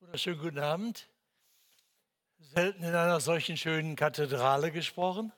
Wunderschönen 0.00 0.38
guten 0.38 0.60
Abend. 0.60 1.08
Selten 2.38 2.84
in 2.84 2.94
einer 2.94 3.20
solchen 3.20 3.56
schönen 3.56 3.96
Kathedrale 3.96 4.70
gesprochen. 4.70 5.32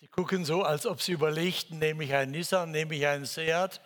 Sie 0.00 0.08
gucken 0.08 0.46
so, 0.46 0.62
als 0.62 0.86
ob 0.86 1.02
Sie 1.02 1.12
überlegten, 1.12 1.78
nehme 1.78 2.04
ich 2.04 2.14
einen 2.14 2.30
Nissan, 2.30 2.70
nehme 2.70 2.94
ich 2.94 3.06
einen 3.06 3.26
Seat. 3.26 3.82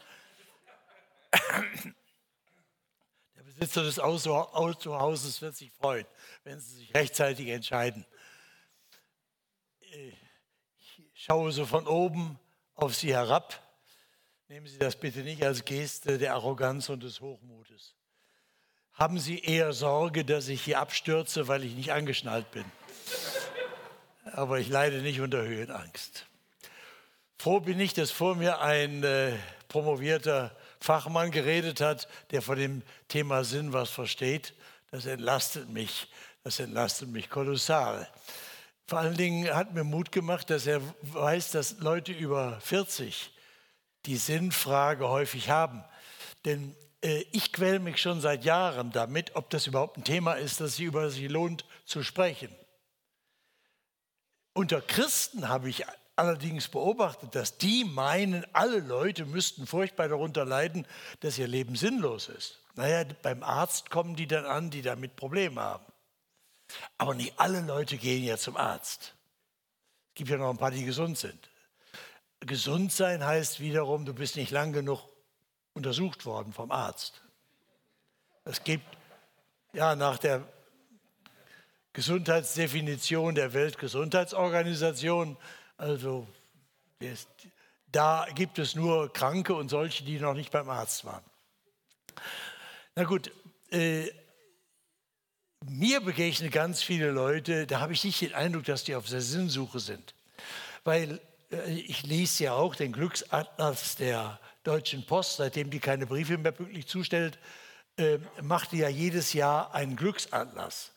Der 3.35 3.43
Besitzer 3.43 3.83
des 3.83 3.99
Autohauses 3.99 5.43
wird 5.43 5.57
sich 5.57 5.73
freuen, 5.73 6.07
wenn 6.45 6.61
Sie 6.61 6.77
sich 6.77 6.95
rechtzeitig 6.95 7.49
entscheiden. 7.49 8.07
Ich 9.81 10.15
schaue 11.13 11.51
so 11.51 11.67
von 11.67 11.89
oben 11.89 12.39
auf 12.77 12.95
Sie 12.95 13.13
herab 13.13 13.68
Nehmen 14.51 14.67
Sie 14.67 14.79
das 14.79 14.97
bitte 14.97 15.19
nicht 15.19 15.43
als 15.43 15.67
Geste 15.67 16.17
der 16.17 16.33
Arroganz 16.33 16.89
und 16.89 17.03
des 17.03 17.21
Hochmutes. 17.21 17.95
Haben 18.95 19.19
Sie 19.19 19.41
eher 19.41 19.75
Sorge, 19.75 20.25
dass 20.25 20.49
ich 20.49 20.63
hier 20.63 20.79
abstürze, 20.79 21.49
weil 21.49 21.65
ich 21.65 21.75
nicht 21.75 21.93
angeschnallt 21.93 22.51
bin. 22.51 22.65
Aber 24.33 24.59
ich 24.59 24.71
leide 24.71 25.03
nicht 25.03 25.21
unter 25.21 25.43
Höhenangst. 25.43 26.25
Froh 27.37 27.61
bin 27.61 27.79
ich, 27.79 27.93
dass 27.93 28.11
vor 28.11 28.37
mir 28.37 28.63
ein 28.63 29.05
äh, 29.05 29.35
promovierter 29.69 30.57
Fachmann 30.81 31.31
geredet 31.31 31.83
hat, 31.83 32.09
der 32.31 32.41
von 32.41 32.59
dem 32.59 32.83
Thema 33.09 33.45
Sinn 33.45 33.75
was 33.75 33.91
versteht. 33.91 34.55
Das 34.91 35.05
entlastet 35.05 35.69
mich. 35.69 36.09
Das 36.43 36.59
entlastet 36.59 37.11
mich 37.11 37.29
kolossal. 37.29 38.09
Vor 38.87 39.01
allen 39.01 39.19
Dingen 39.19 39.55
hat 39.55 39.75
mir 39.75 39.85
Mut 39.85 40.11
gemacht, 40.11 40.49
dass 40.49 40.67
er 40.67 40.81
weiß, 41.03 41.51
dass 41.51 41.81
Leute 41.81 42.13
über 42.13 42.59
40 42.63 43.33
die 44.09 44.17
Sinnfrage 44.17 45.09
häufig 45.09 45.51
haben. 45.51 45.85
Denn 46.47 46.75
äh, 47.03 47.25
ich 47.31 47.53
quäle 47.53 47.79
mich 47.79 48.01
schon 48.01 48.23
seit 48.23 48.43
Jahren 48.43 48.91
damit, 48.91 49.37
ob 49.37 49.51
das 49.51 49.67
überhaupt 49.67 49.99
ein 49.99 50.05
Thema 50.05 50.33
ist, 50.33 50.61
das 50.61 50.77
sich 50.77 50.87
über 50.87 51.11
sie 51.11 51.29
lohnt 51.29 51.67
zu 51.85 52.03
sprechen. 52.03 52.49
Unter 54.55 54.81
Christen 54.81 55.49
habe 55.49 55.69
ich 55.69 55.85
allerdings 56.17 56.69
beobachtet, 56.69 57.35
dass 57.35 57.59
die 57.59 57.85
meinen, 57.85 58.47
alle 58.55 58.81
Leute 58.81 59.27
müssten 59.27 59.67
furchtbar 59.67 60.09
darunter 60.09 60.47
leiden, 60.47 60.87
dass 61.21 61.39
ihr 61.39 61.47
Leben 61.47 61.77
sinnlos 61.77 62.29
ist. 62.29 62.61
Naja, 62.77 63.05
beim 63.23 63.43
Arzt 63.43 63.91
kommen 63.91 64.17
die 64.17 64.27
dann 64.27 64.47
an, 64.47 64.71
die 64.71 64.83
damit 64.83 65.17
Probleme 65.17 65.61
haben. 65.61 65.85
Aber 66.97 67.15
nicht 67.15 67.39
alle 67.39 67.61
Leute 67.61 67.99
gehen 67.99 68.25
ja 68.25 68.39
zum 68.39 68.57
Arzt. 68.57 69.15
Es 70.09 70.15
gibt 70.15 70.31
ja 70.31 70.39
noch 70.39 70.51
ein 70.51 70.59
paar, 70.59 70.71
die 70.71 70.85
gesund 70.85 71.19
sind. 71.19 71.48
Gesund 72.41 72.93
sein 72.93 73.25
heißt 73.25 73.61
wiederum, 73.61 74.05
du 74.05 74.15
bist 74.15 74.37
nicht 74.37 74.51
lang 74.51 74.73
genug 74.73 75.09
untersucht 75.75 76.27
worden 76.27 76.53
vom 76.53 76.71
Arzt. 76.71 77.23
Es 78.45 78.65
gibt 78.65 78.87
ja 79.73 79.97
nach 79.97 80.19
der 80.19 80.47
Gesundheitsdefinition 81.93 83.35
der 83.35 83.53
Weltgesundheitsorganisation, 83.53 85.37
also 85.77 86.27
da 87.91 88.27
gibt 88.35 88.59
es 88.59 88.75
nur 88.75 89.13
Kranke 89.13 89.55
und 89.55 89.69
solche, 89.69 90.05
die 90.05 90.19
noch 90.19 90.35
nicht 90.35 90.51
beim 90.51 90.71
Arzt 90.71 91.05
waren. 91.05 91.25
Na 92.95 93.05
gut, 93.05 93.31
äh, 93.71 94.11
mir 95.65 96.01
begegnen 96.01 96.51
ganz 96.51 96.83
viele 96.83 97.11
Leute, 97.11 97.67
da 97.67 97.81
habe 97.81 97.93
ich 97.93 98.05
nicht 98.05 98.21
den 98.21 98.35
Eindruck, 98.35 98.65
dass 98.65 98.85
die 98.85 98.95
auf 98.95 99.09
der 99.09 99.21
Sinnsuche 99.21 99.81
sind. 99.81 100.15
Weil 100.85 101.21
ich 101.67 102.07
lese 102.07 102.45
ja 102.45 102.53
auch 102.55 102.75
den 102.75 102.93
Glücksatlas 102.93 103.97
der 103.97 104.39
Deutschen 104.65 105.07
Post, 105.07 105.37
seitdem 105.37 105.71
die 105.71 105.81
keine 105.81 106.07
Briefe 106.07 106.37
mehr 106.37 106.53
pünktlich 106.53 106.87
zustellt, 106.87 107.39
äh, 107.97 108.19
macht 108.43 108.73
die 108.73 108.79
ja 108.79 108.89
jedes 108.89 109.33
Jahr 109.33 109.75
einen 109.75 109.97
Glücksatlas. 109.97 110.93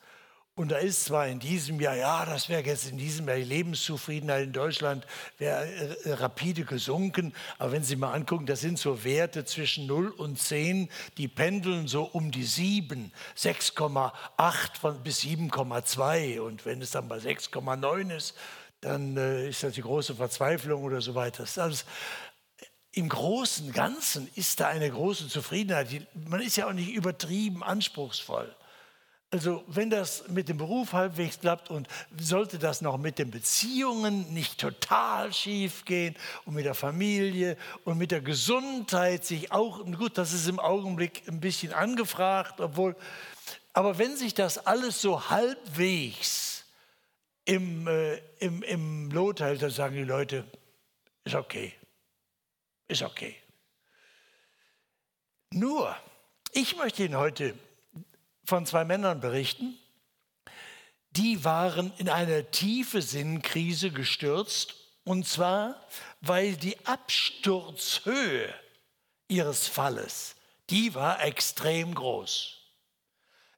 Und 0.54 0.70
da 0.70 0.76
ist 0.76 1.06
zwar 1.06 1.28
in 1.28 1.38
diesem 1.38 1.80
Jahr, 1.80 1.96
ja, 1.96 2.26
das 2.26 2.50
wäre 2.50 2.62
jetzt 2.62 2.90
in 2.90 2.98
diesem 2.98 3.26
Jahr 3.26 3.38
die 3.38 3.44
Lebenszufriedenheit 3.44 4.44
in 4.44 4.52
Deutschland 4.52 5.06
wäre 5.38 5.66
äh, 6.04 6.12
rapide 6.12 6.66
gesunken. 6.66 7.32
Aber 7.58 7.72
wenn 7.72 7.82
Sie 7.82 7.96
mal 7.96 8.12
angucken, 8.12 8.44
das 8.44 8.60
sind 8.60 8.78
so 8.78 9.02
Werte 9.02 9.46
zwischen 9.46 9.86
0 9.86 10.08
und 10.10 10.38
10, 10.38 10.90
die 11.16 11.28
pendeln 11.28 11.88
so 11.88 12.02
um 12.02 12.30
die 12.30 12.44
7, 12.44 13.10
6,8 13.34 14.98
bis 14.98 15.20
7,2. 15.20 16.40
Und 16.40 16.66
wenn 16.66 16.82
es 16.82 16.90
dann 16.90 17.08
bei 17.08 17.16
6,9 17.16 18.14
ist, 18.14 18.34
dann 18.82 19.16
äh, 19.16 19.48
ist 19.48 19.62
das 19.62 19.74
die 19.74 19.80
große 19.80 20.16
Verzweiflung 20.16 20.82
oder 20.82 21.00
so 21.00 21.14
weiter. 21.14 21.46
Das 21.54 21.86
Im 22.92 23.08
Großen 23.08 23.68
und 23.68 23.72
Ganzen 23.72 24.28
ist 24.34 24.60
da 24.60 24.68
eine 24.68 24.90
große 24.90 25.28
Zufriedenheit. 25.28 25.88
Man 26.14 26.42
ist 26.42 26.56
ja 26.56 26.66
auch 26.66 26.72
nicht 26.72 26.90
übertrieben 26.90 27.62
anspruchsvoll. 27.62 28.54
Also 29.30 29.64
wenn 29.66 29.88
das 29.88 30.28
mit 30.28 30.50
dem 30.50 30.58
Beruf 30.58 30.92
halbwegs 30.92 31.40
klappt 31.40 31.70
und 31.70 31.88
sollte 32.18 32.58
das 32.58 32.82
noch 32.82 32.98
mit 32.98 33.18
den 33.18 33.30
Beziehungen 33.30 34.30
nicht 34.34 34.60
total 34.60 35.32
schief 35.32 35.86
gehen 35.86 36.16
und 36.44 36.54
mit 36.54 36.66
der 36.66 36.74
Familie 36.74 37.56
und 37.84 37.96
mit 37.96 38.10
der 38.10 38.20
Gesundheit 38.20 39.24
sich 39.24 39.50
auch, 39.50 39.86
gut, 39.96 40.18
das 40.18 40.34
ist 40.34 40.48
im 40.48 40.58
Augenblick 40.58 41.22
ein 41.28 41.40
bisschen 41.40 41.72
angefragt, 41.72 42.60
obwohl, 42.60 42.94
aber 43.72 43.96
wenn 43.96 44.16
sich 44.16 44.34
das 44.34 44.66
alles 44.66 45.00
so 45.00 45.30
halbwegs 45.30 46.51
im, 47.44 47.86
äh, 47.86 48.16
im, 48.38 48.62
im 48.62 49.10
Lothalt, 49.10 49.60
sagen 49.72 49.96
die 49.96 50.04
Leute, 50.04 50.44
ist 51.24 51.34
okay, 51.34 51.74
ist 52.88 53.02
okay. 53.02 53.36
Nur, 55.50 55.96
ich 56.52 56.76
möchte 56.76 57.04
Ihnen 57.04 57.16
heute 57.16 57.54
von 58.44 58.66
zwei 58.66 58.84
Männern 58.84 59.20
berichten, 59.20 59.78
die 61.10 61.44
waren 61.44 61.92
in 61.98 62.08
eine 62.08 62.50
tiefe 62.50 63.02
Sinnkrise 63.02 63.90
gestürzt, 63.90 64.76
und 65.04 65.26
zwar, 65.26 65.86
weil 66.20 66.56
die 66.56 66.86
Absturzhöhe 66.86 68.54
ihres 69.28 69.66
Falles, 69.66 70.36
die 70.70 70.94
war 70.94 71.22
extrem 71.22 71.94
groß. 71.94 72.58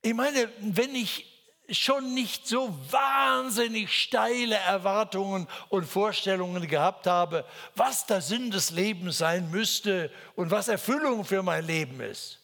Ich 0.03 0.15
meine, 0.15 0.51
wenn 0.59 0.95
ich 0.95 1.34
schon 1.71 2.15
nicht 2.15 2.47
so 2.47 2.77
wahnsinnig 2.91 3.93
steile 3.93 4.57
Erwartungen 4.57 5.49
und 5.71 5.87
Vorstellungen 5.87 6.67
gehabt 6.69 7.07
habe, 7.07 7.45
was 7.75 8.07
der 8.07 8.21
Sinn 8.21 8.51
des 8.51 8.71
Lebens 8.71 9.19
sein 9.19 9.51
müsste 9.51 10.11
und 10.37 10.51
was 10.51 10.69
Erfüllung 10.69 11.25
für 11.25 11.43
mein 11.43 11.65
Leben 11.65 12.01
ist, 12.01 12.41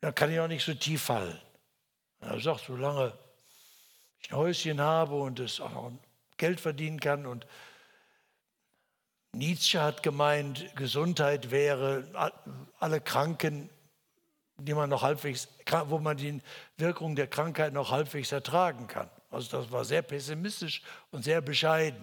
dann 0.00 0.14
kann 0.14 0.32
ich 0.32 0.40
auch 0.40 0.48
nicht 0.48 0.64
so 0.64 0.74
tief 0.74 1.02
fallen. 1.02 1.40
Er 2.20 2.40
sagt, 2.40 2.64
solange 2.66 3.12
ich 4.20 4.30
ein 4.30 4.36
Häuschen 4.36 4.80
habe 4.80 5.14
und 5.14 5.38
es 5.38 5.60
auch 5.60 5.70
noch 5.70 5.92
Geld 6.36 6.60
verdienen 6.60 6.98
kann 6.98 7.26
und 7.26 7.46
Nietzsche 9.32 9.82
hat 9.82 10.02
gemeint, 10.02 10.74
Gesundheit 10.76 11.50
wäre, 11.50 12.32
alle 12.78 13.00
Kranken 13.00 13.68
die 14.58 14.74
man 14.74 14.90
noch 14.90 15.02
halbwegs, 15.02 15.48
wo 15.86 15.98
man 15.98 16.16
die 16.16 16.40
Wirkung 16.76 17.16
der 17.16 17.26
Krankheit 17.26 17.72
noch 17.72 17.90
halbwegs 17.90 18.32
ertragen 18.32 18.86
kann. 18.86 19.10
Also 19.30 19.58
das 19.58 19.70
war 19.70 19.84
sehr 19.84 20.02
pessimistisch 20.02 20.82
und 21.10 21.24
sehr 21.24 21.40
bescheiden. 21.40 22.02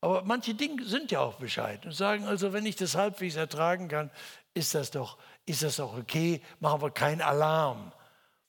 Aber 0.00 0.22
manche 0.22 0.54
Dinge 0.54 0.84
sind 0.84 1.10
ja 1.10 1.20
auch 1.20 1.34
bescheiden 1.34 1.86
und 1.86 1.92
sagen 1.92 2.24
also, 2.24 2.52
wenn 2.52 2.66
ich 2.66 2.76
das 2.76 2.94
halbwegs 2.94 3.36
ertragen 3.36 3.88
kann, 3.88 4.10
ist 4.54 4.74
das 4.74 4.90
doch, 4.90 5.18
ist 5.46 5.62
das 5.62 5.76
doch 5.76 5.96
okay, 5.96 6.42
machen 6.60 6.82
wir 6.82 6.90
keinen 6.90 7.22
Alarm. 7.22 7.92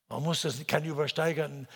Man 0.09 0.23
muss 0.23 0.41
das 0.41 0.65
keine 0.65 0.87
übersteigerten. 0.87 1.67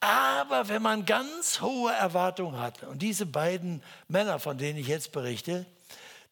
Aber 0.00 0.68
wenn 0.68 0.80
man 0.80 1.04
ganz 1.04 1.60
hohe 1.60 1.92
Erwartungen 1.92 2.58
hat, 2.58 2.82
und 2.84 3.02
diese 3.02 3.26
beiden 3.26 3.82
Männer, 4.08 4.38
von 4.38 4.56
denen 4.56 4.78
ich 4.78 4.86
jetzt 4.86 5.12
berichte, 5.12 5.66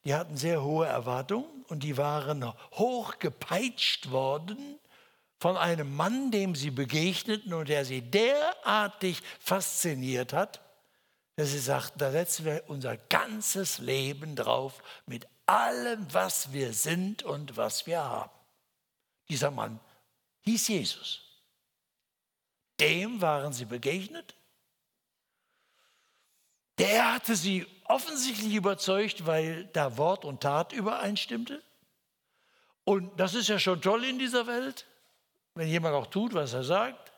die 0.08 0.14
hatten 0.14 0.38
sehr 0.38 0.64
hohe 0.64 0.86
Erwartungen 0.86 1.66
und 1.68 1.82
die 1.82 1.98
waren 1.98 2.42
hochgepeitscht 2.72 4.10
worden 4.10 4.78
von 5.38 5.58
einem 5.58 5.94
Mann, 5.94 6.30
dem 6.30 6.54
sie 6.54 6.70
begegneten 6.70 7.52
und 7.52 7.68
der 7.68 7.84
sie 7.84 8.00
derartig 8.00 9.20
fasziniert 9.38 10.32
hat, 10.32 10.62
dass 11.36 11.50
sie 11.50 11.58
sagten, 11.58 11.98
da 11.98 12.10
setzen 12.10 12.46
wir 12.46 12.64
unser 12.68 12.96
ganzes 12.96 13.80
Leben 13.80 14.34
drauf 14.34 14.82
mit 15.04 15.28
allem, 15.44 16.06
was 16.10 16.54
wir 16.54 16.72
sind 16.72 17.22
und 17.22 17.58
was 17.58 17.86
wir 17.86 18.02
haben. 18.02 18.32
Dieser 19.28 19.50
Mann 19.50 19.78
hieß 20.40 20.68
Jesus. 20.68 21.20
Dem 22.80 23.20
waren 23.20 23.52
sie 23.52 23.66
begegnet. 23.66 24.34
Der 26.78 27.12
hatte 27.12 27.36
sie 27.36 27.66
offensichtlich 27.88 28.54
überzeugt, 28.54 29.26
weil 29.26 29.66
da 29.72 29.96
Wort 29.96 30.24
und 30.24 30.42
Tat 30.42 30.72
übereinstimmte. 30.72 31.62
Und 32.84 33.18
das 33.18 33.34
ist 33.34 33.48
ja 33.48 33.58
schon 33.58 33.82
toll 33.82 34.04
in 34.04 34.18
dieser 34.18 34.46
Welt, 34.46 34.86
wenn 35.54 35.68
jemand 35.68 35.94
auch 35.94 36.06
tut, 36.06 36.34
was 36.34 36.52
er 36.52 36.64
sagt. 36.64 37.12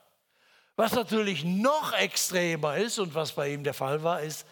Was 0.77 0.93
natürlich 0.93 1.45
noch 1.45 1.93
extremer 1.93 2.77
ist 2.77 2.99
und 2.99 3.15
was 3.15 3.33
bei 3.33 3.53
ihm 3.53 3.65
der 3.65 3.75
Fall 3.75 4.03
war, 4.03 4.23
ist, 4.23 4.47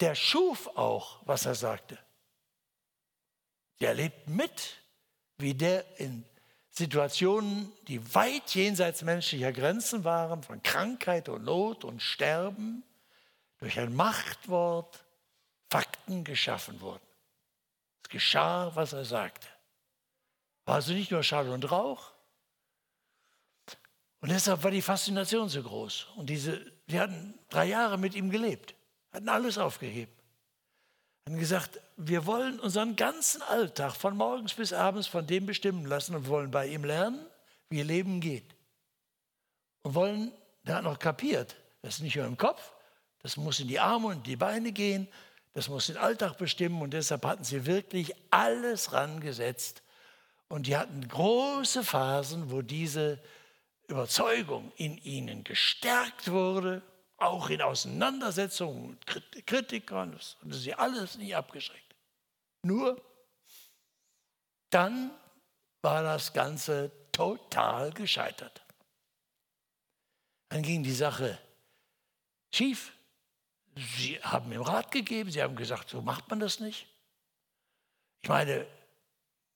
der 0.00 0.14
schuf 0.14 0.68
auch, 0.68 1.20
was 1.26 1.46
er 1.46 1.54
sagte. 1.54 1.98
Der 3.80 3.94
lebt 3.94 4.28
mit, 4.28 4.76
wie 5.38 5.54
der 5.54 5.84
in 5.98 6.24
Situationen, 6.70 7.72
die 7.88 8.14
weit 8.14 8.54
jenseits 8.54 9.02
menschlicher 9.02 9.52
Grenzen 9.52 10.04
waren, 10.04 10.42
von 10.42 10.62
Krankheit 10.62 11.28
und 11.28 11.44
Not 11.44 11.84
und 11.84 12.00
Sterben, 12.00 12.84
durch 13.58 13.78
ein 13.78 13.94
Machtwort 13.94 15.04
Fakten 15.70 16.24
geschaffen 16.24 16.80
wurden. 16.80 17.06
Es 18.02 18.08
geschah, 18.08 18.74
was 18.74 18.92
er 18.92 19.04
sagte. 19.04 19.48
War 20.64 20.76
also 20.76 20.92
nicht 20.92 21.10
nur 21.10 21.22
Schall 21.22 21.48
und 21.48 21.70
Rauch. 21.70 22.12
Und 24.20 24.30
deshalb 24.30 24.62
war 24.62 24.70
die 24.70 24.82
Faszination 24.82 25.48
so 25.48 25.62
groß. 25.62 26.08
Und 26.16 26.30
diese, 26.30 26.60
wir 26.86 27.00
hatten 27.00 27.38
drei 27.48 27.66
Jahre 27.66 27.98
mit 27.98 28.14
ihm 28.14 28.30
gelebt, 28.30 28.74
hatten 29.12 29.28
alles 29.28 29.58
aufgegeben. 29.58 30.12
Haben 31.26 31.38
gesagt, 31.38 31.80
wir 31.96 32.26
wollen 32.26 32.58
unseren 32.58 32.96
ganzen 32.96 33.42
Alltag 33.42 33.94
von 33.94 34.16
morgens 34.16 34.54
bis 34.54 34.72
abends 34.72 35.06
von 35.06 35.26
dem 35.26 35.46
bestimmen 35.46 35.84
lassen 35.84 36.14
und 36.14 36.26
wollen 36.28 36.50
bei 36.50 36.66
ihm 36.66 36.84
lernen, 36.84 37.24
wie 37.68 37.82
Leben 37.82 38.20
geht. 38.20 38.54
Und 39.82 39.94
wollen, 39.94 40.32
der 40.62 40.76
hat 40.76 40.84
noch 40.84 40.98
kapiert, 40.98 41.56
das 41.82 41.96
ist 41.96 42.00
nicht 42.00 42.16
nur 42.16 42.24
im 42.24 42.36
Kopf, 42.36 42.72
das 43.28 43.36
muss 43.36 43.60
in 43.60 43.68
die 43.68 43.78
Arme 43.78 44.06
und 44.06 44.26
die 44.26 44.36
Beine 44.36 44.72
gehen, 44.72 45.06
das 45.52 45.68
muss 45.68 45.88
den 45.88 45.98
Alltag 45.98 46.38
bestimmen 46.38 46.80
und 46.80 46.94
deshalb 46.94 47.26
hatten 47.26 47.44
sie 47.44 47.66
wirklich 47.66 48.14
alles 48.30 48.94
rangesetzt. 48.94 49.82
Und 50.48 50.66
die 50.66 50.78
hatten 50.78 51.06
große 51.06 51.84
Phasen, 51.84 52.50
wo 52.50 52.62
diese 52.62 53.22
Überzeugung 53.86 54.72
in 54.76 54.96
ihnen 54.96 55.44
gestärkt 55.44 56.30
wurde, 56.30 56.80
auch 57.18 57.50
in 57.50 57.60
Auseinandersetzungen 57.60 58.96
mit 59.12 59.46
Kritikern, 59.46 60.12
das 60.12 60.38
haben 60.40 60.54
sie 60.54 60.72
alles 60.72 61.18
nicht 61.18 61.36
abgeschreckt. 61.36 61.94
Nur 62.62 62.98
dann 64.70 65.10
war 65.82 66.02
das 66.02 66.32
Ganze 66.32 66.90
total 67.12 67.92
gescheitert. 67.92 68.62
Dann 70.48 70.62
ging 70.62 70.82
die 70.82 70.94
Sache 70.94 71.38
schief. 72.50 72.94
Sie 73.78 74.18
haben 74.22 74.52
ihm 74.52 74.62
Rat 74.62 74.90
gegeben, 74.90 75.30
sie 75.30 75.42
haben 75.42 75.54
gesagt, 75.54 75.90
so 75.90 76.02
macht 76.02 76.28
man 76.30 76.40
das 76.40 76.58
nicht. 76.58 76.86
Ich 78.22 78.28
meine, 78.28 78.66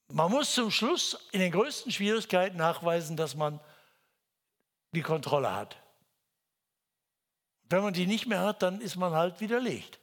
man 0.09 0.31
muss 0.31 0.55
zum 0.55 0.71
Schluss 0.71 1.29
in 1.33 1.41
den 1.41 1.51
größten 1.51 1.91
Schwierigkeiten 1.91 2.57
nachweisen, 2.57 3.17
dass 3.17 3.35
man 3.35 3.59
die 4.93 5.03
Kontrolle 5.03 5.55
hat. 5.55 5.77
Wenn 7.65 7.83
man 7.83 7.95
die 7.95 8.07
nicht 8.07 8.27
mehr 8.27 8.41
hat, 8.41 8.63
dann 8.63 8.81
ist 8.81 8.97
man 8.97 9.13
halt 9.13 9.41
widerlegt. 9.41 9.99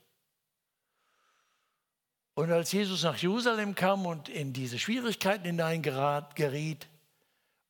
Und 2.33 2.51
als 2.51 2.71
Jesus 2.71 3.03
nach 3.03 3.17
Jerusalem 3.17 3.75
kam 3.75 4.05
und 4.05 4.27
in 4.29 4.53
diese 4.53 4.79
Schwierigkeiten 4.79 5.45
hineingeriet 5.45 6.87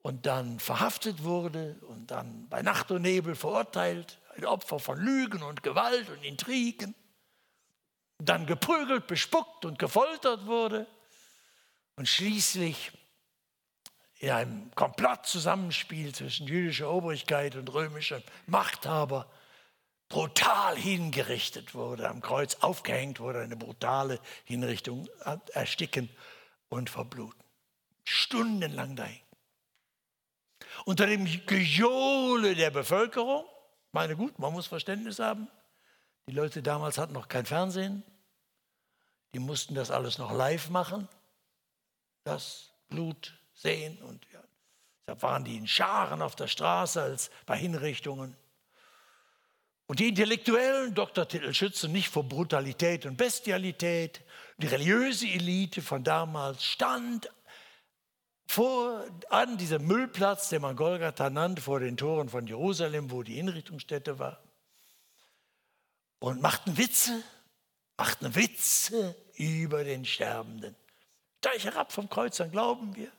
und 0.01 0.25
dann 0.25 0.60
verhaftet 0.60 1.24
wurde 1.24 1.75
und 1.88 2.12
dann 2.12 2.48
bei 2.50 2.62
Nacht 2.62 2.92
und 2.92 3.01
Nebel 3.01 3.36
verurteilt, 3.36 4.19
Opfer 4.45 4.79
von 4.79 4.97
Lügen 4.97 5.43
und 5.43 5.63
Gewalt 5.63 6.09
und 6.09 6.23
Intrigen, 6.23 6.95
dann 8.19 8.45
geprügelt, 8.45 9.07
bespuckt 9.07 9.65
und 9.65 9.79
gefoltert 9.79 10.45
wurde 10.45 10.87
und 11.95 12.07
schließlich 12.07 12.91
in 14.19 14.31
einem 14.31 14.71
Komplottzusammenspiel 14.75 16.13
zwischen 16.13 16.47
jüdischer 16.47 16.91
Obrigkeit 16.91 17.55
und 17.55 17.73
römischer 17.73 18.21
Machthaber 18.47 19.31
brutal 20.09 20.75
hingerichtet 20.75 21.73
wurde, 21.75 22.09
am 22.09 22.21
Kreuz 22.21 22.55
aufgehängt 22.55 23.19
wurde, 23.19 23.41
eine 23.41 23.55
brutale 23.55 24.19
Hinrichtung, 24.43 25.07
ersticken 25.53 26.09
und 26.67 26.89
verbluten. 26.89 27.43
Stundenlang 28.03 28.95
dahin. 28.95 29.21
Unter 30.85 31.05
dem 31.05 31.25
Gejohle 31.45 32.55
der 32.55 32.71
Bevölkerung 32.71 33.45
meine 33.91 34.15
gut, 34.15 34.38
man 34.39 34.53
muss 34.53 34.68
Verständnis 34.68 35.19
haben. 35.19 35.47
Die 36.27 36.33
Leute 36.33 36.62
damals 36.62 36.97
hatten 36.97 37.13
noch 37.13 37.27
kein 37.27 37.45
Fernsehen. 37.45 38.03
Die 39.33 39.39
mussten 39.39 39.75
das 39.75 39.91
alles 39.91 40.18
noch 40.18 40.31
live 40.31 40.69
machen. 40.69 41.07
Das 42.24 42.71
Blut 42.88 43.33
sehen. 43.53 44.01
Und 44.01 44.25
ja, 44.31 44.44
deshalb 45.06 45.24
waren 45.24 45.44
die 45.44 45.57
in 45.57 45.68
Scharen 45.68 46.21
auf 46.21 46.36
der 46.36 46.47
Straße 46.47 47.01
als 47.01 47.31
bei 47.45 47.57
Hinrichtungen. 47.57 48.36
Und 49.88 50.00
die 50.00 50.09
intellektuellen 50.09 50.94
Doktortitel 50.94 51.51
schützen 51.51 51.91
nicht 51.91 52.09
vor 52.09 52.24
Brutalität 52.24 53.07
und 53.07 53.18
Bestialität. 53.18 54.21
Die 54.57 54.68
religiöse 54.68 55.27
Elite 55.27 55.81
von 55.81 56.03
damals 56.03 56.63
stand 56.63 57.27
vor, 58.50 59.06
an 59.30 59.60
diesem 59.60 59.86
Müllplatz, 59.86 60.50
den 60.50 60.63
man 60.63 60.75
Golgatha 60.75 61.30
nannte, 61.30 61.62
vor 61.62 61.80
den 61.80 61.98
Toren 61.98 62.30
von 62.30 62.48
Jerusalem, 62.48 63.12
wo 63.12 63.22
die 63.22 63.36
Hinrichtungsstätte 63.36 64.18
war, 64.18 64.42
und 66.18 66.42
machten 66.42 66.75
Witze, 66.75 67.22
machten 67.96 68.34
Witze 68.34 69.16
über 69.36 69.84
den 69.84 70.04
Sterbenden. 70.04 70.75
Steig 71.38 71.63
herab 71.63 71.92
vom 71.92 72.10
Kreuz, 72.10 72.38
dann 72.38 72.50
glauben 72.50 72.96
wir. 72.96 73.12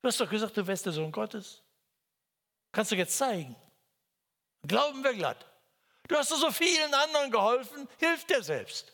Du 0.00 0.08
hast 0.08 0.18
doch 0.18 0.30
gesagt, 0.30 0.56
du 0.56 0.66
wärst 0.66 0.86
der 0.86 0.94
Sohn 0.94 1.12
Gottes. 1.12 1.62
Kannst 2.72 2.92
du 2.92 2.96
jetzt 2.96 3.18
zeigen. 3.18 3.54
Glauben 4.66 5.04
wir 5.04 5.12
glatt. 5.12 5.44
Du 6.08 6.16
hast 6.16 6.30
doch 6.30 6.38
so 6.38 6.50
vielen 6.50 6.94
anderen 6.94 7.30
geholfen, 7.30 7.86
hilf 7.98 8.24
dir 8.24 8.42
selbst. 8.42 8.90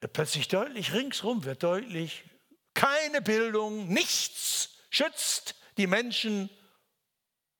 Plötzlich 0.00 0.48
deutlich, 0.48 0.92
ringsrum 0.92 1.44
wird 1.44 1.62
deutlich, 1.62 2.24
keine 2.74 3.22
Bildung, 3.22 3.88
nichts 3.88 4.70
schützt 4.90 5.54
die 5.76 5.86
Menschen 5.86 6.50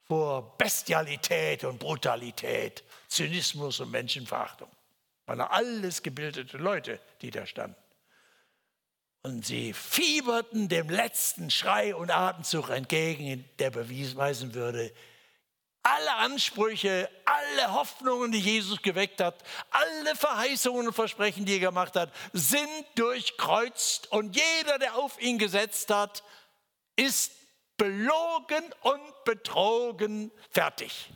vor 0.07 0.57
Bestialität 0.57 1.65
und 1.65 1.79
Brutalität, 1.79 2.85
Zynismus 3.09 3.81
und 3.81 3.91
Menschenverachtung. 3.91 4.69
Waren 5.27 5.41
alles 5.41 6.03
gebildete 6.03 6.59
Leute, 6.59 7.01
die 7.23 7.31
da 7.31 7.47
standen. 7.47 7.77
Und 9.23 9.45
sie 9.45 9.73
fieberten 9.73 10.69
dem 10.69 10.89
letzten 10.89 11.51
Schrei 11.51 11.97
und 11.97 12.11
Atemzug 12.11 12.69
entgegen, 12.71 13.45
der 13.59 13.71
beweisen 13.71 14.55
würde, 14.55 14.93
alle 15.87 16.15
Ansprüche, 16.17 17.09
alle 17.25 17.73
Hoffnungen, 17.73 18.33
die 18.33 18.41
Jesus 18.41 18.83
geweckt 18.83 19.21
hat, 19.21 19.45
alle 19.71 20.17
Verheißungen 20.17 20.89
und 20.89 20.93
Versprechen, 20.93 21.45
die 21.45 21.55
er 21.55 21.61
gemacht 21.61 21.95
hat, 21.95 22.13
sind 22.33 22.69
durchkreuzt 22.97 24.11
und 24.11 24.35
jeder, 24.35 24.81
der 24.81 24.97
auf 24.97 25.21
ihn 25.21 25.39
gesetzt 25.39 25.91
hat, 25.93 26.25
ist 26.97 27.33
belogen 27.77 28.65
und 28.83 29.25
betrogen 29.25 30.33
fertig. 30.51 31.09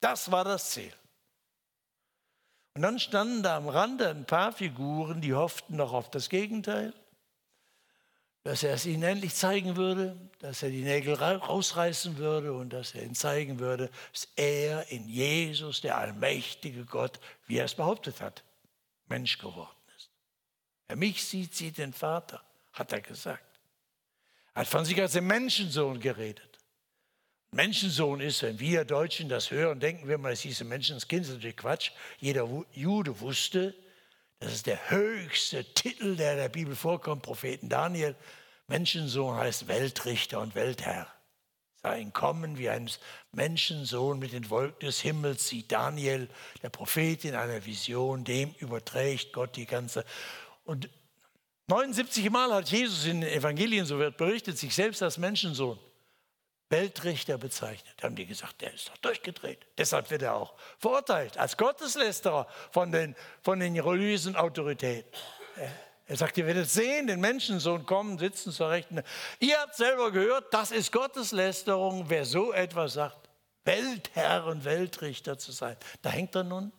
Das 0.00 0.32
war 0.32 0.42
das 0.42 0.70
Ziel. 0.70 0.92
Und 2.74 2.82
dann 2.82 2.98
standen 2.98 3.44
da 3.44 3.56
am 3.56 3.68
Rande 3.68 4.08
ein 4.08 4.26
paar 4.26 4.50
Figuren, 4.50 5.20
die 5.20 5.34
hofften 5.34 5.76
noch 5.76 5.92
auf 5.92 6.10
das 6.10 6.28
Gegenteil 6.28 6.92
dass 8.44 8.64
er 8.64 8.74
es 8.74 8.86
ihnen 8.86 9.04
endlich 9.04 9.34
zeigen 9.34 9.76
würde, 9.76 10.16
dass 10.40 10.62
er 10.62 10.70
die 10.70 10.82
Nägel 10.82 11.14
rausreißen 11.14 12.16
würde 12.16 12.52
und 12.52 12.70
dass 12.70 12.94
er 12.94 13.04
ihnen 13.04 13.14
zeigen 13.14 13.60
würde, 13.60 13.90
dass 14.12 14.28
er 14.34 14.90
in 14.90 15.08
Jesus, 15.08 15.80
der 15.80 15.96
allmächtige 15.96 16.84
Gott, 16.84 17.20
wie 17.46 17.58
er 17.58 17.66
es 17.66 17.74
behauptet 17.74 18.20
hat, 18.20 18.42
Mensch 19.06 19.38
geworden 19.38 19.68
ist. 19.96 20.10
Wer 20.88 20.96
mich 20.96 21.24
sieht, 21.24 21.54
sieht 21.54 21.78
den 21.78 21.92
Vater, 21.92 22.42
hat 22.72 22.92
er 22.92 23.00
gesagt. 23.00 23.60
Er 24.54 24.62
hat 24.62 24.68
von 24.68 24.84
sich 24.84 25.00
als 25.00 25.12
den 25.12 25.26
Menschensohn 25.26 26.00
geredet. 26.00 26.58
Menschensohn 27.52 28.20
ist, 28.20 28.42
wenn 28.42 28.58
wir 28.58 28.84
Deutschen 28.84 29.28
das 29.28 29.50
hören, 29.50 29.78
denken 29.78 30.08
wir 30.08 30.18
mal, 30.18 30.32
es 30.32 30.40
hieße 30.40 30.64
Menschenskind, 30.64 31.22
das 31.22 31.28
ist 31.28 31.34
natürlich 31.36 31.56
Quatsch. 31.58 31.90
Jeder 32.18 32.48
Jude 32.72 33.20
wusste, 33.20 33.74
das 34.42 34.54
ist 34.54 34.66
der 34.66 34.90
höchste 34.90 35.64
Titel, 35.72 36.16
der 36.16 36.32
in 36.32 36.38
der 36.38 36.48
Bibel 36.48 36.74
vorkommt, 36.74 37.22
Propheten 37.22 37.68
Daniel. 37.68 38.16
Menschensohn 38.66 39.36
heißt 39.36 39.68
Weltrichter 39.68 40.40
und 40.40 40.56
Weltherr. 40.56 41.06
Sein 41.82 42.12
Kommen 42.12 42.58
wie 42.58 42.68
ein 42.68 42.90
Menschensohn 43.30 44.18
mit 44.18 44.32
den 44.32 44.50
Wolken 44.50 44.86
des 44.86 45.00
Himmels 45.00 45.48
sieht 45.48 45.70
Daniel, 45.70 46.28
der 46.60 46.70
Prophet 46.70 47.24
in 47.24 47.36
einer 47.36 47.64
Vision, 47.64 48.24
dem 48.24 48.52
überträgt 48.58 49.32
Gott 49.32 49.54
die 49.54 49.66
ganze. 49.66 50.04
Und 50.64 50.88
79 51.68 52.28
Mal 52.30 52.52
hat 52.52 52.68
Jesus 52.68 53.04
in 53.04 53.20
den 53.20 53.30
Evangelien, 53.30 53.86
so 53.86 53.98
wird 53.98 54.16
berichtet, 54.16 54.58
sich 54.58 54.74
selbst 54.74 55.02
als 55.02 55.18
Menschensohn 55.18 55.78
Weltrichter 56.72 57.38
bezeichnet. 57.38 57.94
Da 57.98 58.08
haben 58.08 58.16
die 58.16 58.26
gesagt, 58.26 58.60
der 58.60 58.74
ist 58.74 58.88
doch 58.88 58.96
durchgedreht. 58.96 59.64
Deshalb 59.78 60.10
wird 60.10 60.22
er 60.22 60.34
auch 60.34 60.54
verurteilt 60.78 61.38
als 61.38 61.56
Gotteslästerer 61.56 62.48
von 62.72 62.90
den, 62.90 63.14
von 63.42 63.60
den 63.60 63.78
religiösen 63.78 64.34
Autoritäten. 64.34 65.12
Er 66.06 66.16
sagt, 66.16 66.36
ihr 66.38 66.46
werdet 66.46 66.68
sehen, 66.68 67.06
den 67.06 67.20
Menschensohn 67.20 67.86
kommen, 67.86 68.18
sitzen 68.18 68.50
zur 68.50 68.70
Rechten. 68.70 69.02
Ihr 69.38 69.56
habt 69.60 69.76
selber 69.76 70.10
gehört, 70.10 70.52
das 70.52 70.72
ist 70.72 70.90
Gotteslästerung, 70.90 72.06
wer 72.08 72.24
so 72.24 72.52
etwas 72.52 72.94
sagt, 72.94 73.28
Weltherr 73.64 74.46
und 74.46 74.64
Weltrichter 74.64 75.38
zu 75.38 75.52
sein. 75.52 75.76
Da 76.02 76.10
hängt 76.10 76.34
er 76.34 76.42
nun. 76.42 76.72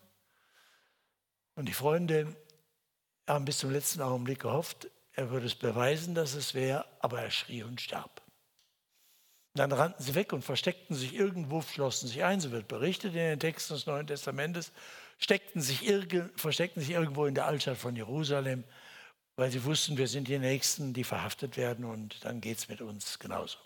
Und 1.55 1.69
die 1.69 1.73
Freunde, 1.73 2.35
haben 3.27 3.45
bis 3.45 3.59
zum 3.59 3.71
letzten 3.71 4.01
Augenblick 4.01 4.41
gehofft, 4.41 4.89
er 5.13 5.29
würde 5.29 5.45
es 5.45 5.55
beweisen, 5.55 6.15
dass 6.15 6.33
es 6.33 6.53
wäre, 6.53 6.85
aber 6.99 7.21
er 7.21 7.31
schrie 7.31 7.63
und 7.63 7.79
starb. 7.79 8.22
Dann 9.55 9.71
rannten 9.71 10.03
sie 10.03 10.15
weg 10.15 10.33
und 10.33 10.43
versteckten 10.43 10.95
sich 10.95 11.13
irgendwo, 11.13 11.61
schlossen 11.61 12.07
sich 12.07 12.23
ein, 12.23 12.39
so 12.41 12.51
wird 12.51 12.67
berichtet 12.67 13.13
in 13.13 13.19
den 13.19 13.39
Texten 13.39 13.75
des 13.75 13.85
Neuen 13.85 14.07
Testamentes, 14.07 14.71
steckten 15.19 15.61
sich 15.61 15.81
versteckten 16.35 16.81
sich 16.81 16.91
irgendwo 16.91 17.25
in 17.25 17.35
der 17.35 17.45
Altstadt 17.45 17.77
von 17.77 17.95
Jerusalem, 17.95 18.63
weil 19.35 19.51
sie 19.51 19.63
wussten, 19.63 19.97
wir 19.97 20.07
sind 20.07 20.27
die 20.27 20.39
Nächsten, 20.39 20.93
die 20.93 21.03
verhaftet 21.03 21.55
werden 21.55 21.85
und 21.85 22.25
dann 22.25 22.41
geht 22.41 22.57
es 22.57 22.67
mit 22.67 22.81
uns 22.81 23.19
genauso. 23.19 23.59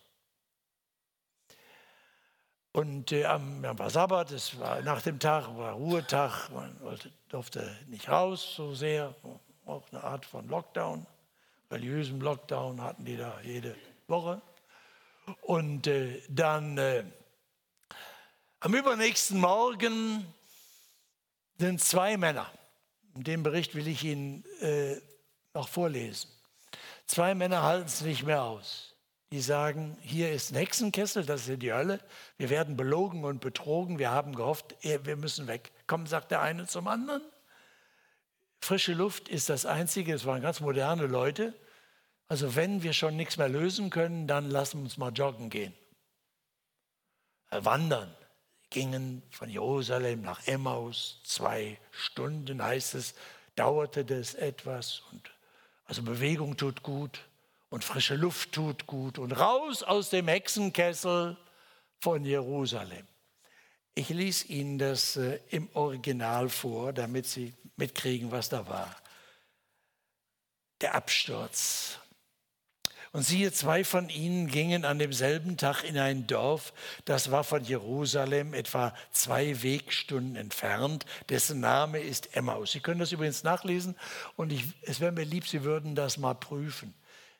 Und 2.73 3.11
äh, 3.11 3.25
am, 3.25 3.63
war 3.63 3.89
Sabbat, 3.89 4.31
es 4.31 4.59
war 4.59 4.81
nach 4.81 5.01
dem 5.01 5.19
Tag, 5.19 5.47
war 5.57 5.73
Ruhetag, 5.73 6.49
man 6.49 6.79
wollte, 6.81 7.11
durfte 7.29 7.75
nicht 7.87 8.07
raus 8.09 8.53
so 8.55 8.75
sehr, 8.75 9.15
auch 9.65 9.83
eine 9.91 10.03
Art 10.03 10.25
von 10.25 10.47
Lockdown, 10.47 11.07
religiösen 11.71 12.19
Lockdown 12.19 12.81
hatten 12.81 13.03
die 13.03 13.17
da 13.17 13.39
jede 13.41 13.75
Woche. 14.07 14.41
Und 15.41 15.87
äh, 15.87 16.21
dann 16.29 16.77
äh, 16.77 17.03
am 18.59 18.73
übernächsten 18.73 19.39
Morgen 19.39 20.25
sind 21.57 21.81
zwei 21.81 22.17
Männer, 22.17 22.49
den 23.13 23.43
Bericht 23.43 23.75
will 23.75 23.87
ich 23.87 24.03
Ihnen 24.03 24.45
äh, 24.61 24.95
noch 25.53 25.67
vorlesen. 25.67 26.29
Zwei 27.07 27.35
Männer 27.35 27.63
halten 27.63 27.87
es 27.87 28.01
nicht 28.01 28.23
mehr 28.23 28.43
aus. 28.43 28.93
Die 29.31 29.41
sagen, 29.41 29.97
hier 30.01 30.31
ist 30.31 30.51
ein 30.51 30.57
Hexenkessel, 30.57 31.25
das 31.25 31.47
ist 31.47 31.61
die 31.61 31.73
Hölle. 31.73 31.99
Wir 32.37 32.49
werden 32.49 32.77
belogen 32.77 33.25
und 33.25 33.41
betrogen. 33.41 33.99
Wir 33.99 34.11
haben 34.11 34.33
gehofft, 34.35 34.75
wir 34.81 35.17
müssen 35.17 35.47
weg. 35.47 35.71
Komm, 35.85 36.07
sagt 36.07 36.31
der 36.31 36.41
eine 36.41 36.65
zum 36.67 36.87
anderen. 36.87 37.21
Frische 38.61 38.93
Luft 38.93 39.27
ist 39.27 39.49
das 39.49 39.65
Einzige. 39.65 40.13
Es 40.13 40.25
waren 40.25 40.41
ganz 40.41 40.61
moderne 40.61 41.07
Leute. 41.07 41.53
Also 42.27 42.55
wenn 42.55 42.83
wir 42.83 42.93
schon 42.93 43.15
nichts 43.15 43.37
mehr 43.37 43.49
lösen 43.49 43.89
können, 43.89 44.27
dann 44.27 44.49
lassen 44.49 44.79
wir 44.79 44.83
uns 44.83 44.97
mal 44.97 45.11
joggen 45.11 45.49
gehen. 45.49 45.73
Äh, 47.49 47.63
wandern. 47.63 48.13
Gingen 48.69 49.23
von 49.31 49.49
Jerusalem 49.49 50.23
nach 50.23 50.45
Emmaus. 50.45 51.21
Zwei 51.23 51.79
Stunden 51.91 52.61
heißt 52.61 52.95
es, 52.95 53.15
dauerte 53.55 54.03
das 54.03 54.33
etwas. 54.33 55.03
Und 55.11 55.31
also 55.85 56.03
Bewegung 56.03 56.57
tut 56.57 56.83
gut 56.83 57.21
und 57.69 57.85
frische 57.85 58.15
Luft 58.15 58.51
tut 58.51 58.85
gut 58.85 59.19
und 59.19 59.31
raus 59.31 59.83
aus 59.83 60.09
dem 60.09 60.27
Hexenkessel 60.27 61.37
von 61.99 62.25
Jerusalem. 62.25 63.07
Ich 63.95 64.09
lese 64.09 64.47
Ihnen 64.47 64.77
das 64.77 65.15
äh, 65.15 65.39
im 65.49 65.69
Original 65.73 66.49
vor, 66.49 66.93
damit 66.93 67.25
Sie 67.25 67.53
mitkriegen, 67.77 68.31
was 68.31 68.49
da 68.49 68.67
war. 68.67 68.95
Der 70.81 70.93
Absturz. 70.93 71.99
Und 73.11 73.23
siehe, 73.23 73.51
zwei 73.51 73.83
von 73.83 74.09
ihnen 74.09 74.47
gingen 74.47 74.85
an 74.85 74.99
demselben 74.99 75.57
Tag 75.57 75.83
in 75.83 75.97
ein 75.97 76.27
Dorf, 76.27 76.73
das 77.05 77.31
war 77.31 77.43
von 77.43 77.63
Jerusalem 77.63 78.53
etwa 78.53 78.93
zwei 79.11 79.63
Wegstunden 79.63 80.35
entfernt, 80.35 81.05
dessen 81.29 81.59
Name 81.59 81.99
ist 81.99 82.35
Emmaus. 82.35 82.71
Sie 82.71 82.79
können 82.79 82.99
das 82.99 83.11
übrigens 83.11 83.43
nachlesen 83.43 83.95
und 84.35 84.51
ich, 84.51 84.65
es 84.81 84.99
wäre 84.99 85.11
mir 85.11 85.23
lieb, 85.23 85.47
Sie 85.47 85.63
würden 85.63 85.95
das 85.95 86.17
mal 86.17 86.35
prüfen. 86.35 86.93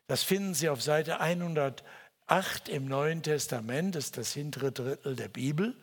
Das 0.07 0.23
finden 0.23 0.53
Sie 0.53 0.69
auf 0.69 0.81
Seite 0.81 1.19
108 1.19 2.69
im 2.69 2.85
Neuen 2.85 3.23
Testament, 3.23 3.95
das 3.95 4.05
ist 4.05 4.17
das 4.17 4.33
hintere 4.33 4.71
Drittel 4.71 5.15
der 5.15 5.27
Bibel, 5.27 5.75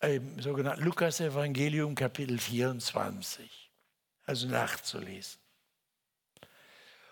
im 0.00 0.40
sogenannten 0.40 0.84
Lukas-Evangelium, 0.84 1.94
Kapitel 1.94 2.38
24. 2.38 3.70
Also 4.24 4.46
nachzulesen. 4.46 5.40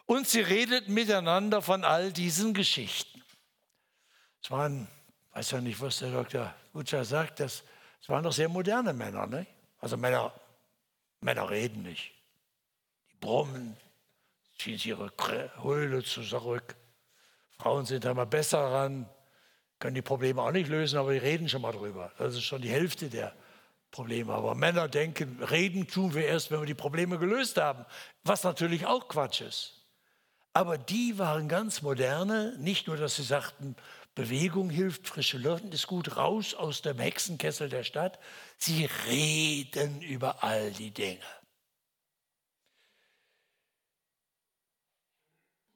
Und 0.06 0.28
sie 0.28 0.40
redeten 0.40 0.94
miteinander 0.94 1.60
von 1.60 1.84
all 1.84 2.12
diesen 2.12 2.54
Geschichten. 2.54 3.22
Es 4.42 4.50
waren, 4.50 4.86
weiß 5.32 5.50
ja 5.50 5.60
nicht, 5.60 5.80
was 5.80 5.98
der 5.98 6.12
Dr. 6.12 6.54
Gutscher 6.72 7.04
sagt, 7.04 7.40
das, 7.40 7.64
es 8.00 8.08
waren 8.08 8.22
doch 8.22 8.32
sehr 8.32 8.48
moderne 8.48 8.92
Männer. 8.92 9.26
Ne? 9.26 9.46
Also 9.80 9.96
Männer, 9.96 10.32
Männer 11.20 11.50
reden 11.50 11.82
nicht. 11.82 12.12
Die 13.10 13.16
brummen, 13.20 13.76
ziehen 14.58 14.78
sie 14.78 14.90
ihre 14.90 15.12
Höhle 15.60 16.04
zurück. 16.04 16.76
Frauen 17.58 17.84
sind 17.84 18.04
da 18.04 18.14
mal 18.14 18.26
besser 18.26 18.60
ran, 18.60 19.08
können 19.80 19.94
die 19.94 20.02
Probleme 20.02 20.40
auch 20.40 20.52
nicht 20.52 20.68
lösen, 20.68 20.98
aber 20.98 21.12
die 21.12 21.18
reden 21.18 21.48
schon 21.48 21.62
mal 21.62 21.72
drüber. 21.72 22.12
Das 22.18 22.34
ist 22.34 22.44
schon 22.44 22.62
die 22.62 22.70
Hälfte 22.70 23.08
der 23.08 23.34
Probleme. 23.90 24.32
Aber 24.32 24.54
Männer 24.54 24.88
denken, 24.88 25.42
reden 25.42 25.88
tun 25.88 26.14
wir 26.14 26.26
erst, 26.26 26.50
wenn 26.50 26.60
wir 26.60 26.66
die 26.66 26.74
Probleme 26.74 27.18
gelöst 27.18 27.56
haben. 27.56 27.84
Was 28.22 28.44
natürlich 28.44 28.86
auch 28.86 29.08
Quatsch 29.08 29.40
ist. 29.40 29.85
Aber 30.56 30.78
die 30.78 31.18
waren 31.18 31.50
ganz 31.50 31.82
moderne, 31.82 32.56
nicht 32.56 32.86
nur, 32.86 32.96
dass 32.96 33.16
sie 33.16 33.24
sagten, 33.24 33.76
Bewegung 34.14 34.70
hilft, 34.70 35.06
frische 35.06 35.36
Luft 35.36 35.64
ist 35.74 35.86
gut, 35.86 36.16
raus 36.16 36.54
aus 36.54 36.80
dem 36.80 36.98
Hexenkessel 36.98 37.68
der 37.68 37.84
Stadt. 37.84 38.18
Sie 38.56 38.88
reden 39.06 40.00
über 40.00 40.42
all 40.42 40.70
die 40.70 40.92
Dinge. 40.92 41.20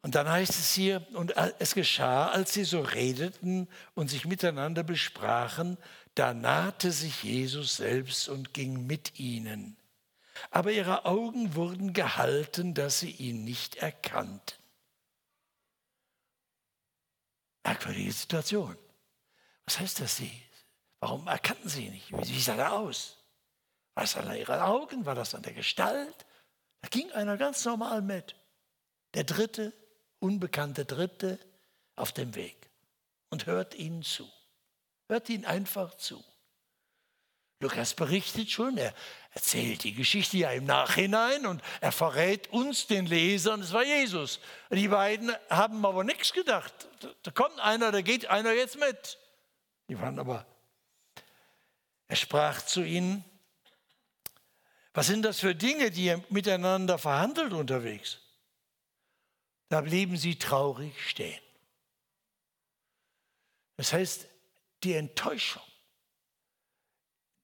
Und 0.00 0.14
dann 0.14 0.26
heißt 0.26 0.52
es 0.52 0.72
hier, 0.72 1.06
und 1.12 1.34
es 1.58 1.75
geschah, 1.75 2.28
als 2.28 2.54
sie 2.54 2.64
so 2.64 2.80
redeten 2.80 3.68
und 3.94 4.08
sich 4.08 4.25
miteinander 4.25 4.82
besprachen, 4.82 5.76
da 6.14 6.32
nahte 6.32 6.90
sich 6.90 7.22
Jesus 7.22 7.76
selbst 7.76 8.30
und 8.30 8.54
ging 8.54 8.87
mit 8.87 9.20
ihnen. 9.20 9.76
Aber 10.50 10.72
ihre 10.72 11.04
Augen 11.04 11.54
wurden 11.54 11.92
gehalten, 11.92 12.72
dass 12.72 13.00
sie 13.00 13.10
ihn 13.10 13.44
nicht 13.44 13.76
erkannten. 13.76 14.60
Merkwürdige 17.64 18.12
Situation. 18.12 18.76
Was 19.64 19.79
heißt 19.79 20.00
das 20.00 20.17
sie? 20.17 20.43
Warum 21.00 21.26
erkannten 21.26 21.69
sie 21.69 21.87
ihn 21.87 21.93
nicht? 21.93 22.12
Wie 22.12 22.40
sah 22.40 22.57
er 22.57 22.73
aus? 22.73 23.17
War 23.95 24.05
das 24.05 24.17
an 24.17 24.35
ihren 24.37 24.61
Augen? 24.61 25.07
War 25.07 25.14
das 25.14 25.35
an 25.35 25.43
der 25.43 25.55
Gestalt? 25.55 26.26
Da 26.81 26.88
ging 26.88 27.11
einer 27.12 27.37
ganz 27.37 27.64
normal 27.64 28.02
mit. 28.02 28.35
Der 29.14 29.25
dritte, 29.25 29.73
unbekannte 30.19 30.85
Dritte 30.85 31.38
auf 31.97 32.12
dem 32.12 32.35
Weg 32.35 32.71
und 33.31 33.47
hört 33.47 33.75
ihnen 33.75 34.02
zu. 34.02 34.31
Hört 35.09 35.29
ihnen 35.29 35.45
einfach 35.45 35.95
zu. 35.97 36.23
Lukas 37.61 37.95
berichtet 37.95 38.50
schon, 38.50 38.79
er 38.79 38.95
erzählt 39.30 39.84
die 39.84 39.94
Geschichte 39.94 40.38
ja 40.38 40.50
im 40.50 40.64
Nachhinein 40.64 41.46
und 41.46 41.62
er 41.80 41.92
verrät 41.92 42.49
uns, 42.49 42.87
den 42.87 43.06
Lesern, 43.06 43.60
es 43.60 43.72
war 43.72 43.84
Jesus. 43.84 44.40
Die 44.70 44.88
beiden 44.88 45.32
haben 45.49 45.84
aber 45.84 46.04
nichts 46.04 46.32
gedacht. 46.32 46.72
Da 47.22 47.30
kommt 47.30 47.58
einer, 47.60 47.92
da 47.92 48.02
geht 48.02 48.26
einer 48.26 48.52
jetzt 48.52 48.78
mit. 48.78 49.18
Die 49.88 50.00
waren 50.00 50.18
aber, 50.18 50.46
er 52.08 52.16
sprach 52.16 52.62
zu 52.62 52.82
ihnen, 52.82 53.25
was 54.92 55.06
sind 55.06 55.22
das 55.22 55.38
für 55.38 55.54
Dinge, 55.54 55.92
die 55.92 56.06
ihr 56.06 56.25
miteinander 56.30 56.99
verhandelt 56.99 57.52
unterwegs? 57.52 58.18
Da 59.68 59.80
blieben 59.80 60.16
sie 60.16 60.37
traurig 60.37 60.94
stehen. 61.08 61.40
Das 63.76 63.92
heißt, 63.92 64.26
die 64.82 64.94
Enttäuschung 64.94 65.62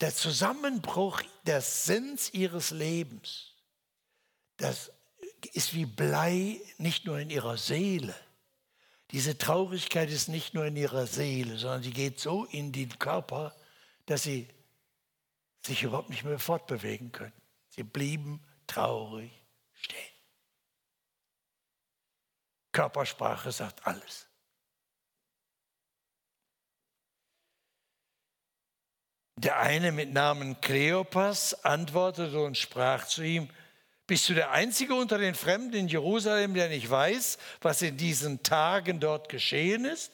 der 0.00 0.14
Zusammenbruch 0.14 1.22
des 1.46 1.84
Sinns 1.84 2.32
ihres 2.34 2.70
Lebens, 2.70 3.52
das 4.56 4.92
ist 5.52 5.74
wie 5.74 5.86
Blei 5.86 6.60
nicht 6.78 7.04
nur 7.04 7.18
in 7.18 7.30
ihrer 7.30 7.56
Seele. 7.56 8.14
Diese 9.12 9.38
Traurigkeit 9.38 10.10
ist 10.10 10.28
nicht 10.28 10.54
nur 10.54 10.66
in 10.66 10.76
ihrer 10.76 11.06
Seele, 11.06 11.56
sondern 11.58 11.82
sie 11.82 11.92
geht 11.92 12.18
so 12.18 12.44
in 12.46 12.72
den 12.72 12.98
Körper, 12.98 13.54
dass 14.06 14.24
sie 14.24 14.48
sich 15.64 15.82
überhaupt 15.82 16.10
nicht 16.10 16.24
mehr 16.24 16.38
fortbewegen 16.38 17.12
können. 17.12 17.32
Sie 17.68 17.82
blieben 17.82 18.44
traurig 18.66 19.30
stehen. 19.74 20.12
Körpersprache 22.72 23.52
sagt 23.52 23.86
alles. 23.86 24.25
Der 29.36 29.58
eine 29.60 29.92
mit 29.92 30.12
Namen 30.12 30.60
Kleopas 30.60 31.64
antwortete 31.64 32.40
und 32.40 32.56
sprach 32.56 33.06
zu 33.06 33.22
ihm, 33.22 33.50
bist 34.06 34.28
du 34.28 34.34
der 34.34 34.52
Einzige 34.52 34.94
unter 34.94 35.18
den 35.18 35.34
Fremden 35.34 35.74
in 35.74 35.88
Jerusalem, 35.88 36.54
der 36.54 36.68
nicht 36.68 36.88
weiß, 36.88 37.38
was 37.60 37.82
in 37.82 37.96
diesen 37.96 38.42
Tagen 38.42 39.00
dort 39.00 39.28
geschehen 39.28 39.84
ist? 39.84 40.12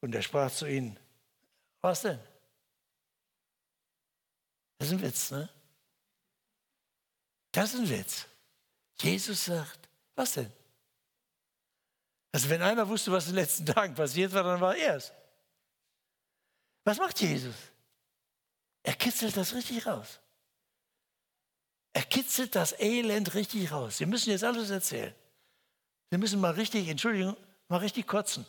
Und 0.00 0.14
er 0.14 0.22
sprach 0.22 0.50
zu 0.50 0.66
ihnen, 0.66 0.98
was 1.80 2.02
denn? 2.02 2.20
Das 4.78 4.88
ist 4.88 4.94
ein 4.94 5.02
Witz, 5.02 5.30
ne? 5.32 5.48
Das 7.50 7.74
ist 7.74 7.80
ein 7.80 7.90
Witz. 7.90 8.26
Jesus 9.00 9.44
sagt, 9.44 9.88
was 10.14 10.34
denn? 10.34 10.50
Also 12.32 12.48
wenn 12.48 12.62
einer 12.62 12.88
wusste, 12.88 13.12
was 13.12 13.26
in 13.26 13.32
den 13.32 13.44
letzten 13.44 13.66
Tagen 13.66 13.94
passiert 13.94 14.32
war, 14.32 14.42
dann 14.44 14.60
war 14.60 14.74
er 14.76 14.96
es. 14.96 15.12
Was 16.84 16.98
macht 16.98 17.20
Jesus? 17.20 17.54
Er 18.82 18.94
kitzelt 18.94 19.36
das 19.36 19.54
richtig 19.54 19.86
raus. 19.86 20.20
Er 21.92 22.02
kitzelt 22.04 22.54
das 22.54 22.78
Elend 22.80 23.34
richtig 23.34 23.70
raus. 23.70 23.98
Sie 23.98 24.06
müssen 24.06 24.30
jetzt 24.30 24.44
alles 24.44 24.70
erzählen. 24.70 25.14
Sie 26.10 26.18
müssen 26.18 26.40
mal 26.40 26.52
richtig, 26.52 26.88
Entschuldigung, 26.88 27.36
mal 27.68 27.78
richtig 27.78 28.06
kotzen. 28.06 28.46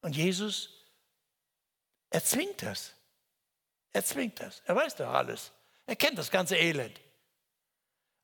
Und 0.00 0.16
Jesus 0.16 0.78
er 2.10 2.24
zwingt 2.24 2.62
das. 2.62 2.94
Er 3.92 4.04
zwingt 4.04 4.40
das. 4.40 4.62
Er 4.64 4.76
weiß 4.76 4.96
doch 4.96 5.08
alles. 5.08 5.52
Er 5.86 5.96
kennt 5.96 6.18
das 6.18 6.30
ganze 6.30 6.56
Elend. 6.56 7.00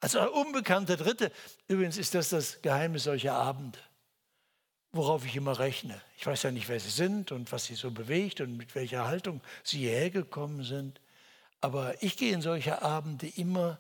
Als 0.01 0.15
unbekannter 0.15 0.97
Dritte, 0.97 1.33
übrigens 1.67 1.97
ist 1.97 2.15
das 2.15 2.29
das 2.29 2.61
Geheimnis 2.61 3.05
solcher 3.05 3.35
Abende, 3.35 3.79
worauf 4.95 5.27
ich 5.27 5.35
immer 5.35 5.59
rechne. 5.59 6.01
Ich 6.17 6.27
weiß 6.27 6.45
ja 6.45 6.51
nicht, 6.51 6.69
wer 6.69 6.79
sie 6.79 6.91
sind 6.91 7.33
und 7.33 7.51
was 7.51 7.65
sie 7.65 7.75
so 7.75 7.91
bewegt 7.91 8.41
und 8.41 8.57
mit 8.57 8.75
welcher 8.75 9.07
Haltung 9.07 9.41
sie 9.63 9.79
hierher 9.79 10.11
gekommen 10.11 10.63
sind. 10.63 11.01
Aber 11.61 12.01
ich 12.03 12.17
gehe 12.17 12.33
in 12.33 12.43
solche 12.43 12.83
Abende 12.83 13.27
immer, 13.27 13.79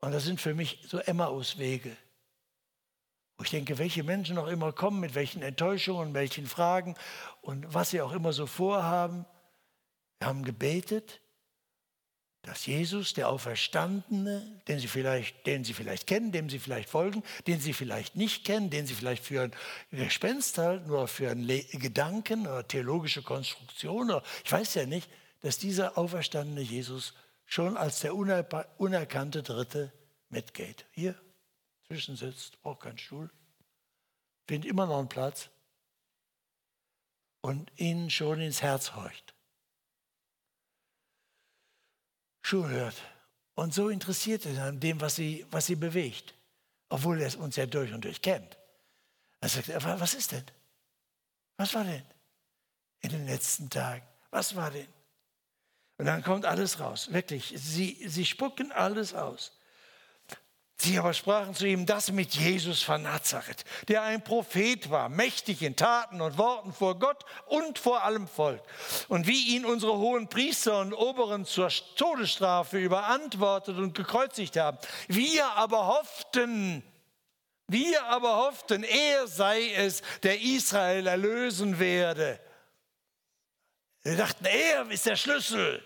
und 0.00 0.12
das 0.12 0.24
sind 0.24 0.40
für 0.40 0.54
mich 0.54 0.84
so 0.86 0.98
Emmaus-Wege, 0.98 1.96
wo 3.36 3.44
ich 3.44 3.50
denke, 3.50 3.78
welche 3.78 4.04
Menschen 4.04 4.38
auch 4.38 4.46
immer 4.46 4.72
kommen, 4.72 5.00
mit 5.00 5.14
welchen 5.14 5.42
Enttäuschungen, 5.42 6.14
welchen 6.14 6.46
Fragen 6.46 6.94
und 7.42 7.72
was 7.74 7.90
sie 7.90 8.00
auch 8.00 8.12
immer 8.12 8.32
so 8.32 8.46
vorhaben. 8.46 9.26
Wir 10.20 10.28
haben 10.28 10.44
gebetet, 10.44 11.20
dass 12.42 12.64
Jesus, 12.64 13.12
der 13.12 13.28
Auferstandene, 13.28 14.62
den 14.66 14.78
sie, 14.78 14.88
vielleicht, 14.88 15.46
den 15.46 15.62
sie 15.62 15.74
vielleicht 15.74 16.06
kennen, 16.06 16.32
dem 16.32 16.48
sie 16.48 16.58
vielleicht 16.58 16.88
folgen, 16.88 17.22
den 17.46 17.60
sie 17.60 17.74
vielleicht 17.74 18.16
nicht 18.16 18.44
kennen, 18.44 18.70
den 18.70 18.86
sie 18.86 18.94
vielleicht 18.94 19.24
für 19.24 19.42
ein 19.42 19.52
Gespenst 19.90 20.56
halten 20.56 20.90
oder 20.90 21.06
für 21.06 21.30
einen 21.30 21.46
Gedanken 21.72 22.46
oder 22.46 22.66
theologische 22.66 23.22
Konstruktion, 23.22 24.10
oder 24.10 24.22
ich 24.44 24.50
weiß 24.50 24.74
ja 24.74 24.86
nicht, 24.86 25.10
dass 25.42 25.58
dieser 25.58 25.98
auferstandene 25.98 26.62
Jesus 26.62 27.14
schon 27.44 27.76
als 27.76 28.00
der 28.00 28.14
unerkannte 28.14 29.42
Dritte 29.42 29.92
mitgeht. 30.28 30.86
Hier 30.92 31.14
zwischensitzt, 31.86 32.62
braucht 32.62 32.80
keinen 32.80 32.98
Stuhl, 32.98 33.30
findet 34.46 34.70
immer 34.70 34.86
noch 34.86 34.98
einen 34.98 35.08
Platz 35.08 35.50
und 37.40 37.70
ihnen 37.76 38.10
schon 38.10 38.40
ins 38.40 38.62
Herz 38.62 38.94
horcht. 38.94 39.34
Schon 42.42 42.68
hört. 42.68 42.96
Und 43.54 43.74
so 43.74 43.88
interessiert 43.88 44.46
ist 44.46 44.58
an 44.58 44.80
dem, 44.80 45.00
was 45.00 45.16
sie, 45.16 45.46
was 45.50 45.66
sie 45.66 45.76
bewegt, 45.76 46.34
obwohl 46.88 47.20
er 47.20 47.26
es 47.26 47.36
uns 47.36 47.56
ja 47.56 47.66
durch 47.66 47.92
und 47.92 48.04
durch 48.04 48.22
kennt. 48.22 48.56
Er 49.40 49.48
sagt, 49.48 49.68
was 49.68 50.14
ist 50.14 50.32
denn? 50.32 50.44
Was 51.56 51.74
war 51.74 51.84
denn 51.84 52.04
in 53.00 53.10
den 53.10 53.26
letzten 53.26 53.68
Tagen? 53.68 54.06
Was 54.30 54.56
war 54.56 54.70
denn? 54.70 54.88
Und 55.98 56.06
dann 56.06 56.22
kommt 56.22 56.46
alles 56.46 56.80
raus, 56.80 57.12
wirklich. 57.12 57.52
Sie, 57.56 58.08
sie 58.08 58.24
spucken 58.24 58.72
alles 58.72 59.12
aus. 59.12 59.52
Sie 60.82 60.98
aber 60.98 61.12
sprachen 61.12 61.54
zu 61.54 61.66
ihm, 61.66 61.84
das 61.84 62.10
mit 62.10 62.34
Jesus 62.34 62.82
von 62.82 63.02
Nazareth, 63.02 63.64
der 63.88 64.00
ein 64.00 64.24
Prophet 64.24 64.88
war, 64.88 65.10
mächtig 65.10 65.60
in 65.60 65.76
Taten 65.76 66.22
und 66.22 66.38
Worten 66.38 66.72
vor 66.72 66.98
Gott 66.98 67.26
und 67.44 67.78
vor 67.78 68.02
allem 68.02 68.26
Volk. 68.26 68.62
Und 69.08 69.26
wie 69.26 69.56
ihn 69.56 69.66
unsere 69.66 69.98
hohen 69.98 70.28
Priester 70.28 70.80
und 70.80 70.94
Oberen 70.94 71.44
zur 71.44 71.68
Todesstrafe 71.96 72.78
überantwortet 72.78 73.76
und 73.76 73.94
gekreuzigt 73.94 74.56
haben. 74.56 74.78
Wir 75.06 75.44
aber 75.50 75.86
hofften, 75.86 76.82
wir 77.66 78.02
aber 78.06 78.36
hofften, 78.36 78.82
er 78.82 79.26
sei 79.26 79.74
es, 79.74 80.00
der 80.22 80.40
Israel 80.40 81.06
erlösen 81.06 81.78
werde. 81.78 82.40
Wir 84.02 84.16
dachten, 84.16 84.46
er 84.46 84.90
ist 84.90 85.04
der 85.04 85.16
Schlüssel 85.16 85.84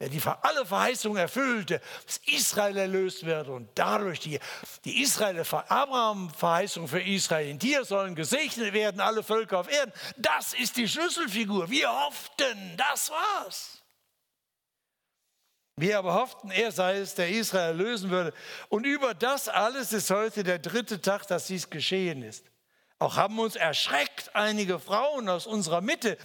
der 0.00 0.08
die 0.08 0.22
alle 0.42 0.64
Verheißungen 0.64 1.18
erfüllte, 1.18 1.80
dass 2.06 2.18
Israel 2.26 2.76
erlöst 2.76 3.26
wird 3.26 3.48
und 3.48 3.68
dadurch 3.74 4.20
die, 4.20 4.38
die 4.84 5.02
Israel, 5.02 5.40
Abraham-Verheißung 5.40 6.86
für 6.86 7.00
Israel, 7.00 7.48
in 7.48 7.58
dir 7.58 7.84
sollen 7.84 8.14
gesegnet 8.14 8.72
werden 8.72 9.00
alle 9.00 9.24
Völker 9.24 9.58
auf 9.58 9.70
Erden. 9.70 9.92
Das 10.16 10.54
ist 10.54 10.76
die 10.76 10.86
Schlüsselfigur. 10.86 11.68
Wir 11.68 11.90
hofften, 11.90 12.76
das 12.76 13.10
war's. 13.10 13.82
Wir 15.74 15.98
aber 15.98 16.14
hofften, 16.14 16.50
er 16.50 16.72
sei 16.72 16.98
es, 16.98 17.14
der 17.14 17.30
Israel 17.30 17.76
lösen 17.76 18.10
würde. 18.10 18.32
Und 18.68 18.84
über 18.84 19.14
das 19.14 19.48
alles 19.48 19.92
ist 19.92 20.10
heute 20.10 20.44
der 20.44 20.58
dritte 20.58 21.00
Tag, 21.00 21.26
dass 21.26 21.46
dies 21.46 21.70
geschehen 21.70 22.22
ist. 22.22 22.44
Auch 23.00 23.16
haben 23.16 23.38
uns 23.38 23.54
erschreckt 23.54 24.34
einige 24.34 24.80
Frauen 24.80 25.28
aus 25.28 25.46
unserer 25.46 25.80
Mitte, 25.80 26.18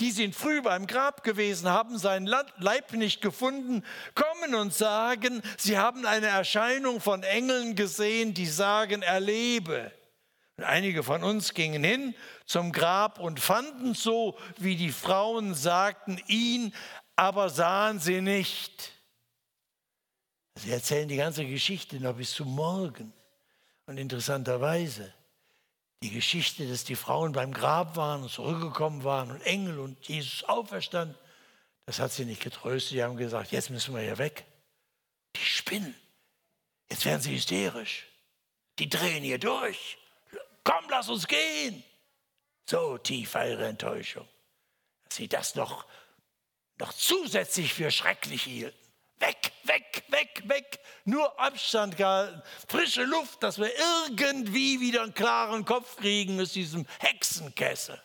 die 0.00 0.10
sind 0.10 0.34
früh 0.34 0.60
beim 0.60 0.86
Grab 0.86 1.24
gewesen, 1.24 1.68
haben 1.68 1.98
seinen 1.98 2.26
Leib 2.26 2.92
nicht 2.92 3.20
gefunden, 3.20 3.82
kommen 4.14 4.54
und 4.54 4.74
sagen, 4.74 5.42
sie 5.56 5.78
haben 5.78 6.04
eine 6.04 6.26
Erscheinung 6.26 7.00
von 7.00 7.22
Engeln 7.22 7.74
gesehen, 7.74 8.34
die 8.34 8.46
sagen, 8.46 9.02
er 9.02 9.20
lebe. 9.20 9.92
Und 10.58 10.64
einige 10.64 11.02
von 11.02 11.22
uns 11.22 11.54
gingen 11.54 11.84
hin 11.84 12.14
zum 12.46 12.72
Grab 12.72 13.18
und 13.18 13.40
fanden 13.40 13.94
so, 13.94 14.38
wie 14.58 14.76
die 14.76 14.92
Frauen 14.92 15.54
sagten, 15.54 16.20
ihn, 16.26 16.74
aber 17.14 17.48
sahen 17.48 17.98
sie 17.98 18.20
nicht. 18.20 18.92
Sie 20.58 20.70
erzählen 20.70 21.08
die 21.08 21.16
ganze 21.16 21.44
Geschichte 21.44 22.00
noch 22.00 22.16
bis 22.16 22.32
zum 22.32 22.54
Morgen. 22.54 23.12
Und 23.86 23.98
interessanterweise, 23.98 25.12
die 26.02 26.10
Geschichte, 26.10 26.68
dass 26.68 26.84
die 26.84 26.96
Frauen 26.96 27.32
beim 27.32 27.52
Grab 27.52 27.96
waren 27.96 28.22
und 28.22 28.30
zurückgekommen 28.30 29.04
waren 29.04 29.30
und 29.30 29.40
Engel 29.42 29.78
und 29.78 30.06
Jesus 30.06 30.44
auferstanden, 30.44 31.16
das 31.86 32.00
hat 32.00 32.12
sie 32.12 32.24
nicht 32.24 32.42
getröstet. 32.42 32.92
Sie 32.92 33.02
haben 33.02 33.16
gesagt, 33.16 33.52
jetzt 33.52 33.70
müssen 33.70 33.94
wir 33.94 34.02
hier 34.02 34.18
weg. 34.18 34.44
Die 35.36 35.40
spinnen. 35.40 35.94
Jetzt 36.90 37.04
werden 37.04 37.22
sie 37.22 37.34
hysterisch. 37.34 38.06
Die 38.78 38.88
drehen 38.88 39.22
hier 39.22 39.38
durch. 39.38 39.98
Komm, 40.64 40.84
lass 40.90 41.08
uns 41.08 41.26
gehen. 41.26 41.82
So 42.68 42.98
tief 42.98 43.34
war 43.34 43.46
ihre 43.46 43.66
Enttäuschung, 43.66 44.28
dass 45.04 45.16
sie 45.16 45.28
das 45.28 45.54
noch, 45.54 45.86
noch 46.78 46.92
zusätzlich 46.92 47.72
für 47.72 47.92
schrecklich 47.92 48.42
hielten. 48.42 48.85
Weg, 49.18 49.52
weg, 49.64 50.04
weg, 50.08 50.42
weg. 50.46 50.80
Nur 51.04 51.38
Abstand 51.38 51.96
gehalten. 51.96 52.42
Frische 52.68 53.04
Luft, 53.04 53.42
dass 53.42 53.58
wir 53.58 53.70
irgendwie 53.78 54.80
wieder 54.80 55.02
einen 55.02 55.14
klaren 55.14 55.64
Kopf 55.64 55.96
kriegen 55.96 56.40
aus 56.40 56.52
diesem 56.52 56.86
Hexenkessel. 56.98 58.00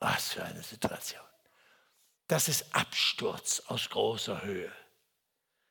Was 0.00 0.32
für 0.32 0.44
eine 0.44 0.62
Situation. 0.62 1.22
Das 2.26 2.48
ist 2.48 2.74
Absturz 2.74 3.62
aus 3.66 3.88
großer 3.88 4.42
Höhe. 4.42 4.72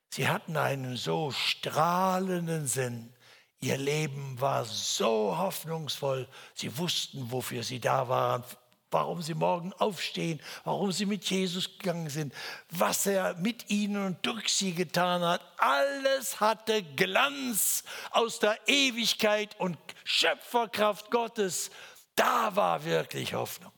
Sie 0.09 0.27
hatten 0.27 0.57
einen 0.57 0.97
so 0.97 1.31
strahlenden 1.31 2.65
Sinn. 2.65 3.13
Ihr 3.59 3.77
Leben 3.77 4.39
war 4.41 4.65
so 4.65 5.37
hoffnungsvoll. 5.37 6.27
Sie 6.55 6.77
wussten, 6.77 7.31
wofür 7.31 7.63
sie 7.63 7.79
da 7.79 8.07
waren 8.07 8.43
warum 8.91 9.21
sie 9.21 9.33
morgen 9.33 9.73
aufstehen, 9.73 10.41
warum 10.63 10.91
sie 10.91 11.05
mit 11.05 11.25
Jesus 11.25 11.77
gegangen 11.77 12.09
sind, 12.09 12.33
was 12.69 13.05
er 13.05 13.35
mit 13.35 13.69
ihnen 13.69 14.05
und 14.05 14.25
durch 14.25 14.53
sie 14.53 14.73
getan 14.73 15.21
hat. 15.21 15.41
Alles 15.57 16.39
hatte 16.39 16.83
Glanz 16.83 17.83
aus 18.11 18.39
der 18.39 18.57
Ewigkeit 18.67 19.59
und 19.59 19.77
Schöpferkraft 20.03 21.11
Gottes. 21.11 21.69
Da 22.15 22.55
war 22.55 22.83
wirklich 22.85 23.33
Hoffnung. 23.33 23.71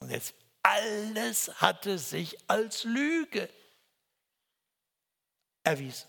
Und 0.00 0.10
jetzt 0.10 0.34
alles 0.62 1.60
hatte 1.60 1.98
sich 1.98 2.38
als 2.48 2.84
Lüge 2.84 3.48
erwiesen. 5.62 6.08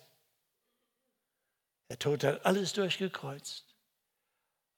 Der 1.90 2.00
Tod 2.00 2.24
hat 2.24 2.46
alles 2.46 2.74
durchgekreuzt. 2.74 3.66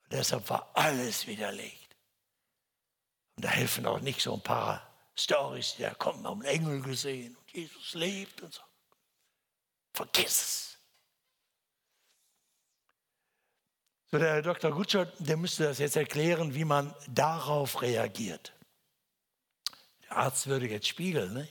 Und 0.04 0.14
deshalb 0.14 0.50
war 0.50 0.72
alles 0.74 1.26
widerlegt. 1.28 1.87
Und 3.38 3.46
da 3.46 3.50
helfen 3.50 3.86
auch 3.86 4.02
nicht 4.02 4.22
so 4.22 4.34
ein 4.34 4.42
paar 4.42 4.86
Stories, 5.16 5.76
da 5.80 5.94
kommt 5.94 6.24
man 6.24 6.34
einen 6.34 6.44
Engel 6.44 6.82
gesehen 6.82 7.36
und 7.36 7.54
Jesus 7.54 7.94
lebt 7.94 8.42
und 8.42 8.54
so. 8.54 8.62
Vergiss 9.94 10.26
es. 10.26 10.78
So, 14.12 14.18
der 14.18 14.42
Dr. 14.42 14.72
Gutschott, 14.72 15.12
der 15.20 15.38
müsste 15.38 15.66
das 15.66 15.80
jetzt 15.80 15.96
erklären, 15.96 16.54
wie 16.54 16.66
man 16.66 16.94
darauf 17.08 17.82
reagiert. 17.82 18.54
Der 20.04 20.18
Arzt 20.18 20.48
würde 20.48 20.68
jetzt 20.68 20.88
spiegeln, 20.88 21.34
ne? 21.34 21.48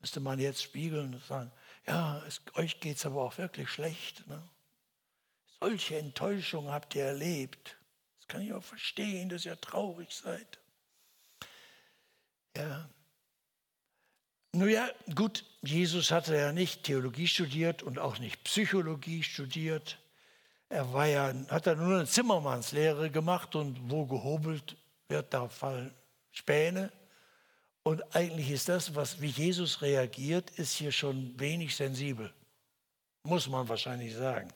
Müsste 0.00 0.20
man 0.20 0.38
jetzt 0.38 0.62
spiegeln 0.62 1.14
und 1.14 1.24
sagen, 1.24 1.52
ja, 1.86 2.22
es, 2.26 2.40
euch 2.54 2.80
geht 2.80 2.96
es 2.96 3.06
aber 3.06 3.22
auch 3.22 3.36
wirklich 3.36 3.68
schlecht. 3.68 4.26
Ne? 4.26 4.42
Solche 5.60 5.98
Enttäuschung 5.98 6.70
habt 6.70 6.94
ihr 6.94 7.04
erlebt. 7.04 7.76
Das 8.18 8.28
kann 8.28 8.40
ich 8.40 8.52
auch 8.52 8.64
verstehen, 8.64 9.28
dass 9.28 9.44
ihr 9.44 9.60
traurig 9.60 10.12
seid. 10.12 10.58
Ja. 12.56 12.88
Nun 14.52 14.68
ja, 14.68 14.88
gut, 15.14 15.44
Jesus 15.62 16.10
hatte 16.10 16.36
ja 16.36 16.52
nicht 16.52 16.82
Theologie 16.84 17.28
studiert 17.28 17.82
und 17.82 17.98
auch 17.98 18.18
nicht 18.18 18.42
Psychologie 18.44 19.22
studiert. 19.22 19.98
Er 20.68 20.92
war 20.92 21.06
ja, 21.06 21.32
hat 21.48 21.66
ja 21.66 21.74
nur 21.74 21.96
eine 21.96 22.06
Zimmermannslehre 22.06 23.10
gemacht 23.10 23.54
und 23.54 23.90
wo 23.90 24.06
gehobelt 24.06 24.76
wird, 25.08 25.32
da 25.32 25.48
fallen 25.48 25.94
Späne. 26.32 26.92
Und 27.82 28.14
eigentlich 28.14 28.50
ist 28.50 28.68
das, 28.68 28.94
was, 28.94 29.20
wie 29.20 29.28
Jesus 29.28 29.82
reagiert, 29.82 30.50
ist 30.50 30.74
hier 30.74 30.92
schon 30.92 31.38
wenig 31.38 31.74
sensibel. 31.76 32.32
Muss 33.24 33.48
man 33.48 33.68
wahrscheinlich 33.68 34.14
sagen. 34.14 34.52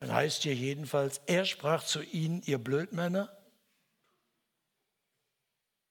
Dann 0.00 0.12
heißt 0.12 0.42
hier 0.42 0.54
jedenfalls, 0.54 1.20
er 1.26 1.44
sprach 1.44 1.84
zu 1.84 2.02
ihnen, 2.02 2.42
ihr 2.44 2.58
Blödmänner. 2.58 3.30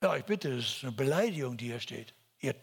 Ja, 0.01 0.15
ich 0.15 0.25
bitte, 0.25 0.55
das 0.55 0.65
ist 0.65 0.83
eine 0.83 0.91
Beleidigung, 0.91 1.57
die 1.57 1.67
hier 1.67 1.79
steht. 1.79 2.13
Ihr, 2.39 2.55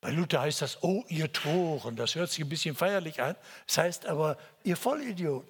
bei 0.00 0.10
Luther 0.10 0.40
heißt 0.40 0.62
das, 0.62 0.82
oh, 0.82 1.04
ihr 1.08 1.32
Toren. 1.32 1.94
Das 1.94 2.16
hört 2.16 2.30
sich 2.30 2.44
ein 2.44 2.48
bisschen 2.48 2.74
feierlich 2.74 3.22
an. 3.22 3.36
Das 3.66 3.78
heißt 3.78 4.06
aber, 4.06 4.36
ihr 4.64 4.76
Vollidioten. 4.76 5.48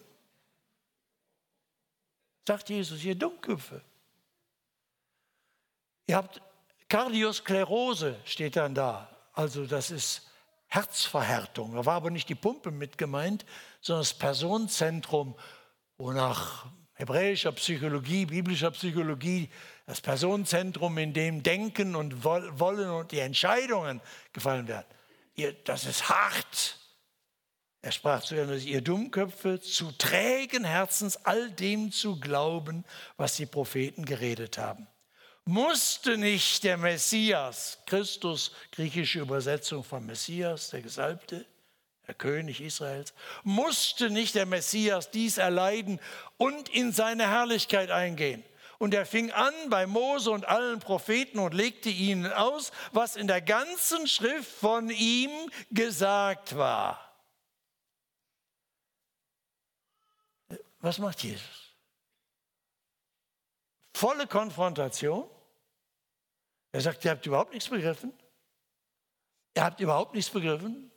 Sagt 2.47 2.69
Jesus, 2.69 3.03
ihr 3.05 3.15
Dummköpfe. 3.15 3.81
Ihr 6.07 6.17
habt 6.17 6.43
Kardiosklerose, 6.89 8.19
steht 8.25 8.57
dann 8.57 8.75
da. 8.75 9.09
Also 9.33 9.65
das 9.65 9.91
ist 9.91 10.29
Herzverhärtung. 10.67 11.75
Da 11.75 11.87
war 11.87 11.95
aber 11.95 12.11
nicht 12.11 12.29
die 12.29 12.35
Pumpe 12.35 12.71
mit 12.71 12.99
gemeint, 12.99 13.47
sondern 13.81 14.03
das 14.03 14.13
Personenzentrum, 14.13 15.35
wonach 15.97 16.67
hebräischer 16.95 17.53
Psychologie, 17.53 18.27
biblischer 18.27 18.71
Psychologie, 18.73 19.49
das 19.87 20.01
Personenzentrum, 20.01 20.97
in 20.99 21.13
dem 21.13 21.43
Denken 21.43 21.97
und 21.97 22.25
Wollen 22.25 22.91
und 22.91 23.13
die 23.13 23.19
Entscheidungen 23.19 24.01
gefallen 24.33 24.69
werden. 24.69 24.87
Ihr, 25.35 25.53
das 25.65 25.85
ist 25.85 26.09
hart. 26.09 26.79
Er 27.81 27.91
sprach 27.91 28.23
zu 28.23 28.37
ihnen, 28.37 28.61
ihr 28.65 28.81
Dummköpfe, 28.81 29.61
zu 29.61 29.91
trägen 29.93 30.65
Herzens 30.65 31.17
all 31.25 31.51
dem 31.51 31.91
zu 31.91 32.21
glauben, 32.21 32.85
was 33.17 33.37
die 33.37 33.47
Propheten 33.47 34.05
geredet 34.05 34.57
haben. 34.57 34.87
Musste 35.45 36.17
nicht 36.17 36.63
der 36.63 36.77
Messias, 36.77 37.79
Christus, 37.87 38.53
griechische 38.71 39.19
Übersetzung 39.19 39.83
von 39.83 40.07
Messias, 40.07 40.71
der 40.71 40.83
Gesalbte, 40.83 41.45
der 42.07 42.15
König 42.15 42.61
Israels, 42.61 43.13
musste 43.43 44.11
nicht 44.11 44.37
der 44.37 44.47
Messias 44.47 45.11
dies 45.11 45.39
erleiden 45.39 45.99
und 46.37 46.69
in 46.69 46.93
seine 46.93 47.29
Herrlichkeit 47.29 47.91
eingehen. 47.91 48.45
Und 48.83 48.95
er 48.95 49.07
fing 49.07 49.31
an 49.31 49.55
bei 49.71 49.87
Mose 49.87 50.29
und 50.33 50.45
allen 50.45 50.81
Propheten 50.81 51.39
und 51.39 51.55
legte 51.55 51.89
ihnen 51.89 52.33
aus, 52.33 52.73
was 52.91 53.15
in 53.15 53.29
der 53.29 53.41
ganzen 53.41 54.09
Schrift 54.09 54.51
von 54.51 54.91
ihm 54.91 55.31
gesagt 55.71 56.57
war. 56.57 57.17
Was 60.81 60.99
macht 60.99 61.23
Jesus? 61.23 61.77
Volle 63.95 64.27
Konfrontation. 64.27 65.31
Er 66.73 66.81
sagt, 66.81 67.05
ihr 67.05 67.13
habt 67.13 67.25
überhaupt 67.25 67.53
nichts 67.53 67.69
begriffen. 67.69 68.13
Ihr 69.55 69.63
habt 69.63 69.79
überhaupt 69.79 70.13
nichts 70.13 70.33
begriffen. 70.33 70.91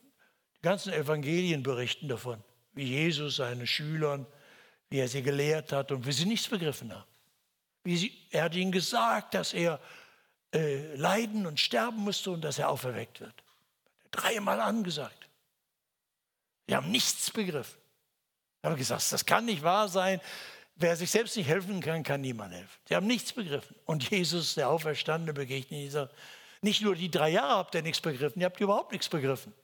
Die 0.56 0.62
ganzen 0.62 0.92
Evangelien 0.92 1.62
berichten 1.62 2.08
davon, 2.08 2.42
wie 2.72 2.82
Jesus 2.82 3.36
seine 3.36 3.64
Schülern, 3.64 4.26
wie 4.90 4.98
er 4.98 5.06
sie 5.06 5.22
gelehrt 5.22 5.70
hat 5.70 5.92
und 5.92 6.04
wie 6.04 6.10
sie 6.10 6.26
nichts 6.26 6.48
begriffen 6.48 6.92
haben. 6.92 7.15
Wie 7.86 7.96
sie, 7.96 8.12
er 8.30 8.42
hat 8.42 8.56
ihnen 8.56 8.72
gesagt, 8.72 9.34
dass 9.34 9.54
er 9.54 9.78
äh, 10.52 10.96
leiden 10.96 11.46
und 11.46 11.60
sterben 11.60 11.98
musste 11.98 12.32
und 12.32 12.40
dass 12.40 12.58
er 12.58 12.68
auferweckt 12.68 13.20
wird. 13.20 13.44
Dreimal 14.10 14.60
angesagt. 14.60 15.28
Sie 16.66 16.74
haben 16.74 16.90
nichts 16.90 17.30
begriffen. 17.30 17.78
Ich 18.60 18.66
habe 18.66 18.76
gesagt, 18.76 19.12
das 19.12 19.24
kann 19.24 19.44
nicht 19.44 19.62
wahr 19.62 19.88
sein. 19.88 20.20
Wer 20.74 20.96
sich 20.96 21.12
selbst 21.12 21.36
nicht 21.36 21.46
helfen 21.46 21.80
kann, 21.80 22.02
kann 22.02 22.22
niemand 22.22 22.54
helfen. 22.54 22.76
Sie 22.88 22.96
haben 22.96 23.06
nichts 23.06 23.32
begriffen. 23.32 23.76
Und 23.84 24.10
Jesus, 24.10 24.54
der 24.54 24.68
Auferstandene, 24.68 25.32
begegnet 25.32 25.80
ihnen. 25.80 25.90
Sagt, 25.92 26.12
nicht 26.62 26.82
nur 26.82 26.96
die 26.96 27.08
drei 27.08 27.28
Jahre 27.28 27.58
habt 27.58 27.76
ihr 27.76 27.82
nichts 27.82 28.00
begriffen, 28.00 28.40
ihr 28.40 28.46
habt 28.46 28.60
überhaupt 28.60 28.90
nichts 28.90 29.08
begriffen. 29.08 29.54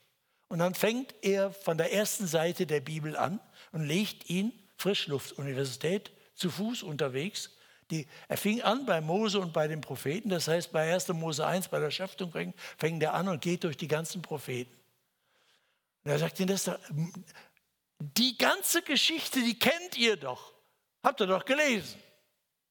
Und 0.47 0.59
dann 0.59 0.75
fängt 0.75 1.13
er 1.23 1.51
von 1.51 1.77
der 1.77 1.91
ersten 1.91 2.25
Seite 2.25 2.65
der 2.65 2.79
Bibel 2.79 3.17
an 3.17 3.41
und 3.73 3.85
legt 3.85 4.29
ihn, 4.29 4.53
Frischluftuniversität, 4.77 6.11
zu 6.35 6.49
Fuß 6.49 6.83
unterwegs. 6.83 7.49
Die, 7.93 8.07
er 8.27 8.37
fing 8.37 8.59
an 8.63 8.87
bei 8.87 9.01
Mose 9.01 9.39
und 9.39 9.53
bei 9.53 9.67
den 9.67 9.79
Propheten, 9.79 10.29
das 10.29 10.47
heißt 10.47 10.71
bei 10.71 10.91
1. 10.91 11.09
Mose 11.09 11.45
1, 11.45 11.67
bei 11.67 11.79
der 11.79 11.91
Schöpfung 11.91 12.55
fängt 12.75 13.03
er 13.03 13.13
an 13.13 13.27
und 13.27 13.39
geht 13.39 13.63
durch 13.63 13.77
die 13.77 13.87
ganzen 13.87 14.23
Propheten. 14.23 14.75
Und 16.03 16.09
er 16.09 16.17
sagt 16.17 16.39
ihnen, 16.39 16.47
das, 16.47 16.71
die 17.99 18.35
ganze 18.35 18.81
Geschichte, 18.81 19.41
die 19.41 19.59
kennt 19.59 19.95
ihr 19.95 20.17
doch. 20.17 20.53
Habt 21.03 21.21
ihr 21.21 21.27
doch 21.27 21.45
gelesen. 21.45 21.99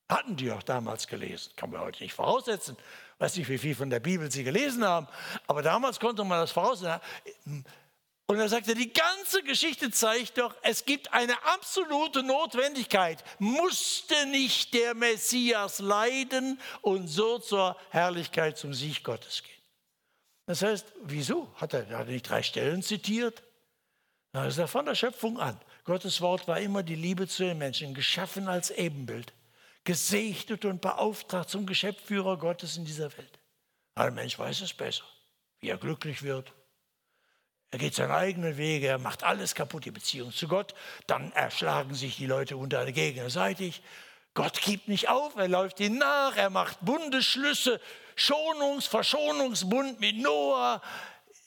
Hatten 0.09 0.35
die 0.35 0.51
auch 0.51 0.65
damals 0.65 1.07
gelesen. 1.07 1.53
Kann 1.55 1.71
man 1.71 1.83
heute 1.83 2.03
nicht 2.03 2.15
voraussetzen. 2.15 2.77
Weiß 3.19 3.37
nicht, 3.37 3.49
wie 3.49 3.59
viel 3.59 3.77
von 3.77 3.91
der 3.91 4.01
Bibel 4.01 4.29
sie 4.29 4.43
gelesen 4.43 4.85
haben. 4.85 5.07
Aber 5.47 5.63
damals 5.63 6.01
konnte 6.01 6.25
man 6.25 6.41
das 6.41 6.51
voraussetzen. 6.51 7.01
Und 8.33 8.40
er 8.40 8.49
sagte, 8.49 8.75
die 8.75 8.90
ganze 8.90 9.42
Geschichte 9.42 9.90
zeigt 9.90 10.38
doch, 10.38 10.55
es 10.62 10.87
gibt 10.87 11.12
eine 11.12 11.35
absolute 11.45 12.23
Notwendigkeit. 12.23 13.23
Musste 13.38 14.25
nicht 14.25 14.73
der 14.73 14.95
Messias 14.95 15.81
leiden 15.81 16.59
und 16.81 17.09
so 17.09 17.38
zur 17.40 17.77
Herrlichkeit 17.90 18.57
zum 18.57 18.73
Sieg 18.73 19.05
Gottes 19.05 19.42
gehen? 19.42 19.62
Das 20.47 20.62
heißt, 20.62 20.95
wieso? 21.03 21.55
Hat 21.57 21.75
er, 21.75 21.81
hat 21.90 22.07
er 22.07 22.12
nicht 22.12 22.27
drei 22.27 22.42
Stellen 22.42 22.83
zitiert? 22.83 23.42
Das 24.33 24.55
ist 24.55 24.59
ja 24.59 24.66
von 24.66 24.87
der 24.87 24.95
Schöpfung 24.95 25.38
an. 25.38 25.61
Gottes 25.85 26.23
Wort 26.23 26.49
war 26.49 26.59
immer 26.59 26.83
die 26.83 26.95
Liebe 26.95 27.29
zu 27.29 27.42
den 27.42 27.59
Menschen, 27.59 27.92
geschaffen 27.92 28.49
als 28.49 28.71
Ebenbild, 28.71 29.35
gesegnet 29.85 30.64
und 30.64 30.81
beauftragt 30.81 31.51
zum 31.51 31.66
Geschäftsführer 31.66 32.38
Gottes 32.38 32.79
in 32.79 32.87
dieser 32.87 33.14
Welt. 33.18 33.38
Der 33.99 34.11
Mensch 34.11 34.38
weiß 34.38 34.62
es 34.62 34.73
besser, 34.73 35.05
wie 35.61 35.68
er 35.68 35.77
glücklich 35.77 36.23
wird. 36.23 36.51
Er 37.73 37.79
geht 37.79 37.95
seine 37.95 38.15
eigenen 38.15 38.59
Wege, 38.59 38.87
er 38.87 38.99
macht 38.99 39.25
alles 39.25 39.55
kaputt, 39.55 39.87
die 39.87 39.91
Beziehung 39.91 40.31
zu 40.31 40.47
Gott. 40.47 40.75
Dann 41.07 41.33
erschlagen 41.33 41.95
sich 41.95 42.17
die 42.17 42.27
Leute 42.27 42.59
unter 42.59 42.85
gegenseitig. 42.93 43.83
Gott 44.35 44.61
gibt 44.61 44.89
nicht 44.89 45.09
auf, 45.09 45.37
er 45.37 45.49
läuft 45.49 45.81
ihnen 45.81 45.97
nach, 45.97 46.37
er 46.37 46.51
macht 46.51 46.77
Bundesschlüsse, 46.83 47.81
Schonungs-, 48.15 48.89
Verschonungsbund 48.89 50.01
mit 50.01 50.19
Noah. 50.19 50.83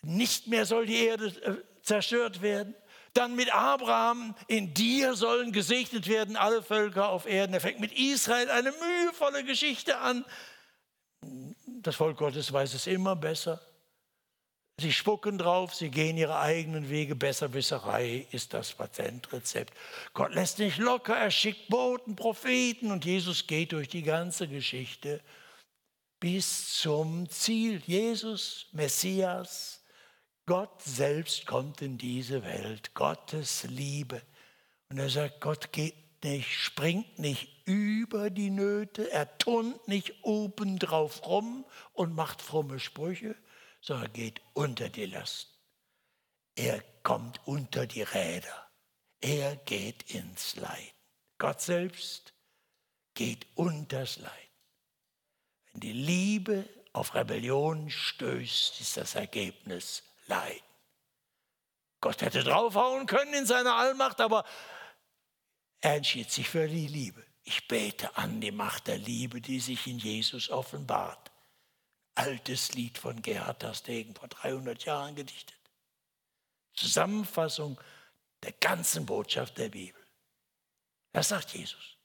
Nicht 0.01 0.47
mehr 0.47 0.65
soll 0.65 0.87
die 0.87 1.05
Erde 1.05 1.27
äh, 1.27 1.83
zerstört 1.83 2.41
werden. 2.41 2.73
Dann 3.13 3.35
mit 3.35 3.53
Abraham, 3.53 4.35
in 4.47 4.73
dir 4.73 5.13
sollen 5.13 5.51
gesegnet 5.51 6.07
werden 6.07 6.37
alle 6.37 6.63
Völker 6.63 7.09
auf 7.09 7.27
Erden. 7.27 7.53
Er 7.53 7.61
fängt 7.61 7.79
mit 7.79 7.91
Israel 7.91 8.49
eine 8.49 8.71
mühevolle 8.71 9.43
Geschichte 9.43 9.99
an. 9.99 10.25
Das 11.83 11.95
Volk 11.95 12.17
Gottes 12.17 12.51
weiß 12.51 12.73
es 12.73 12.87
immer 12.87 13.15
besser. 13.15 13.61
Sie 14.79 14.91
spucken 14.91 15.37
drauf, 15.37 15.73
sie 15.73 15.89
gehen 15.89 16.17
ihre 16.17 16.37
eigenen 16.39 16.89
Wege. 16.89 17.15
Besserwisserei 17.15 18.27
ist 18.31 18.53
das 18.53 18.73
Patentrezept. 18.73 19.73
Gott 20.13 20.33
lässt 20.33 20.59
nicht 20.59 20.77
locker, 20.79 21.15
er 21.15 21.31
schickt 21.31 21.69
Boten, 21.69 22.17
Propheten 22.17 22.91
und 22.91 23.05
Jesus 23.05 23.47
geht 23.47 23.71
durch 23.71 23.87
die 23.87 24.03
ganze 24.03 24.49
Geschichte 24.49 25.21
bis 26.19 26.73
zum 26.73 27.29
Ziel. 27.29 27.81
Jesus, 27.85 28.67
Messias, 28.73 29.81
Gott 30.45 30.81
selbst 30.81 31.45
kommt 31.45 31.81
in 31.81 31.97
diese 31.97 32.43
Welt, 32.43 32.93
Gottes 32.93 33.63
Liebe. 33.63 34.21
Und 34.89 34.99
er 34.99 35.09
sagt, 35.09 35.39
Gott 35.39 35.71
geht 35.71 36.23
nicht, 36.23 36.51
springt 36.51 37.17
nicht 37.17 37.65
über 37.65 38.29
die 38.29 38.49
Nöte, 38.49 39.11
er 39.11 39.37
turnt 39.37 39.87
nicht 39.87 40.23
obendrauf 40.23 41.25
rum 41.25 41.65
und 41.93 42.13
macht 42.13 42.41
fromme 42.41 42.79
Sprüche, 42.79 43.35
sondern 43.85 44.11
geht 44.13 44.41
unter 44.53 44.89
die 44.89 45.05
Lasten. 45.05 45.53
Er 46.55 46.81
kommt 47.03 47.39
unter 47.45 47.85
die 47.85 48.01
Räder. 48.01 48.67
Er 49.21 49.55
geht 49.57 50.09
ins 50.09 50.55
Leiden. 50.55 50.95
Gott 51.37 51.61
selbst 51.61 52.33
geht 53.13 53.45
unters 53.53 54.17
Leiden. 54.17 54.33
Wenn 55.71 55.81
die 55.81 55.93
Liebe 55.93 56.67
auf 56.93 57.13
Rebellion 57.13 57.91
stößt, 57.91 58.81
ist 58.81 58.97
das 58.97 59.13
Ergebnis 59.13 60.01
leiden. 60.25 60.63
Gott 62.01 62.23
hätte 62.23 62.43
draufhauen 62.43 63.05
können 63.05 63.35
in 63.35 63.45
seiner 63.45 63.75
Allmacht, 63.75 64.19
aber 64.19 64.45
er 65.81 65.95
entschied 65.97 66.31
sich 66.31 66.49
für 66.49 66.67
die 66.67 66.87
Liebe. 66.87 67.23
Ich 67.43 67.67
bete 67.67 68.17
an 68.17 68.41
die 68.41 68.51
Macht 68.51 68.87
der 68.87 68.97
Liebe, 68.97 69.41
die 69.41 69.59
sich 69.59 69.85
in 69.85 69.99
Jesus 69.99 70.49
offenbart. 70.49 71.31
Altes 72.15 72.73
Lied 72.73 72.97
von 72.97 73.21
Gerhard 73.21 73.59
Terstegen, 73.59 74.15
vor 74.15 74.27
300 74.27 74.85
Jahren 74.85 75.15
gedichtet. 75.15 75.55
Zusammenfassung 76.73 77.79
der 78.43 78.53
ganzen 78.53 79.05
Botschaft 79.05 79.57
der 79.57 79.69
Bibel. 79.69 80.01
Das 81.11 81.29
sagt 81.29 81.51
Jesus. 81.53 81.97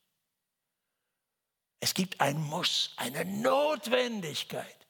Es 1.80 1.94
gibt 1.94 2.20
ein 2.20 2.40
Muss, 2.40 2.92
eine 2.96 3.24
Notwendigkeit 3.24 4.80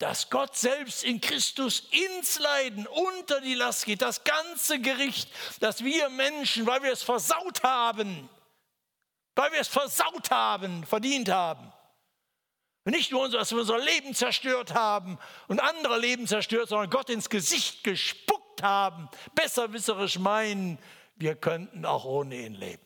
dass 0.00 0.30
Gott 0.30 0.56
selbst 0.56 1.04
in 1.04 1.20
Christus 1.20 1.86
ins 1.90 2.38
Leiden 2.38 2.86
unter 2.86 3.42
die 3.42 3.54
Last 3.54 3.84
geht, 3.84 4.00
das 4.00 4.24
ganze 4.24 4.80
Gericht, 4.80 5.30
das 5.60 5.84
wir 5.84 6.08
Menschen, 6.08 6.66
weil 6.66 6.82
wir 6.82 6.90
es 6.90 7.02
versaut 7.02 7.62
haben, 7.62 8.30
weil 9.36 9.52
wir 9.52 9.60
es 9.60 9.68
versaut 9.68 10.30
haben, 10.30 10.84
verdient 10.84 11.28
haben. 11.28 11.70
Nicht 12.84 13.12
nur, 13.12 13.28
dass 13.28 13.52
wir 13.52 13.58
unser 13.58 13.78
Leben 13.78 14.14
zerstört 14.14 14.74
haben 14.74 15.18
und 15.48 15.60
andere 15.60 15.98
Leben 15.98 16.26
zerstört, 16.26 16.68
sondern 16.68 16.90
Gott 16.90 17.10
ins 17.10 17.28
Gesicht 17.28 17.84
gespuckt 17.84 18.62
haben, 18.62 19.08
besserwisserisch 19.34 20.18
meinen, 20.18 20.78
wir 21.16 21.36
könnten 21.36 21.84
auch 21.84 22.04
ohne 22.04 22.36
ihn 22.36 22.54
leben. 22.54 22.82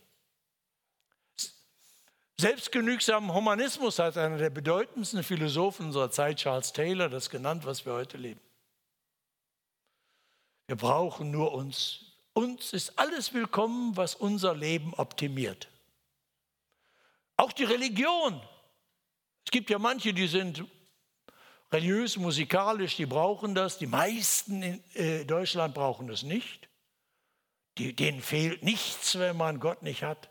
Selbstgenügsamen 2.37 3.33
Humanismus 3.33 4.01
hat 4.01 4.19
einer 4.19 4.39
der 4.39 4.51
bedeutendsten 4.51 5.23
Philosophen 5.23 5.87
unserer 5.87 6.11
Zeit, 6.11 6.39
Charles 6.39 6.73
Taylor, 6.73 7.09
das 7.09 7.31
genannt, 7.31 7.65
was 7.65 7.87
wir 7.87 7.93
heute 7.93 8.17
leben. 8.17 8.41
Wir 10.67 10.77
brauchen 10.77 11.31
nur 11.31 11.53
uns. 11.53 12.01
Uns 12.33 12.73
ist 12.73 12.99
alles 12.99 13.33
willkommen, 13.33 13.97
was 13.97 14.17
unser 14.17 14.55
Leben 14.55 14.93
optimiert. 14.95 15.69
Auch 17.37 17.53
die 17.53 17.65
Religion. 17.65 18.43
Es 19.45 19.51
gibt 19.51 19.71
ja 19.71 19.79
manche, 19.79 20.13
die 20.13 20.27
sind 20.27 20.65
religiös, 21.73 22.17
musikalisch, 22.17 22.97
die 22.97 23.07
brauchen 23.07 23.55
das. 23.55 23.79
Die 23.79 23.87
meisten 23.87 24.63
in 24.63 24.85
äh, 24.95 25.25
Deutschland 25.25 25.75
brauchen 25.75 26.09
es 26.09 26.23
nicht. 26.23 26.69
Die, 27.79 27.95
denen 27.95 28.23
fehlt 28.23 28.63
nichts, 28.63 29.19
wenn 29.19 29.37
man 29.37 29.61
Gott 29.61 29.83
nicht 29.83 30.03
hat. 30.03 30.31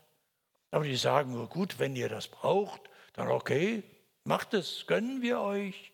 Aber 0.70 0.84
die 0.84 0.96
sagen 0.96 1.32
nur, 1.32 1.48
gut, 1.48 1.78
wenn 1.78 1.94
ihr 1.94 2.08
das 2.08 2.28
braucht, 2.28 2.80
dann 3.12 3.28
okay, 3.28 3.82
macht 4.24 4.54
es, 4.54 4.86
gönnen 4.86 5.22
wir 5.22 5.40
euch. 5.40 5.92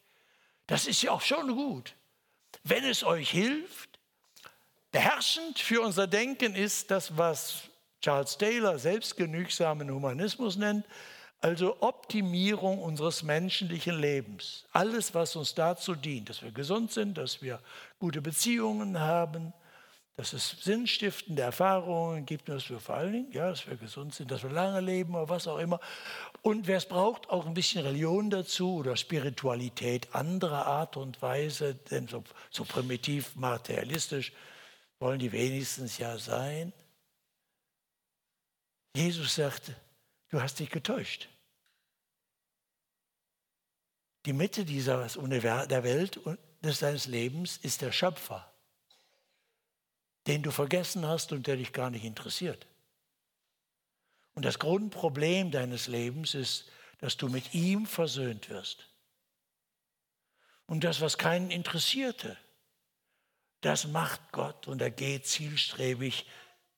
Das 0.66 0.86
ist 0.86 1.02
ja 1.02 1.10
auch 1.10 1.20
schon 1.20 1.54
gut. 1.54 1.94
Wenn 2.62 2.84
es 2.84 3.02
euch 3.04 3.30
hilft, 3.30 3.98
beherrschend 4.92 5.58
für 5.58 5.82
unser 5.82 6.06
Denken 6.06 6.54
ist 6.54 6.90
das, 6.90 7.16
was 7.16 7.64
Charles 8.00 8.38
Taylor 8.38 8.78
selbstgenügsamen 8.78 9.90
Humanismus 9.90 10.56
nennt, 10.56 10.86
also 11.40 11.76
Optimierung 11.80 12.82
unseres 12.82 13.22
menschlichen 13.22 13.98
Lebens. 13.98 14.66
Alles, 14.72 15.14
was 15.14 15.36
uns 15.36 15.54
dazu 15.54 15.94
dient, 15.94 16.28
dass 16.28 16.42
wir 16.42 16.52
gesund 16.52 16.92
sind, 16.92 17.16
dass 17.16 17.40
wir 17.40 17.60
gute 17.98 18.20
Beziehungen 18.20 19.00
haben, 19.00 19.54
dass 20.16 20.34
es 20.34 20.50
sinnstiftende 20.60 21.40
Erfahrungen 21.40 22.26
gibt, 22.26 22.50
dass 22.50 22.68
wir 22.68 22.78
vor 22.78 22.96
allen 22.96 23.12
Dingen, 23.14 23.32
ja, 23.32 23.48
dass 23.48 23.66
wir 23.66 23.76
gesund 23.76 24.14
sind, 24.14 24.30
dass 24.30 24.42
wir 24.42 24.50
lange 24.50 24.80
leben 24.80 25.14
oder 25.14 25.30
was 25.30 25.48
auch 25.48 25.58
immer. 25.58 25.80
Und 26.42 26.66
wer 26.66 26.76
es 26.76 26.84
braucht, 26.84 27.30
auch 27.30 27.46
ein 27.46 27.54
bisschen 27.54 27.86
Religion 27.86 28.28
dazu 28.28 28.74
oder 28.74 28.96
Spiritualität 28.96 30.14
anderer 30.14 30.66
Art 30.66 30.98
und 30.98 31.22
Weise, 31.22 31.74
denn 31.74 32.06
so, 32.06 32.22
so 32.50 32.64
primitiv 32.66 33.34
materialistisch 33.36 34.32
wollen 34.98 35.20
die 35.20 35.32
wenigstens 35.32 35.96
ja 35.96 36.18
sein. 36.18 36.74
Jesus 38.94 39.36
sagte, 39.36 39.74
du 40.30 40.40
hast 40.40 40.58
dich 40.58 40.70
getäuscht. 40.70 41.28
Die 44.26 44.32
Mitte 44.32 44.64
dieser 44.64 45.06
der 45.06 45.84
Welt 45.84 46.16
und 46.18 46.38
des 46.62 46.80
deines 46.80 47.06
Lebens 47.06 47.56
ist 47.56 47.80
der 47.80 47.92
Schöpfer, 47.92 48.52
den 50.26 50.42
du 50.42 50.50
vergessen 50.50 51.06
hast 51.06 51.32
und 51.32 51.46
der 51.46 51.56
dich 51.56 51.72
gar 51.72 51.90
nicht 51.90 52.04
interessiert. 52.04 52.66
Und 54.34 54.44
das 54.44 54.58
Grundproblem 54.58 55.50
deines 55.50 55.86
Lebens 55.86 56.34
ist, 56.34 56.70
dass 56.98 57.16
du 57.16 57.28
mit 57.28 57.54
ihm 57.54 57.86
versöhnt 57.86 58.50
wirst. 58.50 58.86
Und 60.66 60.84
das, 60.84 61.00
was 61.00 61.18
keinen 61.18 61.50
interessierte, 61.50 62.36
das 63.62 63.86
macht 63.86 64.32
Gott 64.32 64.68
und 64.68 64.80
er 64.80 64.90
geht 64.90 65.26
zielstrebig 65.26 66.26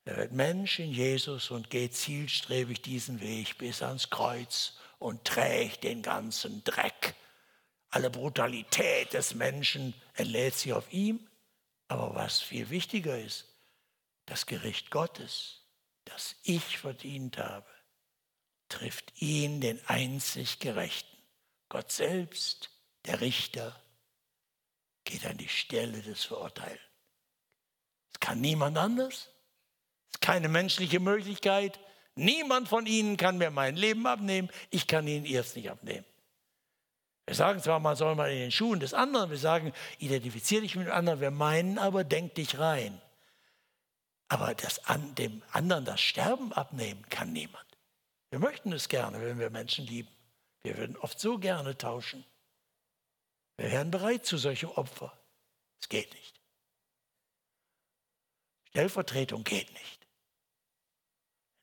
er 0.04 0.16
wird 0.16 0.32
Mensch 0.32 0.80
in 0.80 0.92
Jesus 0.92 1.50
und 1.50 1.70
geht 1.70 1.94
zielstrebig 1.94 2.82
diesen 2.82 3.20
Weg 3.20 3.58
bis 3.58 3.82
ans 3.82 4.10
Kreuz 4.10 4.74
und 4.98 5.24
trägt 5.24 5.84
den 5.84 6.02
ganzen 6.02 6.64
Dreck. 6.64 7.14
Alle 7.90 8.10
Brutalität 8.10 9.12
des 9.12 9.34
Menschen 9.34 9.94
entlädt 10.14 10.54
sich 10.54 10.72
auf 10.72 10.92
ihm. 10.92 11.28
Aber 11.88 12.14
was 12.14 12.40
viel 12.40 12.70
wichtiger 12.70 13.18
ist, 13.18 13.46
das 14.26 14.46
Gericht 14.46 14.90
Gottes, 14.90 15.60
das 16.04 16.36
ich 16.42 16.78
verdient 16.78 17.38
habe, 17.38 17.66
trifft 18.68 19.20
ihn, 19.20 19.60
den 19.60 19.78
einzig 19.86 20.58
Gerechten. 20.58 21.16
Gott 21.68 21.92
selbst, 21.92 22.70
der 23.04 23.20
Richter, 23.20 23.78
geht 25.04 25.26
an 25.26 25.36
die 25.36 25.48
Stelle 25.48 26.00
des 26.00 26.24
Verurteilten. 26.24 26.80
Es 28.14 28.20
kann 28.20 28.40
niemand 28.40 28.78
anders 28.78 29.31
keine 30.20 30.48
menschliche 30.48 31.00
Möglichkeit. 31.00 31.80
Niemand 32.14 32.68
von 32.68 32.86
ihnen 32.86 33.16
kann 33.16 33.38
mir 33.38 33.50
mein 33.50 33.76
Leben 33.76 34.06
abnehmen. 34.06 34.50
Ich 34.70 34.86
kann 34.86 35.06
ihnen 35.06 35.24
erst 35.24 35.56
nicht 35.56 35.70
abnehmen. 35.70 36.04
Wir 37.26 37.34
sagen 37.34 37.62
zwar, 37.62 37.78
man 37.78 37.96
soll 37.96 38.14
mal 38.14 38.30
in 38.30 38.38
den 38.38 38.50
Schuhen 38.50 38.80
des 38.80 38.94
anderen, 38.94 39.30
wir 39.30 39.38
sagen, 39.38 39.72
identifiziere 39.98 40.62
dich 40.62 40.74
mit 40.74 40.88
dem 40.88 40.92
anderen, 40.92 41.20
wir 41.20 41.30
meinen 41.30 41.78
aber, 41.78 42.04
denk 42.04 42.34
dich 42.34 42.58
rein. 42.58 43.00
Aber 44.28 44.54
das 44.54 44.84
an 44.86 45.14
dem 45.14 45.42
anderen 45.52 45.84
das 45.84 46.00
Sterben 46.00 46.52
abnehmen 46.52 47.08
kann 47.10 47.32
niemand. 47.32 47.66
Wir 48.30 48.38
möchten 48.38 48.72
es 48.72 48.88
gerne, 48.88 49.20
wenn 49.20 49.38
wir 49.38 49.50
Menschen 49.50 49.86
lieben. 49.86 50.08
Wir 50.62 50.76
würden 50.78 50.96
oft 50.96 51.20
so 51.20 51.38
gerne 51.38 51.76
tauschen. 51.76 52.24
Wir 53.56 53.70
wären 53.70 53.90
bereit 53.90 54.24
zu 54.24 54.38
solchem 54.38 54.70
Opfer. 54.70 55.16
Es 55.80 55.88
geht 55.88 56.12
nicht. 56.14 56.40
Stellvertretung 58.70 59.44
geht 59.44 59.72
nicht. 59.74 60.01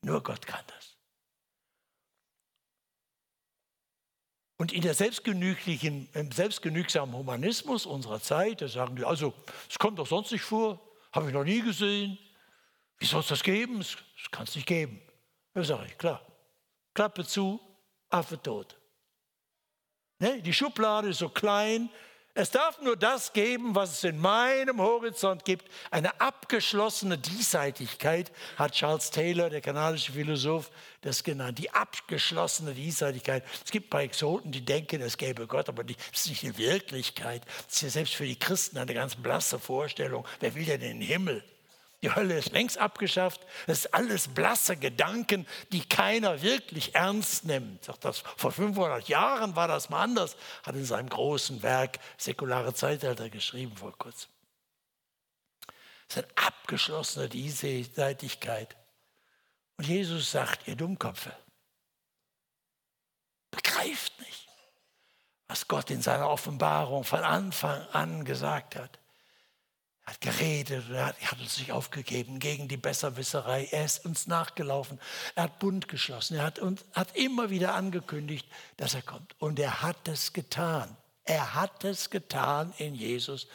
Nur 0.02 0.24
Gott 0.24 0.46
kann 0.46 0.64
das. 0.68 0.96
Und 4.58 4.74
in 4.74 4.82
der 4.82 4.94
selbstgenüglichen, 4.94 6.10
im 6.14 6.32
selbstgenügsamen 6.32 7.16
Humanismus 7.16 7.86
unserer 7.86 8.20
Zeit, 8.22 8.62
da 8.62 8.68
sagen 8.68 8.98
die, 8.98 9.06
also 9.06 9.34
es 9.70 9.80
kommt 9.80 10.00
doch 10.00 10.08
sonst 10.08 10.32
nicht 10.32 10.42
vor, 10.42 10.82
habe 11.14 11.28
ich 11.28 11.34
noch 11.34 11.46
nie 11.46 11.62
gesehen. 11.62 12.18
Wie 12.98 13.06
soll 13.06 13.22
es 13.22 13.28
das 13.28 13.42
geben? 13.42 13.80
Es 13.80 13.96
kann 14.32 14.44
es 14.44 14.56
nicht 14.56 14.68
geben. 14.68 15.02
Da 15.54 15.64
sage 15.64 15.86
ich, 15.88 15.98
klar. 15.98 16.22
Klappe 16.94 17.26
zu, 17.26 17.60
Affe 18.10 18.42
tot. 18.42 18.78
Ne? 20.20 20.42
Die 20.42 20.54
Schublade 20.54 21.10
ist 21.10 21.20
so 21.20 21.30
klein, 21.30 21.90
es 22.36 22.52
darf 22.52 22.80
nur 22.82 22.96
das 22.96 23.34
geben, 23.34 23.76
was 23.76 23.98
es 23.98 24.04
in 24.04 24.20
meinem 24.20 24.80
Horizont 24.80 25.44
gibt. 25.46 25.65
Eine 25.92 26.22
abgeschlossene 26.22 27.18
Diesseitigkeit 27.18 28.32
hat 28.56 28.74
Charles 28.74 29.12
Taylor, 29.12 29.50
der 29.50 29.62
kanadische 29.62 30.13
Philosoph, 30.13 30.72
das 31.02 31.24
genannt. 31.24 31.60
Die 31.60 31.72
abgeschlossene 31.72 32.74
Diesseitigkeit. 32.74 33.44
Es 33.65 33.72
gibt 33.72 33.89
bei 33.89 34.04
Exoten, 34.06 34.52
die 34.52 34.63
denken, 34.63 35.02
es 35.02 35.18
gäbe 35.18 35.48
Gott, 35.48 35.70
aber 35.70 35.84
das 35.84 35.98
ist 36.13 36.30
nicht 36.30 36.44
die 36.44 36.58
Wirklichkeit. 36.58 37.44
Das 37.65 37.76
ist 37.76 37.82
ja 37.82 37.89
selbst 37.89 38.15
für 38.15 38.26
die 38.26 38.39
Christen 38.39 38.78
eine 38.78 38.94
ganz 38.94 39.15
blasse 39.15 39.60
Vorstellung. 39.60 40.26
Wer 40.39 40.56
will 40.56 40.65
denn 40.65 40.82
in 40.82 41.00
den 41.00 41.02
Himmel? 41.02 41.44
Die 42.02 42.16
Hölle 42.16 42.38
ist 42.38 42.52
längst 42.52 42.78
abgeschafft. 42.78 43.46
Das 43.68 43.80
ist 43.80 43.94
alles 43.94 44.30
blasse 44.30 44.78
Gedanken, 44.78 45.46
die 45.72 45.84
keiner 45.84 46.42
wirklich 46.42 46.96
ernst 46.96 47.44
nimmt. 47.44 47.90
Das, 48.02 48.20
vor 48.38 48.52
500 48.52 49.10
Jahren 49.10 49.56
war 49.56 49.68
das 49.68 49.90
mal 49.90 50.04
anders, 50.04 50.38
hat 50.64 50.76
in 50.76 50.86
seinem 50.86 51.10
großen 51.10 51.62
Werk 51.62 52.00
Säkulare 52.18 52.74
Zeitalter 52.74 53.30
geschrieben 53.30 53.76
vor 53.76 53.98
kurzem. 53.98 54.30
Es 56.08 56.16
ist 56.16 56.24
eine 56.24 56.48
abgeschlossene 56.48 57.28
Diesseitigkeit. 57.28 58.76
Und 59.78 59.86
Jesus 59.88 60.32
sagt, 60.32 60.68
ihr 60.68 60.76
Dummköpfe, 60.76 61.36
begreift 63.52 64.20
nicht, 64.20 64.48
was 65.48 65.68
Gott 65.68 65.90
in 65.90 66.02
seiner 66.02 66.30
Offenbarung 66.30 67.04
von 67.04 67.24
Anfang 67.24 67.82
an 67.90 68.24
gesagt 68.24 68.76
hat. 68.76 69.00
Er 70.10 70.13
hat 70.13 70.22
geredet, 70.22 70.89
er 70.89 71.06
hat, 71.06 71.15
er 71.22 71.39
uns 71.39 71.60
nicht 71.60 71.72
aufgegeben 71.72 72.39
gegen 72.39 72.67
die 72.67 72.78
Besserwisserei. 72.78 73.67
Er 73.69 73.86
ist 73.86 74.06
uns 74.06 74.26
nachgelaufen. 74.26 75.00
Er 75.36 75.43
hat 75.43 75.60
Bund 75.60 75.88
geschlossen. 75.88 76.38
Er 76.38 76.45
hat, 76.45 76.58
und, 76.58 76.84
hat 76.93 77.15
immer 77.15 77.52
wieder 77.52 77.76
angekündigt, 77.76 78.48
dass 78.78 78.95
er 78.95 79.04
kommt. 79.04 79.36
Und 79.39 79.60
er 79.60 79.84
hat 79.84 80.08
es 80.08 80.34
getan. 80.34 80.98
Er 81.26 81.54
hat 81.54 81.84
es 81.84 82.10
getan 82.10 82.74
in 82.80 82.95
Jesus 82.95 83.48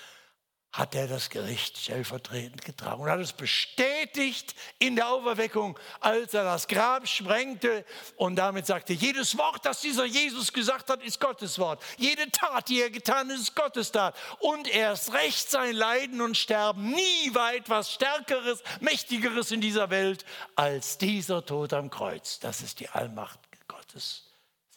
hat 0.75 0.97
er 0.97 1.07
das 1.07 1.31
Gericht 1.31 1.79
stellvertretend 1.79 2.65
getragen 2.65 3.03
und 3.03 3.09
hat 3.09 3.21
es 3.21 3.33
bestätigt 3.33 4.57
in 4.81 4.97
der 4.97 5.09
Auferweckung, 5.09 5.79
als 6.01 6.35
er 6.35 6.43
das 6.43 6.67
Grab 6.67 7.07
sprengte 7.07 7.85
und 8.17 8.35
damit 8.35 8.67
sagte, 8.67 8.93
jedes 8.93 9.39
Wort, 9.39 9.65
das 9.65 9.83
dieser 9.83 10.05
Jesus 10.05 10.53
gesagt 10.53 10.91
hat, 10.91 11.01
ist 11.05 11.21
Gottes 11.21 11.61
Wort. 11.61 11.81
Jede 11.97 12.29
Tat, 12.33 12.69
die 12.69 12.83
er 12.83 12.91
getan 12.91 13.31
hat, 13.31 13.39
ist 13.39 13.55
Gottes 13.55 13.93
Tat. 13.93 14.17
Und 14.41 14.67
erst 14.67 15.13
recht 15.13 15.49
sein 15.49 15.77
Leiden 15.77 16.21
und 16.21 16.37
Sterben. 16.37 16.91
Nie 16.91 17.33
war 17.33 17.55
etwas 17.55 17.93
Stärkeres, 17.93 18.61
Mächtigeres 18.81 19.53
in 19.53 19.61
dieser 19.61 19.91
Welt 19.91 20.25
als 20.57 20.99
dieser 20.99 21.47
Tod 21.47 21.73
am 21.73 21.89
Kreuz. 21.89 22.41
Das 22.41 22.63
ist 22.63 22.81
die 22.81 22.89
Allmacht 22.89 23.39
Gottes, 23.69 24.25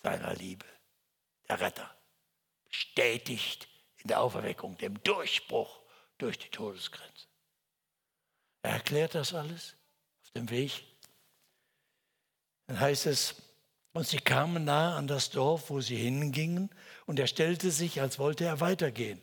seiner 0.04 0.36
Liebe, 0.36 0.66
der 1.50 1.60
Retter. 1.60 1.90
Bestätigt 2.68 3.68
in 3.98 4.10
der 4.10 4.22
Auferweckung, 4.22 4.78
dem 4.78 5.02
Durchbruch 5.02 5.87
durch 6.18 6.38
die 6.38 6.50
Todesgrenze. 6.50 7.28
Er 8.64 8.74
erklärt 8.74 9.16
das 9.16 9.34
alles 9.34 9.76
auf 10.24 10.32
dem 10.32 10.50
Weg. 10.50 10.84
Dann 12.68 12.80
heißt 12.80 13.06
es, 13.06 13.36
Und 13.94 14.08
sie 14.08 14.20
kamen 14.20 14.64
nahe 14.64 14.94
an 14.94 15.08
das 15.08 15.32
Dorf, 15.32 15.72
wo 15.72 15.82
sie 15.82 15.96
hingingen, 15.96 16.70
und 17.08 17.18
er 17.18 17.26
stellte 17.26 17.72
sich, 17.72 18.00
als 18.00 18.20
wollte 18.20 18.46
er 18.46 18.60
weitergehen. 18.60 19.20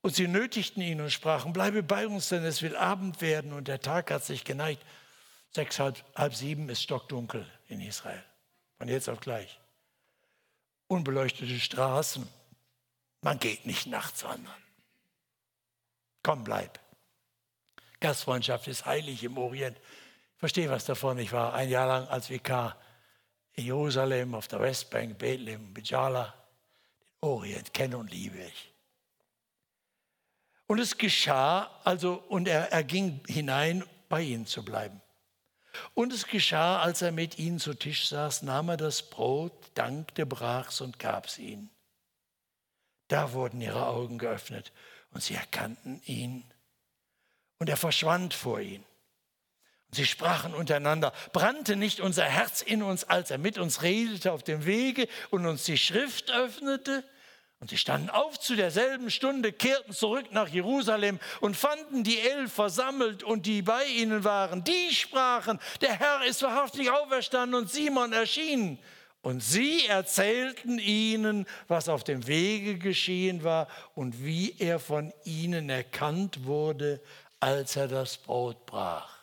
Und 0.00 0.16
sie 0.16 0.26
nötigten 0.26 0.82
ihn 0.82 1.00
und 1.00 1.10
sprachen, 1.10 1.52
bleibe 1.52 1.82
bei 1.84 2.08
uns, 2.08 2.28
denn 2.30 2.44
es 2.44 2.62
will 2.62 2.76
Abend 2.76 3.20
werden 3.20 3.52
und 3.52 3.68
der 3.68 3.80
Tag 3.80 4.10
hat 4.10 4.24
sich 4.24 4.44
geneigt. 4.44 4.84
Sechs, 5.50 5.78
halb, 5.78 6.02
halb 6.16 6.34
sieben 6.34 6.68
ist 6.68 6.82
stockdunkel 6.82 7.46
in 7.68 7.80
Israel, 7.80 8.24
von 8.78 8.88
jetzt 8.88 9.08
auf 9.08 9.20
gleich. 9.20 9.60
Unbeleuchtete 10.88 11.58
Straßen, 11.58 12.26
man 13.20 13.38
geht 13.38 13.66
nicht 13.66 13.86
nachts 13.86 14.24
wandern. 14.24 14.65
Komm, 16.26 16.42
bleib. 16.42 16.80
Gastfreundschaft 18.00 18.66
ist 18.66 18.84
heilig 18.84 19.22
im 19.22 19.38
Orient. 19.38 19.78
Ich 19.78 20.38
verstehe 20.40 20.68
was 20.68 20.84
davon. 20.84 21.18
Ich 21.18 21.30
war 21.30 21.54
ein 21.54 21.68
Jahr 21.68 21.86
lang 21.86 22.08
als 22.08 22.30
Vikar 22.30 22.76
in 23.52 23.66
Jerusalem, 23.66 24.34
auf 24.34 24.48
der 24.48 24.58
Westbank, 24.58 25.18
Bethlehem, 25.18 25.72
Bijala, 25.72 26.34
den 27.22 27.28
Orient 27.28 27.72
kenne 27.72 27.96
und 27.96 28.10
liebe 28.10 28.38
ich. 28.38 28.72
Und 30.66 30.80
es 30.80 30.98
geschah, 30.98 31.70
also, 31.84 32.14
und 32.28 32.48
er, 32.48 32.72
er 32.72 32.82
ging 32.82 33.20
hinein, 33.28 33.84
bei 34.08 34.22
ihnen 34.22 34.46
zu 34.46 34.64
bleiben. 34.64 35.00
Und 35.94 36.12
es 36.12 36.26
geschah, 36.26 36.80
als 36.82 37.02
er 37.02 37.12
mit 37.12 37.38
ihnen 37.38 37.60
zu 37.60 37.72
Tisch 37.72 38.08
saß, 38.08 38.42
nahm 38.42 38.70
er 38.70 38.76
das 38.76 39.10
Brot, 39.10 39.52
dankte, 39.74 40.26
brach's 40.26 40.80
und 40.80 40.98
gab's 40.98 41.38
ihnen. 41.38 41.70
Da 43.06 43.32
wurden 43.32 43.60
ihre 43.60 43.86
Augen 43.86 44.18
geöffnet 44.18 44.72
und 45.16 45.22
sie 45.22 45.34
erkannten 45.34 46.02
ihn. 46.04 46.44
Und 47.58 47.70
er 47.70 47.78
verschwand 47.78 48.34
vor 48.34 48.60
ihnen. 48.60 48.84
Sie 49.90 50.04
sprachen 50.04 50.52
untereinander, 50.52 51.10
brannte 51.32 51.74
nicht 51.74 52.00
unser 52.00 52.24
Herz 52.24 52.60
in 52.60 52.82
uns, 52.82 53.04
als 53.04 53.30
er 53.30 53.38
mit 53.38 53.56
uns 53.56 53.80
redete 53.80 54.30
auf 54.30 54.42
dem 54.42 54.66
Wege 54.66 55.08
und 55.30 55.46
uns 55.46 55.64
die 55.64 55.78
Schrift 55.78 56.30
öffnete? 56.30 57.02
Und 57.60 57.70
sie 57.70 57.78
standen 57.78 58.10
auf 58.10 58.38
zu 58.38 58.56
derselben 58.56 59.10
Stunde, 59.10 59.54
kehrten 59.54 59.94
zurück 59.94 60.32
nach 60.32 60.48
Jerusalem 60.48 61.18
und 61.40 61.56
fanden 61.56 62.04
die 62.04 62.20
Elf 62.20 62.52
versammelt 62.52 63.22
und 63.22 63.46
die 63.46 63.62
bei 63.62 63.86
ihnen 63.86 64.22
waren. 64.22 64.64
Die 64.64 64.94
sprachen, 64.94 65.58
der 65.80 65.98
Herr 65.98 66.26
ist 66.26 66.42
wahrhaftig 66.42 66.90
auferstanden 66.90 67.58
und 67.58 67.70
Simon 67.70 68.12
erschien. 68.12 68.78
Und 69.26 69.40
sie 69.40 69.84
erzählten 69.86 70.78
ihnen, 70.78 71.46
was 71.66 71.88
auf 71.88 72.04
dem 72.04 72.28
Wege 72.28 72.78
geschehen 72.78 73.42
war 73.42 73.66
und 73.96 74.24
wie 74.24 74.56
er 74.60 74.78
von 74.78 75.12
ihnen 75.24 75.68
erkannt 75.68 76.44
wurde, 76.44 77.02
als 77.40 77.74
er 77.74 77.88
das 77.88 78.18
Brot 78.18 78.66
brach. 78.66 79.18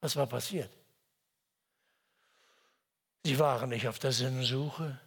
Was 0.00 0.14
war 0.14 0.28
passiert? 0.28 0.70
Sie 3.24 3.36
waren 3.40 3.70
nicht 3.70 3.88
auf 3.88 3.98
der 3.98 4.12
Sinnsuche. 4.12 5.00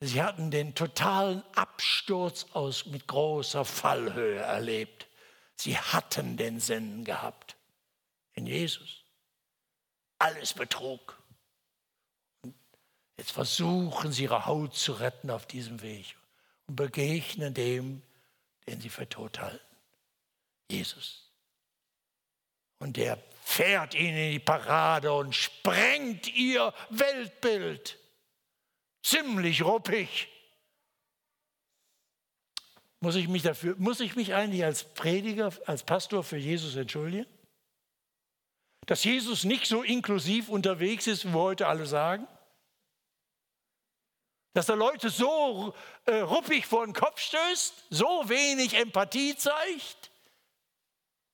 Sie 0.00 0.20
hatten 0.20 0.50
den 0.50 0.74
totalen 0.74 1.44
Absturz 1.54 2.46
aus 2.52 2.86
mit 2.86 3.06
großer 3.06 3.64
Fallhöhe 3.64 4.40
erlebt. 4.40 5.06
Sie 5.54 5.78
hatten 5.78 6.36
den 6.36 6.58
Sinn 6.58 7.04
gehabt 7.04 7.54
in 8.32 8.48
Jesus. 8.48 9.03
Alles 10.18 10.54
Betrug. 10.54 11.18
Jetzt 13.16 13.32
versuchen 13.32 14.12
sie 14.12 14.24
ihre 14.24 14.46
Haut 14.46 14.74
zu 14.74 14.92
retten 14.92 15.30
auf 15.30 15.46
diesem 15.46 15.82
Weg 15.82 16.16
und 16.66 16.76
begegnen 16.76 17.54
dem, 17.54 18.02
den 18.66 18.80
sie 18.80 18.88
für 18.88 19.08
tot 19.08 19.38
halten. 19.38 19.76
Jesus. 20.70 21.30
Und 22.78 22.96
der 22.96 23.22
fährt 23.42 23.94
ihnen 23.94 24.16
in 24.16 24.32
die 24.32 24.38
Parade 24.40 25.12
und 25.12 25.34
sprengt 25.34 26.34
ihr 26.34 26.74
Weltbild. 26.90 27.98
Ziemlich 29.02 29.62
ruppig. 29.62 30.28
Muss 33.00 33.16
ich 33.16 33.28
mich 33.28 33.42
dafür, 33.42 33.76
muss 33.78 34.00
ich 34.00 34.16
mich 34.16 34.34
eigentlich 34.34 34.64
als 34.64 34.82
Prediger, 34.94 35.52
als 35.66 35.82
Pastor 35.82 36.24
für 36.24 36.38
Jesus 36.38 36.74
entschuldigen? 36.74 37.26
Dass 38.86 39.04
Jesus 39.04 39.44
nicht 39.44 39.66
so 39.66 39.82
inklusiv 39.82 40.48
unterwegs 40.48 41.06
ist, 41.06 41.24
wie 41.24 41.32
wir 41.32 41.40
heute 41.40 41.66
alle 41.66 41.86
sagen? 41.86 42.26
Dass 44.52 44.68
er 44.68 44.76
Leute 44.76 45.10
so 45.10 45.74
äh, 46.04 46.16
ruppig 46.16 46.66
vor 46.66 46.84
den 46.84 46.94
Kopf 46.94 47.20
stößt, 47.20 47.86
so 47.90 48.28
wenig 48.28 48.74
Empathie 48.74 49.36
zeigt? 49.36 50.10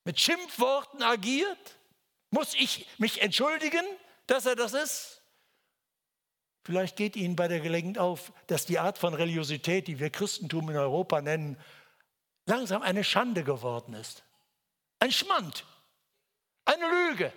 mit 0.04 0.18
Schimpfworten 0.18 1.02
agiert? 1.02 1.78
Muss 2.30 2.54
ich 2.54 2.86
mich 2.98 3.22
entschuldigen, 3.22 3.84
dass 4.26 4.46
er 4.46 4.56
das 4.56 4.72
ist? 4.72 5.22
Vielleicht 6.64 6.96
geht 6.96 7.16
Ihnen 7.16 7.36
bei 7.36 7.48
der 7.48 7.60
Gelegenheit 7.60 7.98
auf, 7.98 8.32
dass 8.46 8.66
die 8.66 8.78
Art 8.78 8.98
von 8.98 9.14
Religiosität, 9.14 9.88
die 9.88 9.98
wir 9.98 10.10
Christentum 10.10 10.70
in 10.70 10.76
Europa 10.76 11.20
nennen, 11.20 11.56
langsam 12.46 12.82
eine 12.82 13.02
Schande 13.02 13.44
geworden 13.44 13.94
ist. 13.94 14.24
Ein 14.98 15.10
Schmand, 15.10 15.64
eine 16.70 16.88
Lüge, 16.88 17.32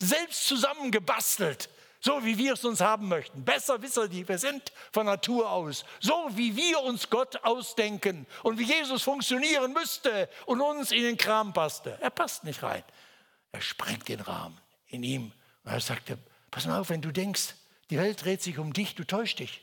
selbst 0.00 0.46
zusammengebastelt, 0.46 1.70
so 2.00 2.24
wie 2.24 2.36
wir 2.38 2.52
es 2.52 2.64
uns 2.64 2.80
haben 2.80 3.08
möchten. 3.08 3.44
Besser 3.44 3.80
wissen 3.82 4.10
die, 4.10 4.28
wir 4.28 4.38
sind 4.38 4.72
von 4.92 5.06
Natur 5.06 5.50
aus, 5.50 5.84
so 6.00 6.28
wie 6.32 6.54
wir 6.54 6.80
uns 6.80 7.08
Gott 7.10 7.36
ausdenken 7.44 8.26
und 8.42 8.58
wie 8.58 8.64
Jesus 8.64 9.02
funktionieren 9.02 9.72
müsste 9.72 10.28
und 10.44 10.60
uns 10.60 10.92
in 10.92 11.02
den 11.02 11.16
Kram 11.16 11.52
passte. 11.52 11.98
Er 12.00 12.10
passt 12.10 12.44
nicht 12.44 12.62
rein. 12.62 12.84
Er 13.52 13.62
sprengt 13.62 14.08
den 14.08 14.20
Rahmen 14.20 14.60
in 14.86 15.02
ihm. 15.02 15.32
Und 15.64 15.72
er 15.72 15.80
sagte, 15.80 16.18
pass 16.50 16.66
mal 16.66 16.80
auf, 16.80 16.90
wenn 16.90 17.02
du 17.02 17.10
denkst, 17.10 17.54
die 17.90 17.98
Welt 17.98 18.24
dreht 18.24 18.42
sich 18.42 18.58
um 18.58 18.72
dich, 18.72 18.94
du 18.94 19.04
täuschst 19.04 19.38
dich. 19.38 19.62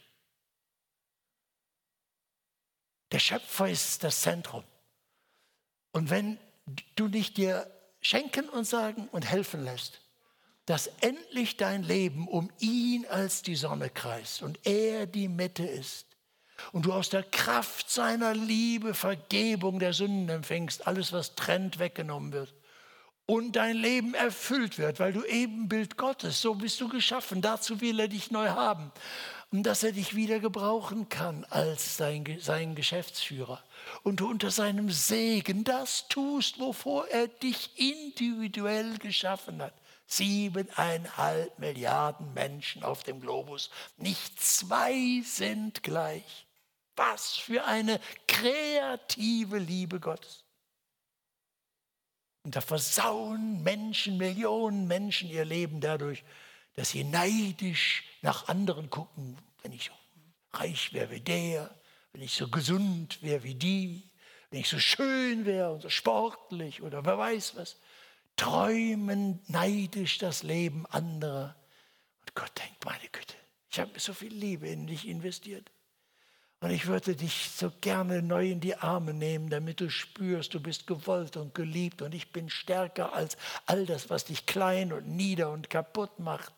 Der 3.11 3.19
Schöpfer 3.19 3.69
ist 3.69 4.03
das 4.03 4.21
Zentrum. 4.21 4.63
Und 5.91 6.09
wenn 6.09 6.39
du 6.95 7.07
nicht 7.07 7.37
dir 7.37 7.69
schenken 8.03 8.47
und 8.49 8.65
sagen 8.65 9.09
und 9.11 9.25
helfen 9.25 9.63
lässt, 9.63 10.01
dass 10.65 10.87
endlich 11.01 11.57
dein 11.57 11.83
Leben 11.83 12.27
um 12.27 12.51
ihn 12.59 13.05
als 13.07 13.41
die 13.41 13.55
Sonne 13.55 13.89
kreist 13.89 14.43
und 14.43 14.59
er 14.65 15.07
die 15.07 15.27
Mitte 15.27 15.63
ist. 15.63 16.05
Und 16.71 16.85
du 16.85 16.93
aus 16.93 17.09
der 17.09 17.23
Kraft 17.23 17.89
seiner 17.89 18.35
Liebe 18.35 18.93
Vergebung 18.93 19.79
der 19.79 19.93
Sünden 19.93 20.29
empfängst, 20.29 20.85
alles 20.85 21.11
was 21.11 21.35
trennt 21.35 21.79
weggenommen 21.79 22.31
wird. 22.31 22.53
Und 23.25 23.55
dein 23.55 23.77
Leben 23.77 24.13
erfüllt 24.13 24.77
wird, 24.77 24.99
weil 24.99 25.13
du 25.13 25.23
Ebenbild 25.23 25.97
Gottes, 25.97 26.41
so 26.41 26.55
bist 26.55 26.79
du 26.79 26.89
geschaffen, 26.89 27.41
dazu 27.41 27.81
will 27.81 27.99
er 27.99 28.09
dich 28.09 28.31
neu 28.31 28.49
haben 28.49 28.91
und 29.53 29.63
dass 29.63 29.83
er 29.83 29.91
dich 29.91 30.15
wieder 30.15 30.39
gebrauchen 30.39 31.09
kann 31.09 31.45
als 31.45 31.95
sein, 31.95 32.25
sein 32.41 32.73
Geschäftsführer 32.73 33.63
und 34.01 34.19
du 34.19 34.27
unter 34.27 34.49
seinem 34.49 34.89
Segen 34.89 35.63
das 35.63 36.07
tust, 36.07 36.59
wovor 36.59 37.07
er 37.09 37.27
dich 37.27 37.69
individuell 37.75 38.97
geschaffen 38.97 39.61
hat 39.61 39.75
Siebeneinhalb 40.07 41.59
Milliarden 41.59 42.33
Menschen 42.33 42.83
auf 42.83 43.03
dem 43.03 43.21
Globus. 43.21 43.69
Nicht 43.97 44.41
zwei 44.41 45.21
sind 45.23 45.83
gleich. 45.83 46.47
Was 46.95 47.35
für 47.35 47.63
eine 47.65 47.99
kreative 48.27 49.59
Liebe 49.59 49.99
Gottes. 49.99 50.45
Und 52.43 52.55
da 52.55 52.61
versauen 52.61 53.61
Menschen, 53.63 54.17
Millionen 54.17 54.87
Menschen 54.87 55.29
ihr 55.29 55.45
Leben 55.45 55.79
dadurch, 55.79 56.23
dass 56.75 56.91
sie 56.91 57.03
neidisch 57.03 58.03
nach 58.21 58.47
anderen 58.47 58.89
gucken. 58.89 59.37
Wenn 59.61 59.71
ich 59.71 59.85
so 59.85 60.57
reich 60.57 60.93
wäre 60.93 61.11
wie 61.11 61.21
der, 61.21 61.73
wenn 62.11 62.21
ich 62.21 62.33
so 62.33 62.47
gesund 62.47 63.21
wäre 63.21 63.43
wie 63.43 63.55
die, 63.55 64.09
wenn 64.49 64.59
ich 64.59 64.69
so 64.69 64.79
schön 64.79 65.45
wäre 65.45 65.71
und 65.71 65.81
so 65.81 65.89
sportlich 65.89 66.81
oder 66.81 67.05
wer 67.05 67.17
weiß 67.17 67.55
was 67.55 67.77
träumen 68.35 69.41
neidisch 69.47 70.17
das 70.17 70.43
Leben 70.43 70.85
anderer. 70.87 71.55
Und 72.21 72.35
Gott 72.35 72.51
denkt, 72.57 72.83
meine 72.85 73.07
Güte, 73.11 73.35
ich 73.69 73.79
habe 73.79 73.99
so 73.99 74.13
viel 74.13 74.33
Liebe 74.33 74.67
in 74.67 74.87
dich 74.87 75.07
investiert. 75.07 75.71
Und 76.59 76.71
ich 76.71 76.87
würde 76.87 77.15
dich 77.15 77.49
so 77.49 77.71
gerne 77.81 78.21
neu 78.21 78.49
in 78.49 78.61
die 78.61 78.77
Arme 78.77 79.13
nehmen, 79.13 79.49
damit 79.49 79.81
du 79.81 79.89
spürst, 79.89 80.53
du 80.53 80.61
bist 80.61 80.87
gewollt 80.87 81.35
und 81.35 81.53
geliebt 81.53 82.01
und 82.01 82.15
ich 82.15 82.31
bin 82.31 82.49
stärker 82.49 83.11
als 83.13 83.35
all 83.65 83.85
das, 83.85 84.09
was 84.09 84.23
dich 84.25 84.45
klein 84.45 84.93
und 84.93 85.07
nieder 85.07 85.51
und 85.51 85.69
kaputt 85.69 86.19
macht. 86.19 86.53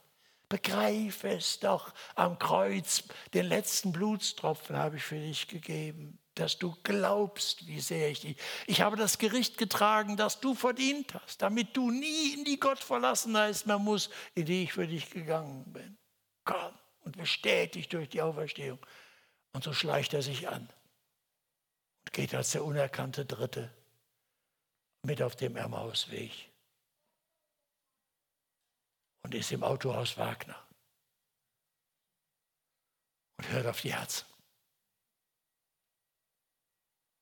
Begreif 0.50 1.24
es 1.24 1.60
doch 1.60 1.94
am 2.16 2.38
Kreuz, 2.40 3.04
den 3.34 3.48
letzten 3.48 3.92
Blutstropfen 3.92 4.78
habe 4.78 4.98
ich 4.98 5.04
für 5.04 5.20
dich 5.20 5.48
gegeben 5.48 6.20
dass 6.36 6.60
du 6.60 6.76
glaubst, 6.84 7.66
wie 7.66 7.80
sehr 7.80 8.12
ich 8.12 8.20
dich. 8.20 8.38
Ich 8.68 8.82
habe 8.82 8.98
das 8.98 9.18
Gericht 9.18 9.58
getragen, 9.58 10.18
das 10.18 10.42
du 10.42 10.54
verdient 10.54 11.14
hast, 11.14 11.42
damit 11.42 11.76
du 11.76 11.90
nie 11.90 12.34
in 12.34 12.44
die 12.44 12.60
Gottverlassenheit 12.60 13.66
mehr 13.66 13.80
musst, 13.80 14.12
in 14.36 14.46
die 14.46 14.64
ich 14.64 14.74
für 14.74 14.86
dich 14.86 15.10
gegangen 15.10 15.64
bin. 15.72 15.98
Komm 16.44 16.74
und 17.02 17.18
bestätigt 17.18 17.92
durch 17.94 18.10
die 18.10 18.22
Auferstehung. 18.22 18.80
Und 19.54 19.64
so 19.64 19.74
schleicht 19.74 20.14
er 20.14 20.22
sich 20.22 20.50
an 20.50 20.70
und 22.04 22.14
geht 22.14 22.36
als 22.36 22.52
der 22.52 22.66
unerkannte 22.66 23.26
Dritte 23.26 23.74
mit 25.04 25.22
auf 25.22 25.38
dem 25.38 25.56
Emmausweg. 25.56 26.32
Und 29.26 29.34
ist 29.34 29.52
im 29.52 29.64
Autohaus 29.64 30.20
Wagner 30.20 30.56
und 33.38 33.50
hört 33.50 33.66
auf 33.66 33.82
die 33.82 33.92
Herzen. 33.92 34.28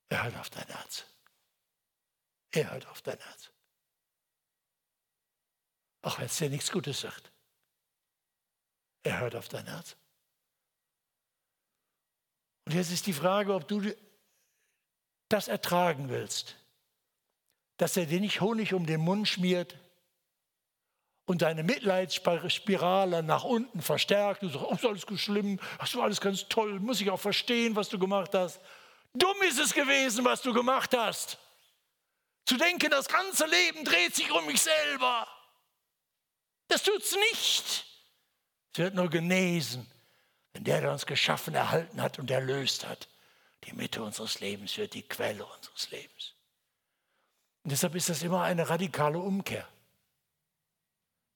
Er 0.10 0.26
hört 0.26 0.36
auf 0.36 0.50
dein 0.50 0.68
Herz. 0.68 1.06
Er 2.52 2.72
hört 2.72 2.86
auf 2.88 3.02
dein 3.04 3.18
Herz. 3.18 3.52
Auch 6.02 6.20
wenn 6.20 6.26
es 6.26 6.36
dir 6.36 6.50
nichts 6.50 6.70
Gutes 6.74 7.00
sagt. 7.00 7.32
Er 9.04 9.22
hört 9.22 9.36
auf 9.38 9.48
dein 9.48 9.66
Herz. 9.66 9.96
Und 12.66 12.74
jetzt 12.74 12.92
ist 12.92 13.08
die 13.08 13.14
Frage, 13.14 13.54
ob 13.54 13.66
du 13.70 13.82
das 15.30 15.48
ertragen 15.48 16.10
willst, 16.10 16.58
dass 17.78 17.96
er 17.96 18.08
dir 18.08 18.20
nicht 18.20 18.42
Honig 18.42 18.74
um 18.74 18.86
den 18.86 19.00
Mund 19.00 19.30
schmiert 19.30 19.80
und 21.26 21.42
deine 21.42 21.64
Mitleidsspirale 21.64 23.24
nach 23.24 23.44
unten 23.44 23.82
verstärkt. 23.82 24.44
Du 24.44 24.50
sagst, 24.50 24.66
oh, 24.66 24.74
ist 24.74 24.86
alles 24.86 25.22
schlimm, 25.22 25.60
hast 25.80 25.94
du 25.94 26.02
alles 26.02 26.20
ganz 26.20 26.48
toll, 26.50 26.80
muss 26.80 27.02
ich 27.02 27.10
auch 27.10 27.20
verstehen, 27.20 27.76
was 27.76 27.90
du 27.90 27.98
gemacht 27.98 28.34
hast. 28.34 28.60
Dumm 29.14 29.42
ist 29.48 29.60
es 29.60 29.74
gewesen, 29.74 30.26
was 30.26 30.42
du 30.42 30.54
gemacht 30.54 30.96
hast. 30.98 31.38
Zu 32.46 32.58
denken, 32.58 32.90
das 32.90 33.08
ganze 33.08 33.46
Leben 33.46 33.86
dreht 33.86 34.16
sich 34.16 34.30
um 34.32 34.46
mich 34.46 34.62
selber. 34.62 35.28
Das 36.68 36.84
tut 36.84 37.02
es 37.02 37.16
nicht. 37.16 37.86
Es 38.74 38.80
wird 38.80 38.96
nur 38.96 39.10
genesen, 39.10 39.90
wenn 40.52 40.64
der, 40.64 40.82
der 40.82 40.92
uns 40.92 41.06
geschaffen, 41.06 41.54
erhalten 41.54 42.02
hat 42.02 42.20
und 42.20 42.30
erlöst 42.32 42.88
hat, 42.88 43.08
die 43.66 43.74
Mitte 43.74 44.04
unseres 44.04 44.40
Lebens 44.40 44.78
wird, 44.78 44.94
die 44.94 45.08
Quelle 45.08 45.46
unseres 45.46 45.90
Lebens. 45.92 46.34
Und 47.64 47.72
deshalb 47.72 47.96
ist 47.96 48.10
das 48.10 48.24
immer 48.24 48.42
eine 48.42 48.68
radikale 48.68 49.20
Umkehr. 49.20 49.68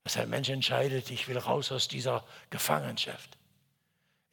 Dass 0.08 0.16
ein 0.16 0.30
Mensch 0.30 0.48
entscheidet, 0.48 1.12
ich 1.12 1.28
will 1.28 1.38
raus 1.38 1.70
aus 1.70 1.90
dieser 1.90 2.24
Gefangenschaft. 2.50 3.38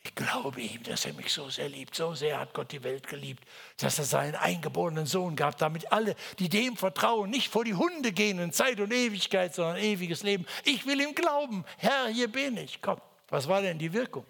Ich 0.05 0.15
glaube 0.15 0.61
ihm, 0.61 0.85
dass 0.85 1.05
er 1.05 1.15
mich 1.15 1.33
so 1.33 1.51
sehr 1.51 1.69
liebt. 1.69 1.97
So 1.97 2.15
sehr 2.15 2.39
hat 2.39 2.55
Gott 2.55 2.71
die 2.71 2.85
Welt 2.85 3.09
geliebt, 3.09 3.43
dass 3.79 3.99
er 3.99 4.05
seinen 4.05 4.37
eingeborenen 4.37 5.05
Sohn 5.05 5.35
gab, 5.35 5.59
damit 5.59 5.91
alle, 5.91 6.15
die 6.39 6.49
dem 6.49 6.77
vertrauen, 6.77 7.29
nicht 7.29 7.51
vor 7.51 7.65
die 7.65 7.75
Hunde 7.75 8.13
gehen 8.13 8.39
in 8.39 8.53
Zeit 8.53 8.79
und 8.79 8.93
Ewigkeit, 8.93 9.53
sondern 9.53 9.79
ewiges 9.79 10.23
Leben. 10.23 10.47
Ich 10.63 10.87
will 10.87 11.01
ihm 11.01 11.13
glauben. 11.13 11.65
Herr, 11.79 12.07
hier 12.07 12.31
bin 12.31 12.57
ich. 12.57 12.81
Komm, 12.81 13.01
was 13.27 13.49
war 13.49 13.61
denn 13.61 13.81
die 13.81 13.93
Wirkung? 13.93 14.25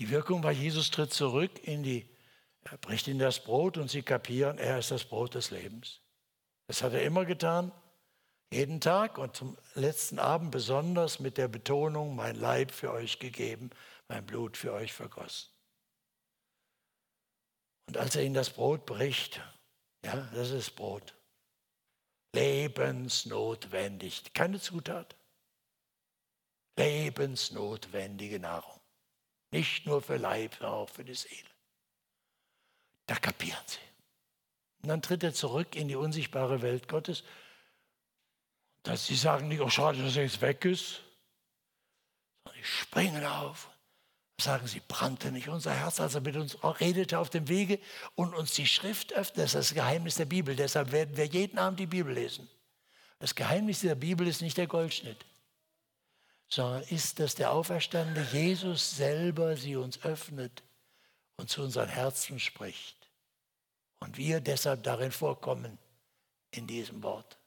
Die 0.00 0.10
Wirkung 0.10 0.42
war, 0.42 0.52
Jesus 0.52 0.90
tritt 0.90 1.14
zurück 1.14 1.66
in 1.66 1.82
die, 1.82 2.06
er 2.64 2.76
bricht 2.76 3.08
in 3.08 3.18
das 3.18 3.42
Brot 3.42 3.78
und 3.78 3.90
sie 3.90 4.02
kapieren, 4.02 4.58
er 4.58 4.78
ist 4.78 4.90
das 4.90 5.06
Brot 5.06 5.34
des 5.34 5.50
Lebens. 5.50 6.02
Das 6.66 6.82
hat 6.82 6.92
er 6.92 7.04
immer 7.04 7.24
getan, 7.24 7.72
jeden 8.52 8.80
Tag 8.80 9.18
und 9.18 9.34
zum 9.34 9.56
letzten 9.74 10.18
Abend 10.18 10.50
besonders 10.50 11.20
mit 11.20 11.38
der 11.38 11.48
Betonung, 11.48 12.14
mein 12.14 12.36
Leib 12.36 12.70
für 12.70 12.92
euch 12.92 13.18
gegeben, 13.18 13.70
mein 14.08 14.26
Blut 14.26 14.56
für 14.56 14.72
euch 14.72 14.92
vergossen. 14.92 15.50
Und 17.86 17.96
als 17.96 18.14
er 18.14 18.22
ihnen 18.22 18.34
das 18.34 18.50
Brot 18.50 18.86
bricht, 18.86 19.40
ja, 20.04 20.16
das 20.34 20.50
ist 20.50 20.72
Brot. 20.72 21.14
Lebensnotwendig, 22.34 24.32
keine 24.32 24.60
Zutat. 24.60 25.16
Lebensnotwendige 26.76 28.38
Nahrung. 28.38 28.80
Nicht 29.50 29.86
nur 29.86 30.00
für 30.00 30.16
Leib, 30.16 30.54
sondern 30.54 30.74
auch 30.74 30.88
für 30.88 31.04
die 31.04 31.14
Seele. 31.14 31.50
Da 33.06 33.16
kapieren 33.16 33.62
sie. 33.66 33.78
Und 34.82 34.88
dann 34.88 35.02
tritt 35.02 35.22
er 35.22 35.34
zurück 35.34 35.76
in 35.76 35.88
die 35.88 35.96
unsichtbare 35.96 36.62
Welt 36.62 36.88
Gottes. 36.88 37.24
Dass 38.82 39.06
sie 39.06 39.16
sagen 39.16 39.48
nicht, 39.48 39.60
oh 39.60 39.68
schade, 39.68 40.02
dass 40.02 40.16
er 40.16 40.24
jetzt 40.24 40.40
weg 40.40 40.64
ist. 40.64 41.02
Sondern 42.44 42.62
sie 42.62 42.68
springen 42.68 43.24
auf 43.24 43.72
sagen 44.42 44.66
sie, 44.66 44.80
brannte 44.80 45.30
nicht 45.32 45.48
unser 45.48 45.72
Herz, 45.72 46.00
als 46.00 46.14
er 46.14 46.20
mit 46.20 46.36
uns 46.36 46.58
redete 46.62 47.18
auf 47.18 47.30
dem 47.30 47.48
Wege 47.48 47.78
und 48.14 48.34
uns 48.34 48.54
die 48.54 48.66
Schrift 48.66 49.12
öffnet. 49.12 49.38
Das 49.38 49.54
ist 49.54 49.70
das 49.70 49.74
Geheimnis 49.74 50.16
der 50.16 50.26
Bibel. 50.26 50.54
Deshalb 50.54 50.92
werden 50.92 51.16
wir 51.16 51.26
jeden 51.26 51.58
Abend 51.58 51.80
die 51.80 51.86
Bibel 51.86 52.12
lesen. 52.12 52.48
Das 53.18 53.34
Geheimnis 53.34 53.80
der 53.80 53.94
Bibel 53.94 54.26
ist 54.26 54.42
nicht 54.42 54.58
der 54.58 54.66
Goldschnitt, 54.66 55.24
sondern 56.48 56.82
ist, 56.84 57.20
dass 57.20 57.34
der 57.34 57.52
auferstandene 57.52 58.26
Jesus 58.32 58.96
selber 58.96 59.56
sie 59.56 59.76
uns 59.76 60.02
öffnet 60.04 60.62
und 61.36 61.48
zu 61.48 61.62
unseren 61.62 61.88
Herzen 61.88 62.40
spricht. 62.40 62.96
Und 64.00 64.16
wir 64.16 64.40
deshalb 64.40 64.82
darin 64.82 65.12
vorkommen, 65.12 65.78
in 66.50 66.66
diesem 66.66 67.02
Wort. 67.02 67.38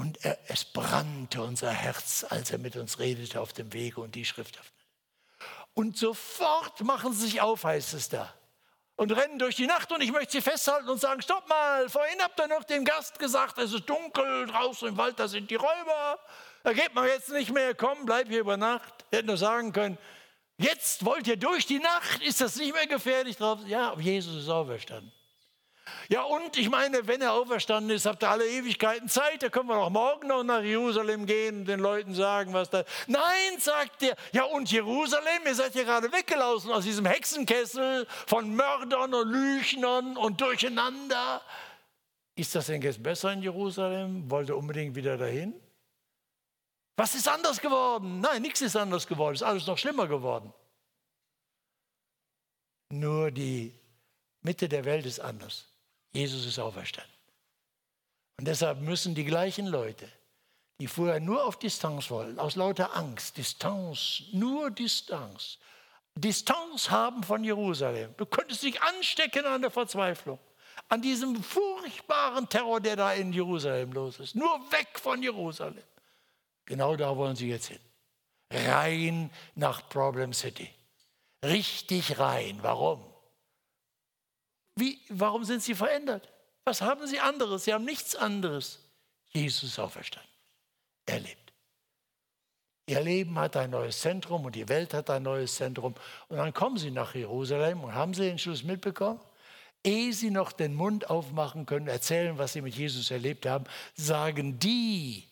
Und 0.00 0.24
er, 0.24 0.38
es 0.48 0.64
brannte 0.64 1.42
unser 1.42 1.70
Herz, 1.70 2.24
als 2.26 2.50
er 2.50 2.56
mit 2.56 2.74
uns 2.74 2.98
redete 2.98 3.38
auf 3.38 3.52
dem 3.52 3.70
Wege 3.74 4.00
und 4.00 4.14
die 4.14 4.24
Schrift 4.24 4.58
öffnete. 4.58 4.86
Und 5.74 5.98
sofort 5.98 6.80
machen 6.80 7.12
sie 7.12 7.26
sich 7.26 7.42
auf, 7.42 7.64
heißt 7.64 7.92
es 7.92 8.08
da. 8.08 8.32
Und 8.96 9.12
rennen 9.12 9.38
durch 9.38 9.56
die 9.56 9.66
Nacht 9.66 9.92
und 9.92 10.00
ich 10.00 10.10
möchte 10.10 10.32
sie 10.32 10.40
festhalten 10.40 10.88
und 10.88 10.98
sagen, 10.98 11.20
stopp 11.20 11.46
mal, 11.50 11.86
vorhin 11.90 12.18
habt 12.22 12.40
ihr 12.40 12.46
noch 12.46 12.64
dem 12.64 12.86
Gast 12.86 13.18
gesagt, 13.18 13.58
es 13.58 13.74
ist 13.74 13.90
dunkel, 13.90 14.46
draußen 14.46 14.88
im 14.88 14.96
Wald, 14.96 15.20
da 15.20 15.28
sind 15.28 15.50
die 15.50 15.56
Räuber. 15.56 16.18
Da 16.62 16.72
geht 16.72 16.94
man 16.94 17.06
jetzt 17.06 17.28
nicht 17.28 17.52
mehr, 17.52 17.74
komm, 17.74 18.06
bleib 18.06 18.28
hier 18.28 18.40
über 18.40 18.56
Nacht. 18.56 19.04
Hätten 19.10 19.26
nur 19.26 19.36
sagen 19.36 19.74
können, 19.74 19.98
jetzt 20.56 21.04
wollt 21.04 21.26
ihr 21.26 21.36
durch 21.36 21.66
die 21.66 21.78
Nacht, 21.78 22.22
ist 22.22 22.40
das 22.40 22.56
nicht 22.56 22.72
mehr 22.72 22.86
gefährlich 22.86 23.36
drauf? 23.36 23.58
Ja, 23.66 23.94
Jesus 23.98 24.44
ist 24.44 24.48
auferstanden. 24.48 25.12
Ja, 26.10 26.24
und 26.24 26.58
ich 26.58 26.68
meine, 26.68 27.06
wenn 27.06 27.22
er 27.22 27.34
auferstanden 27.34 27.94
ist, 27.94 28.04
habt 28.04 28.24
ihr 28.24 28.28
alle 28.28 28.44
Ewigkeiten 28.44 29.08
Zeit, 29.08 29.44
da 29.44 29.48
können 29.48 29.68
wir 29.68 29.76
doch 29.76 29.90
morgen 29.90 30.26
noch 30.26 30.42
nach 30.42 30.60
Jerusalem 30.60 31.24
gehen 31.24 31.60
und 31.60 31.66
den 31.66 31.78
Leuten 31.78 32.16
sagen, 32.16 32.52
was 32.52 32.68
da. 32.68 32.82
Nein, 33.06 33.60
sagt 33.60 34.02
er, 34.02 34.16
ja, 34.32 34.42
und 34.42 34.72
Jerusalem, 34.72 35.42
ihr 35.46 35.54
seid 35.54 35.72
ja 35.76 35.84
gerade 35.84 36.10
weggelaufen 36.10 36.72
aus 36.72 36.82
diesem 36.82 37.06
Hexenkessel 37.06 38.08
von 38.26 38.52
Mördern 38.56 39.14
und 39.14 39.30
Lüchnern 39.30 40.16
und 40.16 40.40
Durcheinander. 40.40 41.42
Ist 42.34 42.56
das 42.56 42.66
denn 42.66 42.82
jetzt 42.82 43.00
besser 43.00 43.32
in 43.32 43.42
Jerusalem? 43.42 44.28
Wollt 44.28 44.48
ihr 44.48 44.56
unbedingt 44.56 44.96
wieder 44.96 45.16
dahin? 45.16 45.54
Was 46.96 47.14
ist 47.14 47.28
anders 47.28 47.60
geworden? 47.60 48.20
Nein, 48.20 48.42
nichts 48.42 48.60
ist 48.62 48.74
anders 48.74 49.06
geworden, 49.06 49.36
es 49.36 49.42
ist 49.42 49.46
alles 49.46 49.66
noch 49.68 49.78
schlimmer 49.78 50.08
geworden. 50.08 50.52
Nur 52.88 53.30
die 53.30 53.72
Mitte 54.42 54.68
der 54.68 54.84
Welt 54.84 55.06
ist 55.06 55.20
anders. 55.20 55.69
Jesus 56.12 56.46
ist 56.46 56.58
auferstanden. 56.58 57.12
Und 58.38 58.46
deshalb 58.46 58.80
müssen 58.80 59.14
die 59.14 59.24
gleichen 59.24 59.66
Leute, 59.66 60.08
die 60.80 60.86
vorher 60.86 61.20
nur 61.20 61.44
auf 61.44 61.58
Distanz 61.58 62.10
wollten, 62.10 62.38
aus 62.38 62.56
lauter 62.56 62.96
Angst, 62.96 63.36
Distanz, 63.36 64.22
nur 64.32 64.70
Distanz, 64.70 65.58
Distanz 66.14 66.90
haben 66.90 67.22
von 67.22 67.44
Jerusalem. 67.44 68.14
Du 68.16 68.26
könntest 68.26 68.62
dich 68.62 68.80
anstecken 68.82 69.44
an 69.46 69.62
der 69.62 69.70
Verzweiflung, 69.70 70.38
an 70.88 71.02
diesem 71.02 71.42
furchtbaren 71.42 72.48
Terror, 72.48 72.80
der 72.80 72.96
da 72.96 73.12
in 73.12 73.32
Jerusalem 73.32 73.92
los 73.92 74.18
ist. 74.20 74.34
Nur 74.34 74.60
weg 74.72 74.88
von 74.94 75.22
Jerusalem. 75.22 75.84
Genau 76.66 76.96
da 76.96 77.16
wollen 77.16 77.36
sie 77.36 77.48
jetzt 77.48 77.68
hin. 77.68 77.80
Rein 78.50 79.30
nach 79.54 79.88
Problem 79.88 80.32
City. 80.32 80.68
Richtig 81.44 82.18
rein. 82.18 82.58
Warum? 82.62 83.09
Wie, 84.80 84.98
warum 85.08 85.44
sind 85.44 85.62
sie 85.62 85.74
verändert? 85.74 86.28
Was 86.64 86.80
haben 86.80 87.06
sie 87.06 87.20
anderes? 87.20 87.64
Sie 87.64 87.74
haben 87.74 87.84
nichts 87.84 88.16
anderes. 88.16 88.80
Jesus 89.28 89.64
ist 89.64 89.78
auferstanden. 89.78 90.30
Er 91.06 91.20
lebt. 91.20 91.52
Ihr 92.86 93.00
Leben 93.00 93.38
hat 93.38 93.56
ein 93.56 93.70
neues 93.70 94.00
Zentrum 94.00 94.44
und 94.44 94.54
die 94.56 94.68
Welt 94.68 94.94
hat 94.94 95.10
ein 95.10 95.22
neues 95.22 95.54
Zentrum. 95.54 95.94
Und 96.28 96.36
dann 96.38 96.52
kommen 96.52 96.76
sie 96.76 96.90
nach 96.90 97.14
Jerusalem 97.14 97.84
und 97.84 97.94
haben 97.94 98.14
sie 98.14 98.22
den 98.22 98.38
Schluss 98.38 98.64
mitbekommen? 98.64 99.20
Ehe 99.84 100.12
sie 100.12 100.30
noch 100.30 100.52
den 100.52 100.74
Mund 100.74 101.08
aufmachen 101.08 101.66
können, 101.66 101.86
erzählen, 101.86 102.36
was 102.36 102.52
sie 102.52 102.60
mit 102.60 102.74
Jesus 102.74 103.10
erlebt 103.10 103.46
haben, 103.46 103.64
sagen 103.94 104.58
die 104.58 105.28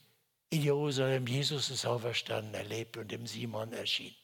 in 0.50 0.62
Jerusalem, 0.62 1.26
Jesus 1.26 1.68
ist 1.68 1.84
auferstanden, 1.84 2.54
er 2.54 2.64
lebt 2.64 2.96
und 2.96 3.10
dem 3.10 3.26
Simon 3.26 3.72
erschien. 3.72 4.14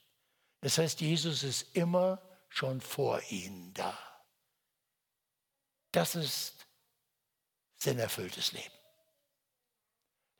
Das 0.61 0.79
heißt, 0.79 1.01
Jesus 1.01 1.43
ist 1.43 1.77
immer 1.77 2.23
schon 2.49 2.81
vor 2.81 3.21
ihnen 3.31 3.75
da. 3.75 3.99
Das 5.95 6.17
ist 6.17 6.67
sinnerfülltes 7.77 8.51
Leben. 8.51 8.75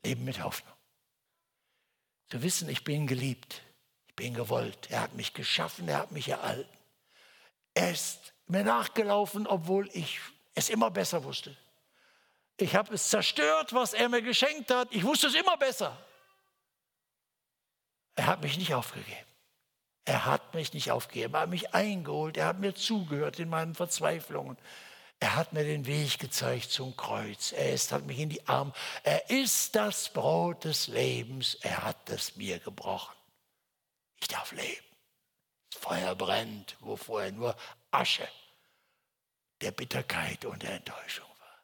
Leben 0.03 0.25
mit 0.25 0.43
Hoffnung. 0.43 0.75
Zu 2.29 2.43
wissen, 2.43 2.69
ich 2.69 2.83
bin 2.83 3.07
geliebt, 3.07 3.63
ich 4.09 4.17
bin 4.17 4.35
gewollt. 4.35 4.91
Er 4.91 5.03
hat 5.03 5.15
mich 5.15 5.33
geschaffen, 5.33 5.89
er 5.89 5.99
hat 5.99 6.11
mich 6.11 6.29
erhalten. 6.29 6.77
Er 7.73 7.93
ist 7.93 8.33
mir 8.49 8.65
nachgelaufen, 8.65 9.47
obwohl 9.47 9.89
ich 9.93 10.19
es 10.57 10.71
immer 10.71 10.91
besser 10.91 11.23
wusste. 11.23 11.57
Ich 12.57 12.75
habe 12.75 12.93
es 12.93 13.09
zerstört, 13.09 13.73
was 13.73 13.93
er 13.95 14.09
mir 14.09 14.23
geschenkt 14.23 14.73
hat. 14.73 14.89
Ich 14.91 15.05
wusste 15.05 15.29
es 15.29 15.35
immer 15.35 15.57
besser. 15.57 15.97
Er 18.17 18.27
hat 18.27 18.43
mich 18.43 18.59
nicht 18.59 18.75
aufgegeben. 18.75 19.27
Er 20.05 20.25
hat 20.25 20.53
mich 20.53 20.73
nicht 20.73 20.91
aufgegeben. 20.91 21.35
Er 21.35 21.43
hat 21.43 21.51
mich 21.51 21.73
eingeholt. 21.75 22.37
Er 22.37 22.47
hat 22.47 22.59
mir 22.59 22.75
zugehört 22.75 23.39
in 23.39 23.49
meinen 23.49 23.77
Verzweiflungen. 23.77 24.59
Er 25.21 25.37
hat 25.37 25.53
mir 25.53 25.65
den 25.65 25.87
Weg 25.87 26.19
gezeigt 26.19 26.71
zum 26.71 26.97
Kreuz. 26.97 27.53
Er 27.53 27.73
ist, 27.73 27.93
hat 27.93 28.05
mich 28.05 28.19
in 28.19 28.29
die 28.29 28.47
Arme. 28.47 28.73
Er 29.03 29.31
ist 29.31 29.75
das 29.75 30.13
Brot 30.13 30.65
des 30.65 30.89
Lebens. 30.89 31.55
Er 31.63 31.85
hat 31.85 32.11
es 32.11 32.37
mir 32.37 32.59
gebrochen. 32.59 33.15
Ich 34.21 34.29
darf 34.29 34.53
leben. 34.53 34.85
Das 35.71 35.81
Feuer 35.81 36.15
brennt, 36.15 36.77
wo 36.81 36.97
vorher 36.97 37.33
nur 37.33 37.57
Asche 37.91 38.29
der 39.61 39.71
Bitterkeit 39.71 40.45
und 40.45 40.63
der 40.63 40.75
Enttäuschung 40.75 41.29
war. 41.39 41.63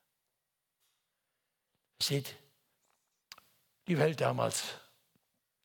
Seht, 2.02 2.34
die 3.88 3.98
Welt 3.98 4.20
damals 4.20 4.74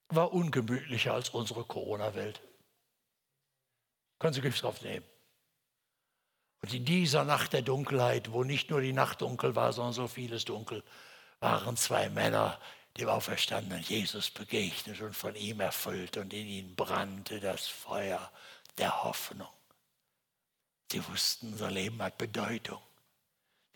war 0.09 0.33
ungemütlicher 0.33 1.13
als 1.13 1.29
unsere 1.29 1.63
Corona-Welt. 1.63 2.41
Können 4.19 4.33
Sie 4.33 4.41
Gift 4.41 4.61
drauf 4.61 4.81
nehmen. 4.81 5.05
Und 6.61 6.73
in 6.73 6.85
dieser 6.85 7.23
Nacht 7.23 7.53
der 7.53 7.61
Dunkelheit, 7.61 8.31
wo 8.31 8.43
nicht 8.43 8.69
nur 8.69 8.81
die 8.81 8.93
Nacht 8.93 9.21
dunkel 9.21 9.55
war, 9.55 9.73
sondern 9.73 9.93
so 9.93 10.07
vieles 10.07 10.45
dunkel, 10.45 10.83
waren 11.39 11.77
zwei 11.77 12.09
Männer 12.09 12.59
dem 12.97 13.09
auferstandenen 13.09 13.83
Jesus 13.83 14.29
begegnet 14.29 15.01
und 15.01 15.15
von 15.15 15.35
ihm 15.35 15.59
erfüllt 15.59 16.17
und 16.17 16.33
in 16.33 16.47
ihnen 16.47 16.75
brannte 16.75 17.39
das 17.39 17.67
Feuer 17.67 18.31
der 18.77 19.03
Hoffnung. 19.03 19.49
Sie 20.91 21.05
wussten, 21.07 21.53
unser 21.53 21.71
Leben 21.71 22.01
hat 22.01 22.17
Bedeutung. 22.17 22.81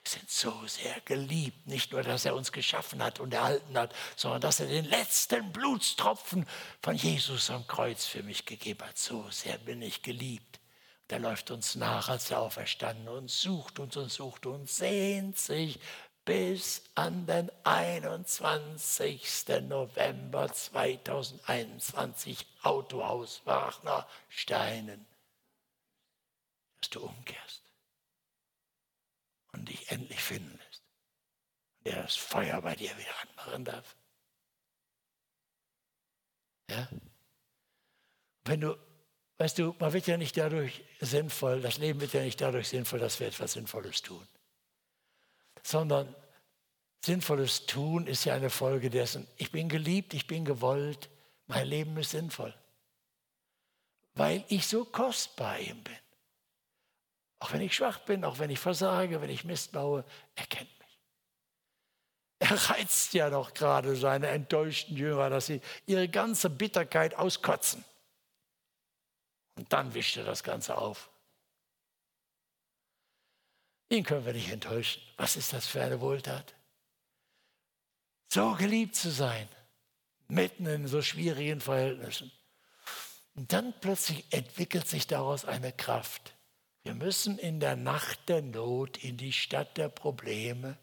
Wir 0.03 0.11
sind 0.11 0.29
so 0.29 0.65
sehr 0.65 1.01
geliebt. 1.01 1.67
Nicht 1.67 1.91
nur, 1.91 2.03
dass 2.03 2.23
er 2.23 2.35
uns 2.35 2.51
geschaffen 2.51 3.03
hat 3.03 3.19
und 3.19 3.33
erhalten 3.33 3.77
hat, 3.77 3.93
sondern 4.15 4.41
dass 4.41 4.61
er 4.61 4.67
den 4.67 4.85
letzten 4.85 5.51
Blutstropfen 5.51 6.47
von 6.81 6.95
Jesus 6.95 7.49
am 7.49 7.67
Kreuz 7.67 8.05
für 8.05 8.23
mich 8.23 8.45
gegeben 8.45 8.85
hat. 8.85 8.97
So 8.97 9.29
sehr 9.29 9.57
bin 9.57 9.81
ich 9.81 10.01
geliebt. 10.01 10.58
Der 11.09 11.19
läuft 11.19 11.51
uns 11.51 11.75
nach 11.75 12.09
als 12.09 12.27
der 12.27 12.39
Auferstandene 12.39 13.11
und 13.11 13.29
sucht 13.31 13.79
uns 13.79 13.97
und 13.97 14.11
sucht 14.11 14.45
uns, 14.45 14.77
sehnt 14.77 15.37
sich 15.37 15.79
bis 16.23 16.83
an 16.93 17.25
den 17.25 17.49
21. 17.63 19.47
November 19.63 20.53
2021, 20.53 22.45
Autohaus 22.61 23.41
Wagner 23.45 24.07
Steinen, 24.27 25.07
dass 26.79 26.91
du 26.91 26.99
umkehrst 27.01 27.63
und 29.53 29.67
dich 29.67 29.89
endlich 29.89 30.21
finden 30.21 30.55
lässt. 30.57 30.83
Und 31.77 31.87
der 31.87 32.03
das 32.03 32.15
Feuer 32.15 32.61
bei 32.61 32.75
dir 32.75 32.95
wieder 32.95 33.19
anmachen 33.23 33.65
darf. 33.65 33.95
Ja? 36.69 36.87
Wenn 38.45 38.61
du, 38.61 38.77
weißt 39.39 39.57
du, 39.57 39.75
man 39.79 39.93
wird 39.93 40.05
ja 40.05 40.17
nicht 40.17 40.37
dadurch 40.37 40.83
sinnvoll, 40.99 41.61
das 41.61 41.77
Leben 41.77 41.99
wird 42.01 42.13
ja 42.13 42.21
nicht 42.21 42.39
dadurch 42.39 42.67
sinnvoll, 42.67 42.99
dass 42.99 43.19
wir 43.19 43.27
etwas 43.27 43.53
Sinnvolles 43.53 44.01
tun. 44.01 44.27
Sondern 45.63 46.13
sinnvolles 47.03 47.65
Tun 47.65 48.05
ist 48.05 48.25
ja 48.25 48.35
eine 48.35 48.49
Folge 48.49 48.89
dessen, 48.89 49.27
ich 49.37 49.51
bin 49.51 49.69
geliebt, 49.69 50.13
ich 50.13 50.27
bin 50.27 50.45
gewollt, 50.45 51.09
mein 51.47 51.67
Leben 51.67 51.97
ist 51.97 52.11
sinnvoll. 52.11 52.53
Weil 54.13 54.43
ich 54.49 54.67
so 54.67 54.83
kostbar 54.83 55.59
ihm 55.59 55.81
bin. 55.83 55.97
Auch 57.39 57.53
wenn 57.53 57.61
ich 57.61 57.73
schwach 57.73 57.99
bin, 57.99 58.25
auch 58.25 58.39
wenn 58.39 58.49
ich 58.49 58.59
versage, 58.59 59.21
wenn 59.21 59.29
ich 59.29 59.45
Mist 59.45 59.71
baue, 59.71 60.03
er 60.35 60.45
kennt 60.47 60.69
mich. 60.79 60.99
Er 62.39 62.69
reizt 62.69 63.13
ja 63.13 63.29
doch 63.29 63.53
gerade 63.53 63.95
seine 63.95 64.27
enttäuschten 64.27 64.97
Jünger, 64.97 65.29
dass 65.29 65.45
sie 65.45 65.61
ihre 65.85 66.09
ganze 66.09 66.49
Bitterkeit 66.49 67.15
auskotzen. 67.15 67.85
Und 69.59 69.73
dann 69.73 69.93
wischt 69.93 70.15
er 70.15 70.23
das 70.23 70.43
Ganze 70.43 70.77
auf. 70.77 71.09
Ihn 73.89 74.05
können 74.05 74.25
wir 74.25 74.31
nicht 74.31 74.49
enttäuschen. 74.49 75.01
Was 75.17 75.35
ist 75.35 75.51
das 75.51 75.67
für 75.67 75.83
eine 75.83 75.99
Wohltat? 75.99 76.55
So 78.29 78.53
geliebt 78.53 78.95
zu 78.95 79.11
sein, 79.11 79.49
mitten 80.29 80.65
in 80.65 80.87
so 80.87 81.01
schwierigen 81.01 81.59
Verhältnissen. 81.59 82.31
Und 83.35 83.51
dann 83.51 83.73
plötzlich 83.81 84.31
entwickelt 84.31 84.87
sich 84.87 85.07
daraus 85.07 85.43
eine 85.43 85.73
Kraft. 85.73 86.35
Wir 86.83 86.93
müssen 86.93 87.37
in 87.37 87.59
der 87.59 87.75
Nacht 87.75 88.29
der 88.29 88.41
Not 88.41 89.03
in 89.03 89.17
die 89.17 89.33
Stadt 89.33 89.75
der 89.75 89.89
Probleme, 89.89 90.77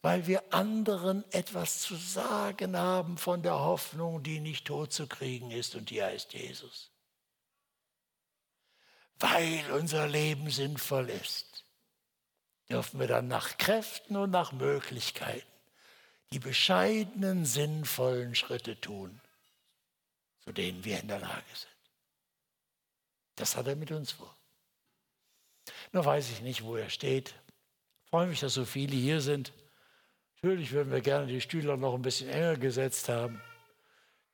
weil 0.00 0.26
wir 0.26 0.54
anderen 0.54 1.30
etwas 1.32 1.82
zu 1.82 1.96
sagen 1.96 2.78
haben 2.78 3.18
von 3.18 3.42
der 3.42 3.58
Hoffnung, 3.58 4.22
die 4.22 4.40
nicht 4.40 4.64
tot 4.64 4.94
zu 4.94 5.06
kriegen 5.06 5.50
ist 5.50 5.74
und 5.74 5.90
die 5.90 6.02
heißt 6.02 6.32
Jesus. 6.32 6.95
Weil 9.18 9.64
unser 9.72 10.06
Leben 10.06 10.50
sinnvoll 10.50 11.08
ist, 11.08 11.64
dürfen 12.68 13.00
wir 13.00 13.06
dann 13.06 13.28
nach 13.28 13.56
Kräften 13.56 14.16
und 14.16 14.30
nach 14.30 14.52
Möglichkeiten 14.52 15.46
die 16.32 16.38
bescheidenen, 16.38 17.44
sinnvollen 17.44 18.34
Schritte 18.34 18.78
tun, 18.80 19.20
zu 20.40 20.52
denen 20.52 20.84
wir 20.84 21.00
in 21.00 21.08
der 21.08 21.20
Lage 21.20 21.44
sind. 21.54 21.70
Das 23.36 23.56
hat 23.56 23.68
er 23.68 23.76
mit 23.76 23.92
uns 23.92 24.12
vor. 24.12 24.34
Nur 25.92 26.04
weiß 26.04 26.30
ich 26.30 26.42
nicht, 26.42 26.64
wo 26.64 26.76
er 26.76 26.90
steht. 26.90 27.34
Ich 28.04 28.10
freue 28.10 28.26
mich, 28.26 28.40
dass 28.40 28.54
so 28.54 28.64
viele 28.64 28.96
hier 28.96 29.20
sind. 29.20 29.52
Natürlich 30.42 30.72
würden 30.72 30.92
wir 30.92 31.00
gerne 31.00 31.26
die 31.26 31.40
Stühle 31.40 31.76
noch 31.78 31.94
ein 31.94 32.02
bisschen 32.02 32.28
enger 32.28 32.56
gesetzt 32.56 33.08
haben. 33.08 33.40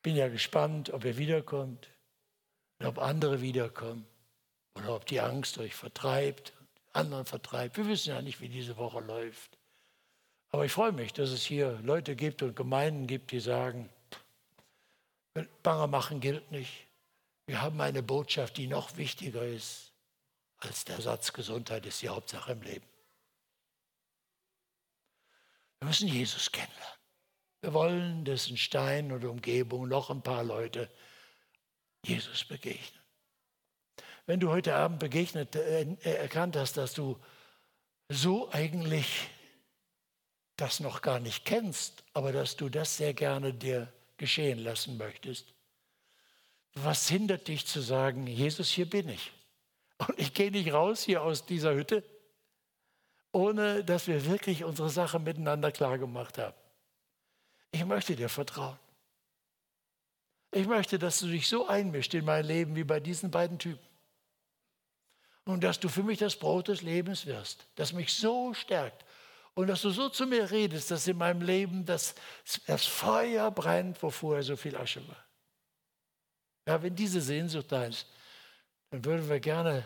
Bin 0.03 0.17
ja 0.17 0.29
gespannt, 0.29 0.91
ob 0.91 1.05
er 1.05 1.19
wiederkommt, 1.19 1.89
ob 2.81 2.99
andere 2.99 3.41
wiederkommen 3.41 4.07
oder 4.75 4.95
ob 4.95 5.07
die 5.07 5.21
Angst 5.21 5.59
euch 5.59 5.75
vertreibt, 5.75 6.53
anderen 6.93 7.25
vertreibt. 7.25 7.77
Wir 7.77 7.87
wissen 7.87 8.11
ja 8.11 8.23
nicht, 8.23 8.41
wie 8.41 8.49
diese 8.49 8.77
Woche 8.77 9.01
läuft. 9.01 9.59
Aber 10.51 10.65
ich 10.65 10.73
freue 10.73 10.93
mich, 10.93 11.13
dass 11.13 11.31
es 11.31 11.45
hier 11.45 11.81
Leute 11.83 12.15
gibt 12.15 12.43
und 12.43 12.55
Gemeinden 12.57 13.07
gibt, 13.07 13.33
die 13.33 13.41
sagen, 13.41 13.89
Bange 15.63 15.87
machen 15.87 16.21
gilt 16.21 16.51
nicht. 16.51 16.87
Wir 17.47 17.63
haben 17.63 17.81
eine 17.81 18.03
Botschaft, 18.03 18.57
die 18.59 18.67
noch 18.67 18.97
wichtiger 18.97 19.45
ist 19.45 19.93
als 20.59 20.85
der 20.85 21.01
Satz, 21.01 21.33
Gesundheit 21.33 21.87
ist 21.87 22.03
die 22.03 22.09
Hauptsache 22.09 22.53
im 22.53 22.63
Leben. 22.63 22.87
Wir 25.81 25.89
müssen 25.89 26.09
Jesus 26.09 26.53
kennenlernen. 26.53 26.99
Wir 27.63 27.73
wollen 27.73 28.25
dessen 28.25 28.57
Stein 28.57 29.11
und 29.11 29.25
Umgebung 29.25 29.89
noch 29.89 30.11
ein 30.11 30.23
paar 30.23 30.45
Leute 30.45 30.91
Jesus 32.05 32.45
begegnen. 32.45 33.02
Wenn 34.27 34.41
du 34.41 34.51
heute 34.51 34.75
Abend 34.75 34.99
begegnet, 35.01 35.57
äh, 35.57 35.87
erkannt 36.03 36.57
hast, 36.57 36.77
dass 36.77 36.95
du 36.95 37.19
so 38.09 38.51
eigentlich 38.53 39.29
das 40.57 40.81
noch 40.81 41.03
gar 41.03 41.19
nicht 41.19 41.45
kennst, 41.45 42.05
aber 42.15 42.33
dass 42.33 42.57
du 42.57 42.69
das 42.69 42.97
sehr 42.97 43.15
gerne 43.15 43.53
dir 43.53 43.93
geschehen 44.17 44.59
lassen 44.59 44.97
möchtest, 44.97 45.53
was 46.75 47.09
hindert 47.09 47.49
dich 47.49 47.67
zu 47.67 47.81
sagen, 47.81 48.27
Jesus, 48.27 48.71
hier 48.71 48.89
bin 48.89 49.09
ich? 49.09 49.33
Und 49.99 50.19
ich 50.19 50.33
gehe 50.33 50.51
nicht 50.51 50.73
raus 50.73 51.03
hier 51.03 51.23
aus 51.23 51.45
dieser 51.45 51.75
Hütte, 51.75 52.03
ohne 53.33 53.85
dass 53.85 54.07
wir 54.07 54.25
wirklich 54.27 54.65
unsere 54.65 54.91
Sache 54.91 55.19
miteinander 55.19 55.73
klar 55.73 55.99
gemacht 55.99 56.39
haben. 56.39 56.57
Ich 57.73 57.85
möchte 57.85 58.17
dir 58.17 58.29
vertrauen. 58.29 58.79
Ich 60.51 60.67
möchte, 60.67 60.99
dass 60.99 61.19
du 61.19 61.27
dich 61.27 61.49
so 61.49 61.67
einmischt 61.67 62.13
in 62.15 62.25
mein 62.25 62.45
Leben 62.45 62.77
wie 62.77 62.85
bei 62.85 63.01
diesen 63.01 63.31
beiden 63.31 63.59
Typen. 63.59 63.92
Und 65.45 65.65
dass 65.65 65.81
du 65.81 65.89
für 65.89 66.03
mich 66.03 66.19
das 66.19 66.37
Brot 66.37 66.69
des 66.69 66.83
Lebens 66.83 67.27
wirst, 67.27 67.67
das 67.75 67.93
mich 67.93 68.13
so 68.13 68.55
stärkt. 68.55 69.05
Und 69.55 69.67
dass 69.67 69.83
du 69.83 69.91
so 69.91 70.09
zu 70.09 70.27
mir 70.27 70.51
redest, 70.51 70.91
dass 70.91 71.07
in 71.07 71.19
meinem 71.19 71.43
Leben 71.43 71.85
das, 71.85 72.15
das 72.67 72.87
Feuer 72.87 73.51
brennt, 73.51 74.03
wo 74.03 74.11
vorher 74.11 74.43
so 74.43 74.57
viel 74.57 74.77
Asche 74.77 75.07
war. 75.09 75.25
Ja, 76.67 76.83
wenn 76.83 76.95
diese 76.95 77.21
Sehnsucht 77.21 77.71
da 77.71 77.85
ist, 77.85 78.07
dann 78.91 79.05
würden 79.05 79.29
wir 79.29 79.41
gerne 79.41 79.85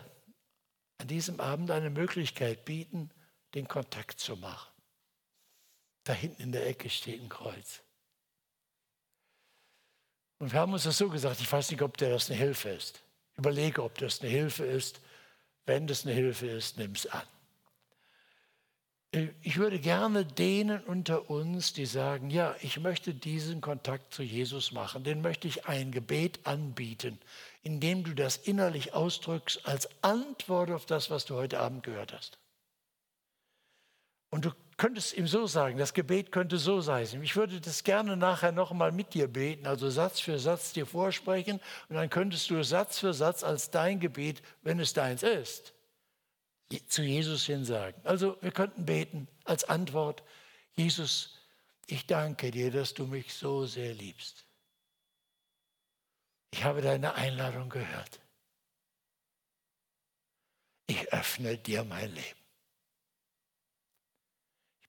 an 0.99 1.07
diesem 1.07 1.39
Abend 1.39 1.71
eine 1.71 1.89
Möglichkeit 1.89 2.65
bieten, 2.65 3.09
den 3.55 3.67
Kontakt 3.67 4.19
zu 4.19 4.35
machen. 4.37 4.71
Da 6.03 6.13
hinten 6.13 6.43
in 6.43 6.51
der 6.51 6.67
Ecke 6.67 6.89
steht 6.89 7.21
ein 7.21 7.29
Kreuz. 7.29 7.81
Und 10.39 10.51
wir 10.51 10.59
haben 10.59 10.73
uns 10.73 10.83
das 10.83 10.97
so 10.97 11.09
gesagt, 11.09 11.41
ich 11.41 11.51
weiß 11.51 11.71
nicht, 11.71 11.81
ob 11.81 11.97
dir 11.97 12.09
das 12.09 12.29
eine 12.29 12.39
Hilfe 12.39 12.69
ist. 12.69 13.01
Überlege, 13.37 13.83
ob 13.83 13.97
das 13.97 14.21
eine 14.21 14.29
Hilfe 14.29 14.65
ist. 14.65 15.01
Wenn 15.67 15.85
das 15.85 16.05
eine 16.05 16.15
Hilfe 16.15 16.47
ist, 16.47 16.77
nimm 16.77 16.93
es 16.93 17.05
an. 17.07 17.27
Ich 19.41 19.57
würde 19.57 19.79
gerne 19.79 20.25
denen 20.25 20.81
unter 20.81 21.29
uns, 21.29 21.73
die 21.73 21.85
sagen, 21.85 22.29
ja, 22.29 22.55
ich 22.61 22.79
möchte 22.79 23.13
diesen 23.13 23.61
Kontakt 23.61 24.13
zu 24.13 24.23
Jesus 24.23 24.71
machen, 24.71 25.03
den 25.03 25.21
möchte 25.21 25.47
ich 25.47 25.65
ein 25.65 25.91
Gebet 25.91 26.39
anbieten, 26.45 27.19
indem 27.63 28.03
du 28.03 28.13
das 28.13 28.37
innerlich 28.37 28.93
ausdrückst 28.93 29.65
als 29.65 29.89
Antwort 30.01 30.71
auf 30.71 30.85
das, 30.85 31.09
was 31.09 31.25
du 31.25 31.35
heute 31.35 31.59
Abend 31.59 31.83
gehört 31.83 32.13
hast. 32.13 32.37
Und 34.29 34.45
du 34.45 34.51
könntest 34.77 35.13
ihm 35.13 35.27
so 35.27 35.47
sagen, 35.47 35.77
das 35.77 35.93
Gebet 35.93 36.31
könnte 36.31 36.57
so 36.57 36.81
sein. 36.81 37.07
Ich 37.23 37.35
würde 37.35 37.59
das 37.59 37.83
gerne 37.83 38.15
nachher 38.15 38.51
nochmal 38.51 38.91
mit 38.91 39.13
dir 39.15 39.27
beten, 39.27 39.65
also 39.65 39.89
Satz 39.89 40.19
für 40.19 40.37
Satz 40.37 40.71
dir 40.71 40.85
vorsprechen 40.85 41.59
und 41.89 41.95
dann 41.95 42.09
könntest 42.09 42.49
du 42.51 42.63
Satz 42.63 42.99
für 42.99 43.13
Satz 43.13 43.43
als 43.43 43.71
dein 43.71 43.99
Gebet, 43.99 44.41
wenn 44.61 44.79
es 44.79 44.93
deins 44.93 45.23
ist, 45.23 45.73
zu 46.87 47.01
Jesus 47.01 47.45
hin 47.45 47.65
sagen. 47.65 47.99
Also 48.03 48.37
wir 48.41 48.51
könnten 48.51 48.85
beten 48.85 49.27
als 49.45 49.63
Antwort, 49.63 50.23
Jesus, 50.75 51.35
ich 51.87 52.05
danke 52.05 52.51
dir, 52.51 52.71
dass 52.71 52.93
du 52.93 53.07
mich 53.07 53.33
so 53.33 53.65
sehr 53.65 53.93
liebst. 53.93 54.45
Ich 56.51 56.63
habe 56.63 56.81
deine 56.81 57.15
Einladung 57.15 57.69
gehört. 57.69 58.19
Ich 60.85 61.11
öffne 61.11 61.57
dir 61.57 61.83
mein 61.83 62.13
Leben. 62.13 62.46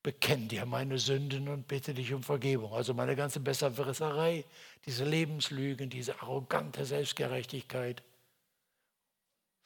Bekenne 0.09 0.46
dir 0.46 0.64
meine 0.64 0.98
Sünden 0.98 1.48
und 1.48 1.68
bitte 1.68 1.92
dich 1.92 2.14
um 2.14 2.22
Vergebung. 2.22 2.72
Also 2.72 2.94
meine 2.94 3.14
ganze 3.14 3.40
Besserwisserei, 3.40 4.46
diese 4.86 5.04
Lebenslügen, 5.04 5.90
diese 5.90 6.22
arrogante 6.22 6.86
Selbstgerechtigkeit. 6.86 8.02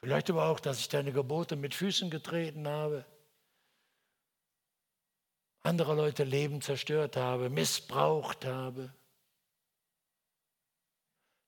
Vielleicht 0.01 0.29
aber 0.31 0.47
auch, 0.47 0.59
dass 0.59 0.81
ich 0.81 0.89
deine 0.89 1.13
Gebote 1.13 1.55
mit 1.55 1.77
Füßen 1.77 2.11
getreten 2.11 2.67
habe, 2.67 3.05
andere 5.63 5.95
Leute 5.95 6.25
Leben 6.25 6.61
zerstört 6.61 7.17
habe, 7.17 7.49
missbraucht 7.49 8.45
habe. 8.45 8.93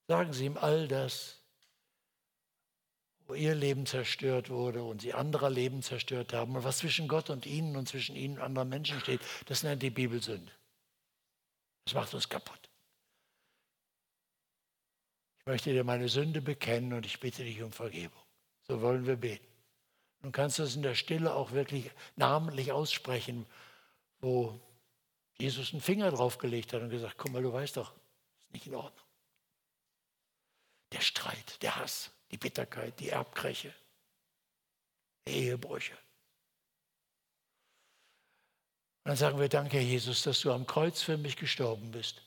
Sagen 0.07 0.31
Sie 0.31 0.45
ihm 0.45 0.55
all 0.55 0.87
das, 0.87 1.41
wo 3.27 3.33
ihr 3.33 3.55
Leben 3.55 3.85
zerstört 3.85 4.49
wurde 4.49 4.83
und 4.83 5.01
sie 5.01 5.13
anderer 5.13 5.49
Leben 5.49 5.81
zerstört 5.81 6.33
haben 6.33 6.55
und 6.55 6.63
was 6.63 6.79
zwischen 6.79 7.07
Gott 7.07 7.29
und 7.29 7.45
ihnen 7.45 7.75
und 7.75 7.87
zwischen 7.87 8.15
ihnen 8.15 8.37
und 8.37 8.43
anderen 8.43 8.69
Menschen 8.69 8.99
steht, 8.99 9.21
das 9.47 9.63
nennt 9.63 9.81
die 9.81 9.89
Bibel 9.89 10.21
Sünde. 10.21 10.51
Das 11.85 11.93
macht 11.93 12.13
uns 12.13 12.29
kaputt. 12.29 12.69
Ich 15.39 15.45
möchte 15.45 15.71
dir 15.71 15.83
meine 15.83 16.09
Sünde 16.09 16.41
bekennen 16.41 16.93
und 16.93 17.05
ich 17.05 17.19
bitte 17.19 17.43
dich 17.43 17.61
um 17.61 17.71
Vergebung. 17.71 18.23
So 18.67 18.81
wollen 18.81 19.05
wir 19.05 19.15
beten. 19.15 19.45
Nun 20.21 20.31
kannst 20.31 20.57
du 20.57 20.63
es 20.63 20.75
in 20.75 20.81
der 20.81 20.95
Stille 20.95 21.33
auch 21.33 21.51
wirklich 21.51 21.91
namentlich 22.15 22.71
aussprechen, 22.71 23.45
wo 24.21 24.59
Jesus 25.37 25.71
einen 25.71 25.81
Finger 25.81 26.09
draufgelegt 26.09 26.73
hat 26.73 26.81
und 26.81 26.89
gesagt, 26.89 27.15
guck 27.17 27.31
mal, 27.31 27.43
du 27.43 27.53
weißt 27.53 27.77
doch, 27.77 27.93
ist 28.39 28.53
nicht 28.53 28.65
in 28.65 28.73
Ordnung. 28.73 29.05
Der 30.93 31.01
Streit, 31.01 31.61
der 31.61 31.75
Hass, 31.75 32.11
die 32.35 32.37
Bitterkeit, 32.37 32.99
die 32.99 33.11
Erbkräche, 33.11 33.73
Ehebrüche. 35.25 35.93
Und 39.03 39.09
dann 39.09 39.15
sagen 39.15 39.39
wir, 39.39 39.47
danke 39.47 39.79
Jesus, 39.79 40.23
dass 40.23 40.41
du 40.41 40.51
am 40.51 40.67
Kreuz 40.67 41.01
für 41.01 41.15
mich 41.15 41.37
gestorben 41.37 41.91
bist 41.91 42.21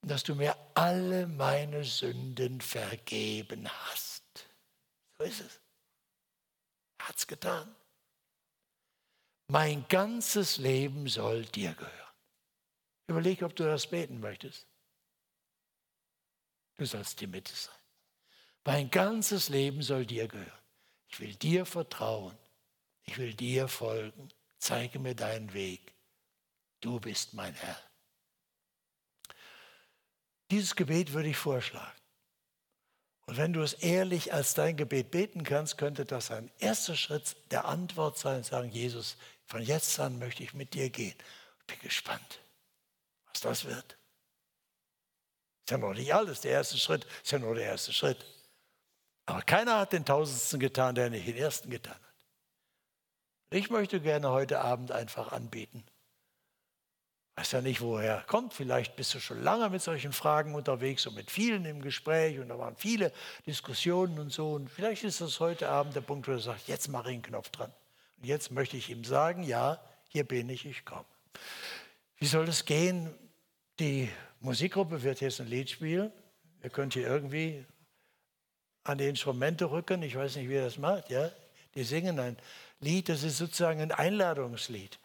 und 0.00 0.10
dass 0.10 0.24
du 0.24 0.34
mir 0.34 0.56
alle 0.74 1.28
meine 1.28 1.84
Sünden 1.84 2.60
vergeben 2.60 3.68
hast. 3.68 4.24
So 5.18 5.24
ist 5.24 5.40
es. 5.40 5.60
Er 6.98 7.08
hat 7.08 7.16
es 7.16 7.26
getan. 7.28 7.72
Mein 9.46 9.86
ganzes 9.86 10.56
Leben 10.56 11.06
soll 11.06 11.44
dir 11.44 11.74
gehören. 11.74 12.14
Überleg, 13.06 13.42
ob 13.42 13.54
du 13.54 13.62
das 13.62 13.86
beten 13.86 14.18
möchtest. 14.18 14.66
Du 16.76 16.86
sollst 16.86 17.20
die 17.20 17.28
Mitte 17.28 17.54
sein. 17.54 17.81
Mein 18.64 18.90
ganzes 18.90 19.48
Leben 19.48 19.82
soll 19.82 20.06
dir 20.06 20.28
gehören. 20.28 20.50
Ich 21.08 21.20
will 21.20 21.34
dir 21.34 21.66
vertrauen. 21.66 22.36
Ich 23.04 23.18
will 23.18 23.34
dir 23.34 23.68
folgen. 23.68 24.28
Zeige 24.58 24.98
mir 24.98 25.14
deinen 25.14 25.52
Weg. 25.52 25.92
Du 26.80 27.00
bist 27.00 27.34
mein 27.34 27.54
Herr. 27.54 27.78
Dieses 30.50 30.76
Gebet 30.76 31.12
würde 31.12 31.28
ich 31.28 31.36
vorschlagen. 31.36 32.02
Und 33.26 33.36
wenn 33.36 33.52
du 33.52 33.62
es 33.62 33.74
ehrlich 33.74 34.32
als 34.32 34.54
dein 34.54 34.76
Gebet 34.76 35.10
beten 35.10 35.44
kannst, 35.44 35.78
könnte 35.78 36.04
das 36.04 36.30
ein 36.30 36.50
erster 36.58 36.96
Schritt 36.96 37.36
der 37.50 37.64
Antwort 37.64 38.18
sein, 38.18 38.42
sagen, 38.42 38.68
Jesus, 38.70 39.16
von 39.46 39.62
jetzt 39.62 39.98
an 40.00 40.18
möchte 40.18 40.42
ich 40.42 40.54
mit 40.54 40.74
dir 40.74 40.90
gehen. 40.90 41.16
Ich 41.60 41.66
bin 41.66 41.78
gespannt, 41.80 42.40
was 43.32 43.40
das 43.40 43.64
wird. 43.64 43.96
Ist 45.64 45.70
ja 45.70 45.78
noch 45.78 45.94
nicht 45.94 46.12
alles. 46.12 46.40
Der 46.40 46.52
erste 46.52 46.76
Schritt 46.76 47.06
ist 47.22 47.30
ja 47.30 47.38
nur 47.38 47.54
der 47.54 47.64
erste 47.64 47.92
Schritt. 47.92 48.24
Aber 49.26 49.42
keiner 49.42 49.78
hat 49.78 49.92
den 49.92 50.04
Tausendsten 50.04 50.60
getan, 50.60 50.94
der 50.94 51.10
nicht 51.10 51.26
den 51.26 51.36
ersten 51.36 51.70
getan 51.70 51.94
hat. 51.94 52.12
Ich 53.50 53.70
möchte 53.70 54.00
gerne 54.00 54.30
heute 54.30 54.60
Abend 54.60 54.92
einfach 54.92 55.32
anbieten. 55.32 55.84
Weiß 57.36 57.52
ja 57.52 57.60
nicht, 57.62 57.80
woher 57.80 58.16
er 58.16 58.22
kommt. 58.22 58.52
Vielleicht 58.52 58.94
bist 58.96 59.14
du 59.14 59.20
schon 59.20 59.42
lange 59.42 59.70
mit 59.70 59.80
solchen 59.80 60.12
Fragen 60.12 60.54
unterwegs 60.54 61.06
und 61.06 61.14
mit 61.14 61.30
vielen 61.30 61.64
im 61.64 61.80
Gespräch 61.80 62.38
und 62.38 62.48
da 62.48 62.58
waren 62.58 62.76
viele 62.76 63.12
Diskussionen 63.46 64.18
und 64.18 64.30
so. 64.30 64.52
Und 64.52 64.68
vielleicht 64.68 65.04
ist 65.04 65.20
das 65.20 65.40
heute 65.40 65.68
Abend 65.68 65.96
der 65.96 66.02
Punkt, 66.02 66.28
wo 66.28 66.32
du 66.32 66.40
sagst, 66.40 66.68
jetzt 66.68 66.88
mache 66.88 67.08
ich 67.10 67.14
einen 67.14 67.22
Knopf 67.22 67.48
dran. 67.50 67.72
Und 68.18 68.26
jetzt 68.26 68.50
möchte 68.50 68.76
ich 68.76 68.90
ihm 68.90 69.04
sagen, 69.04 69.44
ja, 69.44 69.80
hier 70.08 70.24
bin 70.24 70.48
ich, 70.50 70.66
ich 70.66 70.84
komme. 70.84 71.06
Wie 72.18 72.26
soll 72.26 72.48
es 72.48 72.64
gehen? 72.64 73.14
Die 73.78 74.10
Musikgruppe 74.40 75.02
wird 75.02 75.20
jetzt 75.20 75.40
ein 75.40 75.46
Lied 75.46 75.70
spielen. 75.70 76.12
Ihr 76.62 76.70
könnt 76.70 76.92
hier 76.92 77.06
irgendwie 77.06 77.64
an 78.84 78.98
die 78.98 79.06
Instrumente 79.06 79.70
rücken. 79.70 80.02
Ich 80.02 80.16
weiß 80.16 80.36
nicht, 80.36 80.48
wie 80.48 80.54
ihr 80.54 80.64
das 80.64 80.78
macht. 80.78 81.10
Ja? 81.10 81.30
Die 81.74 81.84
singen 81.84 82.18
ein 82.18 82.36
Lied, 82.80 83.08
das 83.08 83.22
ist 83.22 83.38
sozusagen 83.38 83.80
ein 83.80 83.92
Einladungslied. 83.92 84.98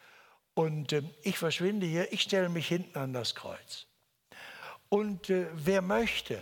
Und 0.54 0.94
äh, 0.94 1.04
ich 1.22 1.38
verschwinde 1.38 1.86
hier, 1.86 2.12
ich 2.12 2.22
stelle 2.22 2.50
mich 2.50 2.68
hinten 2.68 2.98
an 2.98 3.14
das 3.14 3.36
Kreuz. 3.36 3.86
Und 4.90 5.30
äh, 5.30 5.48
wer 5.54 5.82
möchte, 5.82 6.42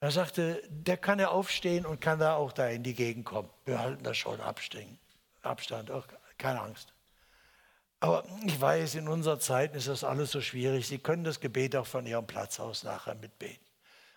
er 0.00 0.10
sagte, 0.10 0.62
der 0.68 0.96
kann 0.96 1.18
ja 1.18 1.28
aufstehen 1.28 1.86
und 1.86 2.00
kann 2.00 2.18
da 2.18 2.34
auch 2.34 2.52
da 2.52 2.68
in 2.68 2.82
die 2.82 2.94
Gegend 2.94 3.26
kommen. 3.26 3.50
Wir 3.66 3.78
halten 3.78 4.02
das 4.02 4.16
schon 4.16 4.40
Abstand, 4.40 5.90
auch 5.90 6.06
keine 6.38 6.60
Angst. 6.62 6.92
Aber 8.00 8.24
ich 8.46 8.58
weiß, 8.58 8.94
in 8.94 9.08
unserer 9.08 9.38
Zeit 9.38 9.76
ist 9.76 9.88
das 9.88 10.04
alles 10.04 10.30
so 10.30 10.40
schwierig. 10.40 10.88
Sie 10.88 10.98
können 10.98 11.22
das 11.22 11.38
Gebet 11.38 11.76
auch 11.76 11.86
von 11.86 12.06
Ihrem 12.06 12.26
Platz 12.26 12.58
aus 12.58 12.82
nachher 12.82 13.14
mitbeten. 13.14 13.64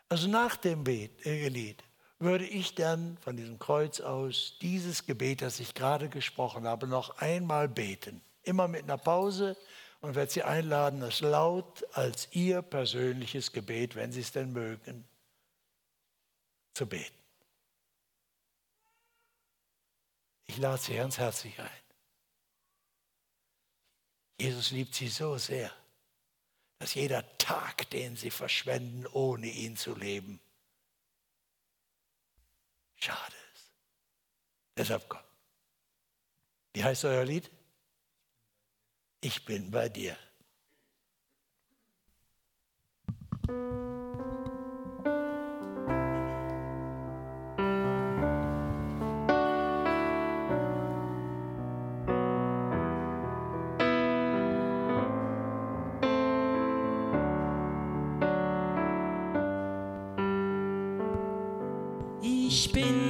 Also 0.07 0.29
nach 0.29 0.55
dem 0.55 0.85
äh, 0.87 1.47
Lied 1.49 1.83
würde 2.23 2.45
ich 2.45 2.75
dann 2.75 3.17
von 3.19 3.37
diesem 3.37 3.59
Kreuz 3.59 3.99
aus 3.99 4.57
dieses 4.61 5.05
Gebet, 5.05 5.41
das 5.41 5.59
ich 5.59 5.73
gerade 5.73 6.09
gesprochen 6.09 6.67
habe, 6.67 6.87
noch 6.87 7.17
einmal 7.17 7.69
beten. 7.69 8.21
Immer 8.43 8.67
mit 8.67 8.83
einer 8.83 8.97
Pause 8.97 9.57
und 10.01 10.15
werde 10.15 10.31
Sie 10.31 10.43
einladen, 10.43 10.99
das 10.99 11.21
laut 11.21 11.85
als 11.93 12.27
Ihr 12.31 12.61
persönliches 12.61 13.51
Gebet, 13.51 13.95
wenn 13.95 14.11
Sie 14.11 14.21
es 14.21 14.31
denn 14.31 14.51
mögen, 14.51 15.05
zu 16.73 16.87
beten. 16.87 17.13
Ich 20.47 20.57
lade 20.57 20.81
Sie 20.81 20.95
ganz 20.95 21.17
herzlich 21.17 21.57
ein. 21.59 21.69
Jesus 24.37 24.71
liebt 24.71 24.93
Sie 24.93 25.07
so 25.07 25.37
sehr, 25.37 25.71
dass 26.79 26.95
jeder 26.95 27.23
Tag, 27.37 27.89
den 27.91 28.17
Sie 28.17 28.29
verschwenden, 28.29 29.07
ohne 29.07 29.47
ihn 29.47 29.77
zu 29.77 29.95
leben, 29.95 30.41
schade 33.03 33.35
ist. 33.53 33.71
Deshalb 34.77 35.07
komm. 35.09 35.21
Wie 36.73 36.83
heißt 36.83 37.05
euer 37.05 37.25
Lied? 37.25 37.51
Ich 39.21 39.45
bin 39.45 39.71
bei 39.71 39.89
dir. 39.89 40.17
Was 62.63 62.71
du 62.71 63.02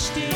zu 0.00 0.29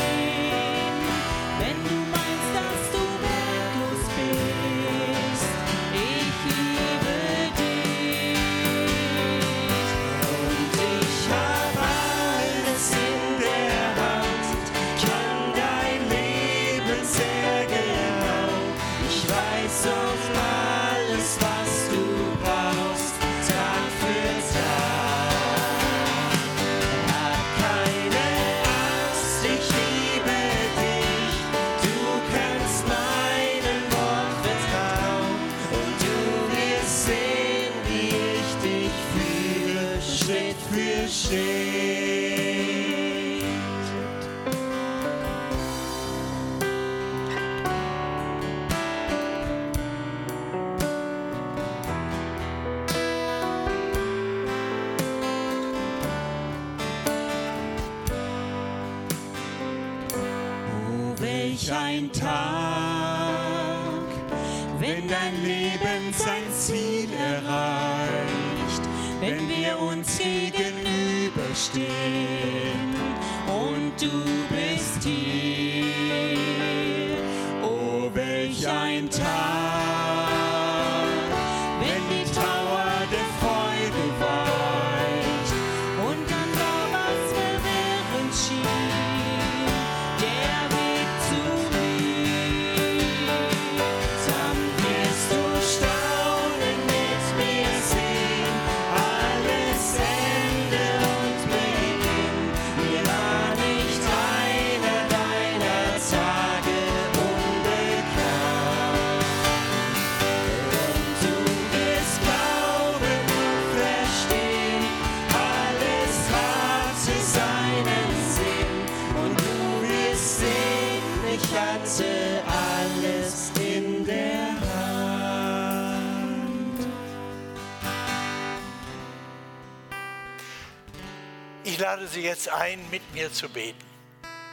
Sie 132.15 132.21
jetzt 132.21 132.47
ein, 132.47 132.79
mit 132.91 133.01
mir 133.13 133.29
zu 133.33 133.49
beten. 133.49 133.85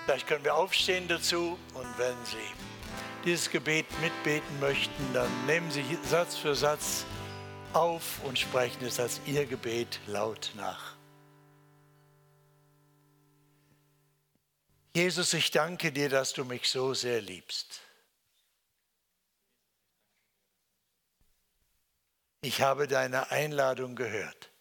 Vielleicht 0.05 0.27
können 0.27 0.43
wir 0.43 0.57
aufstehen 0.57 1.07
dazu 1.07 1.57
und 1.75 1.97
wenn 1.97 2.17
Sie 2.25 2.37
dieses 3.25 3.49
Gebet 3.51 3.87
mitbeten 4.01 4.59
möchten, 4.59 5.15
dann 5.15 5.31
nehmen 5.47 5.71
Sie 5.71 5.85
Satz 6.03 6.37
für 6.37 6.57
Satz 6.57 7.07
auf 7.73 8.21
und 8.25 8.37
sprechen 8.37 8.85
es 8.85 8.99
als 8.99 9.21
Ihr 9.27 9.47
Gebet 9.47 10.01
laut 10.09 10.51
nach. 10.57 10.97
Jesus, 14.97 15.33
ich 15.33 15.53
danke 15.53 15.93
dir, 15.93 16.09
dass 16.09 16.33
du 16.33 16.45
mich 16.45 16.69
so 16.69 16.95
sehr 16.95 17.21
liebst. 17.21 17.81
Ich 22.41 22.61
habe 22.61 22.89
deine 22.89 23.31
Einladung 23.31 23.95
gehört. 23.95 24.52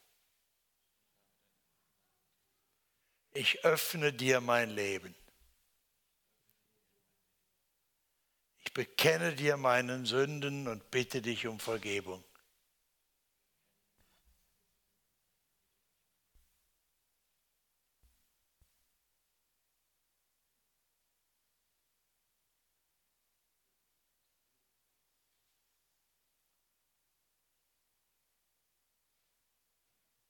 Ich 3.34 3.64
öffne 3.64 4.12
dir 4.12 4.42
mein 4.42 4.70
Leben. 4.72 5.16
Ich 8.64 8.74
bekenne 8.74 9.34
dir 9.34 9.58
meinen 9.58 10.06
Sünden 10.06 10.68
und 10.68 10.92
bitte 10.92 11.22
dich 11.22 11.48
um 11.48 11.60
Vergebung. 11.60 12.24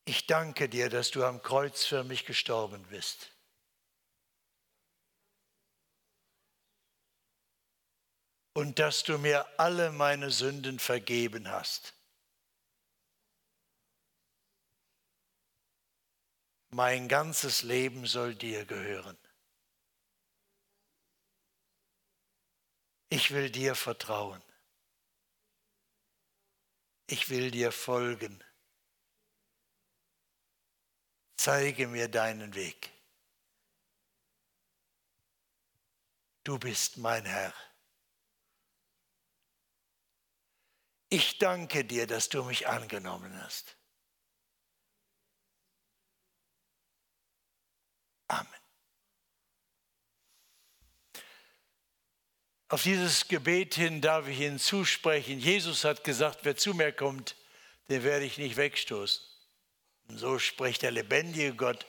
Ich 0.05 0.25
danke 0.25 0.67
dir, 0.67 0.89
dass 0.89 1.11
du 1.11 1.23
am 1.23 1.41
Kreuz 1.41 1.85
für 1.85 2.03
mich 2.03 2.25
gestorben 2.25 2.83
bist. 2.89 3.31
Und 8.53 8.79
dass 8.79 9.03
du 9.03 9.17
mir 9.17 9.47
alle 9.59 9.91
meine 9.91 10.31
Sünden 10.31 10.79
vergeben 10.79 11.49
hast. 11.49 11.93
Mein 16.73 17.07
ganzes 17.07 17.63
Leben 17.63 18.05
soll 18.05 18.33
dir 18.33 18.65
gehören. 18.65 19.17
Ich 23.09 23.31
will 23.31 23.49
dir 23.49 23.75
vertrauen. 23.75 24.41
Ich 27.07 27.29
will 27.29 27.51
dir 27.51 27.73
folgen. 27.73 28.41
Zeige 31.43 31.87
mir 31.87 32.07
deinen 32.07 32.53
Weg. 32.53 32.91
Du 36.43 36.59
bist 36.59 36.97
mein 36.97 37.25
Herr. 37.25 37.51
Ich 41.09 41.39
danke 41.39 41.83
dir, 41.83 42.05
dass 42.05 42.29
du 42.29 42.43
mich 42.43 42.67
angenommen 42.67 43.35
hast. 43.41 43.75
Amen. 48.27 48.61
Auf 52.67 52.83
dieses 52.83 53.27
Gebet 53.27 53.73
hin 53.73 53.99
darf 53.99 54.27
ich 54.27 54.41
Ihnen 54.41 54.59
zusprechen. 54.59 55.39
Jesus 55.39 55.85
hat 55.85 56.03
gesagt, 56.03 56.41
wer 56.43 56.55
zu 56.55 56.75
mir 56.75 56.91
kommt, 56.91 57.35
den 57.89 58.03
werde 58.03 58.25
ich 58.25 58.37
nicht 58.37 58.57
wegstoßen. 58.57 59.30
So 60.17 60.39
spricht 60.39 60.81
der 60.81 60.91
lebendige 60.91 61.53
Gott, 61.53 61.85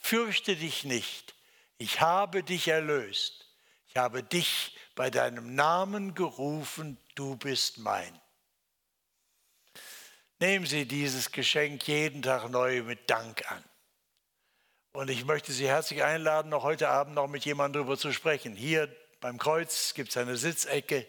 fürchte 0.00 0.56
dich 0.56 0.84
nicht, 0.84 1.34
ich 1.78 2.00
habe 2.00 2.42
dich 2.42 2.68
erlöst, 2.68 3.46
ich 3.88 3.96
habe 3.96 4.22
dich 4.22 4.76
bei 4.94 5.10
deinem 5.10 5.54
Namen 5.54 6.14
gerufen, 6.14 6.98
du 7.14 7.36
bist 7.36 7.78
mein. 7.78 8.20
Nehmen 10.40 10.66
Sie 10.66 10.86
dieses 10.86 11.32
Geschenk 11.32 11.86
jeden 11.86 12.22
Tag 12.22 12.50
neu 12.50 12.82
mit 12.82 13.08
Dank 13.08 13.50
an. 13.50 13.64
Und 14.92 15.08
ich 15.10 15.24
möchte 15.24 15.52
Sie 15.52 15.66
herzlich 15.66 16.02
einladen, 16.02 16.50
noch 16.50 16.62
heute 16.62 16.88
Abend 16.88 17.14
noch 17.14 17.28
mit 17.28 17.44
jemandem 17.44 17.82
darüber 17.82 17.98
zu 17.98 18.12
sprechen. 18.12 18.54
Hier 18.54 18.94
beim 19.20 19.38
Kreuz 19.38 19.94
gibt 19.94 20.10
es 20.10 20.16
eine 20.16 20.36
Sitzecke. 20.36 21.06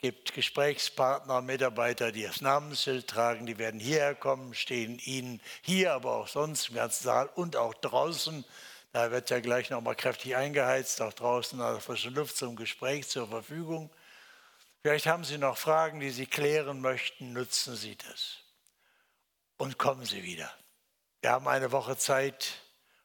Gibt 0.00 0.32
Gesprächspartner, 0.32 1.42
Mitarbeiter, 1.42 2.10
die 2.10 2.22
das 2.22 2.40
Namensschild 2.40 3.06
tragen, 3.06 3.46
die 3.46 3.58
werden 3.58 3.78
hierher 3.78 4.14
kommen, 4.14 4.54
stehen 4.54 4.98
Ihnen 4.98 5.40
hier, 5.60 5.92
aber 5.92 6.16
auch 6.16 6.28
sonst 6.28 6.70
im 6.70 6.76
ganzen 6.76 7.04
Saal 7.04 7.28
und 7.34 7.56
auch 7.56 7.74
draußen. 7.74 8.44
Da 8.92 9.10
wird 9.10 9.30
ja 9.30 9.40
gleich 9.40 9.70
nochmal 9.70 9.94
kräftig 9.94 10.36
eingeheizt, 10.36 11.02
auch 11.02 11.12
draußen 11.12 11.60
an 11.60 11.74
der 11.74 11.82
frischen 11.82 12.14
Luft 12.14 12.36
zum 12.36 12.56
Gespräch 12.56 13.08
zur 13.08 13.28
Verfügung. 13.28 13.90
Vielleicht 14.82 15.06
haben 15.06 15.24
Sie 15.24 15.36
noch 15.36 15.58
Fragen, 15.58 16.00
die 16.00 16.10
Sie 16.10 16.26
klären 16.26 16.80
möchten, 16.80 17.34
nutzen 17.34 17.76
Sie 17.76 17.96
das. 17.96 18.38
Und 19.58 19.76
kommen 19.76 20.06
Sie 20.06 20.22
wieder. 20.22 20.50
Wir 21.20 21.32
haben 21.32 21.46
eine 21.46 21.70
Woche 21.70 21.98
Zeit, 21.98 22.62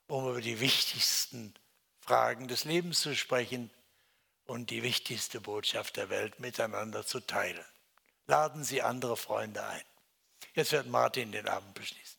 um 0.08 0.30
über 0.30 0.40
die 0.40 0.62
wichtigsten 0.62 1.54
Fragen 2.00 2.48
des 2.48 2.64
Lebens 2.64 3.02
zu 3.02 3.14
sprechen 3.14 3.70
und 4.46 4.70
die 4.70 4.84
wichtigste 4.84 5.42
Botschaft 5.42 5.98
der 5.98 6.10
Welt 6.10 6.40
miteinander 6.40 7.06
zu 7.06 7.20
teilen. 7.20 7.66
Laden 8.28 8.64
Sie 8.64 8.82
andere 8.82 9.18
Freunde 9.18 9.64
ein. 9.66 9.84
Jetzt 10.54 10.72
wird 10.72 10.88
Martin 10.88 11.32
den 11.32 11.48
Abend 11.48 11.74
beschließen. 11.74 12.15